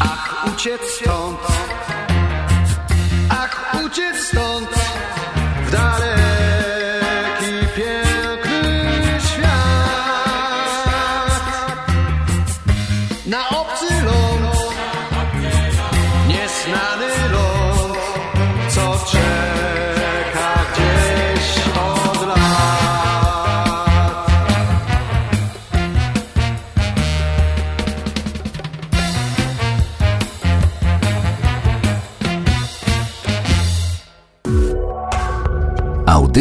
Ach, 0.00 0.46
uciec 0.54 0.80
stąd 0.82 1.38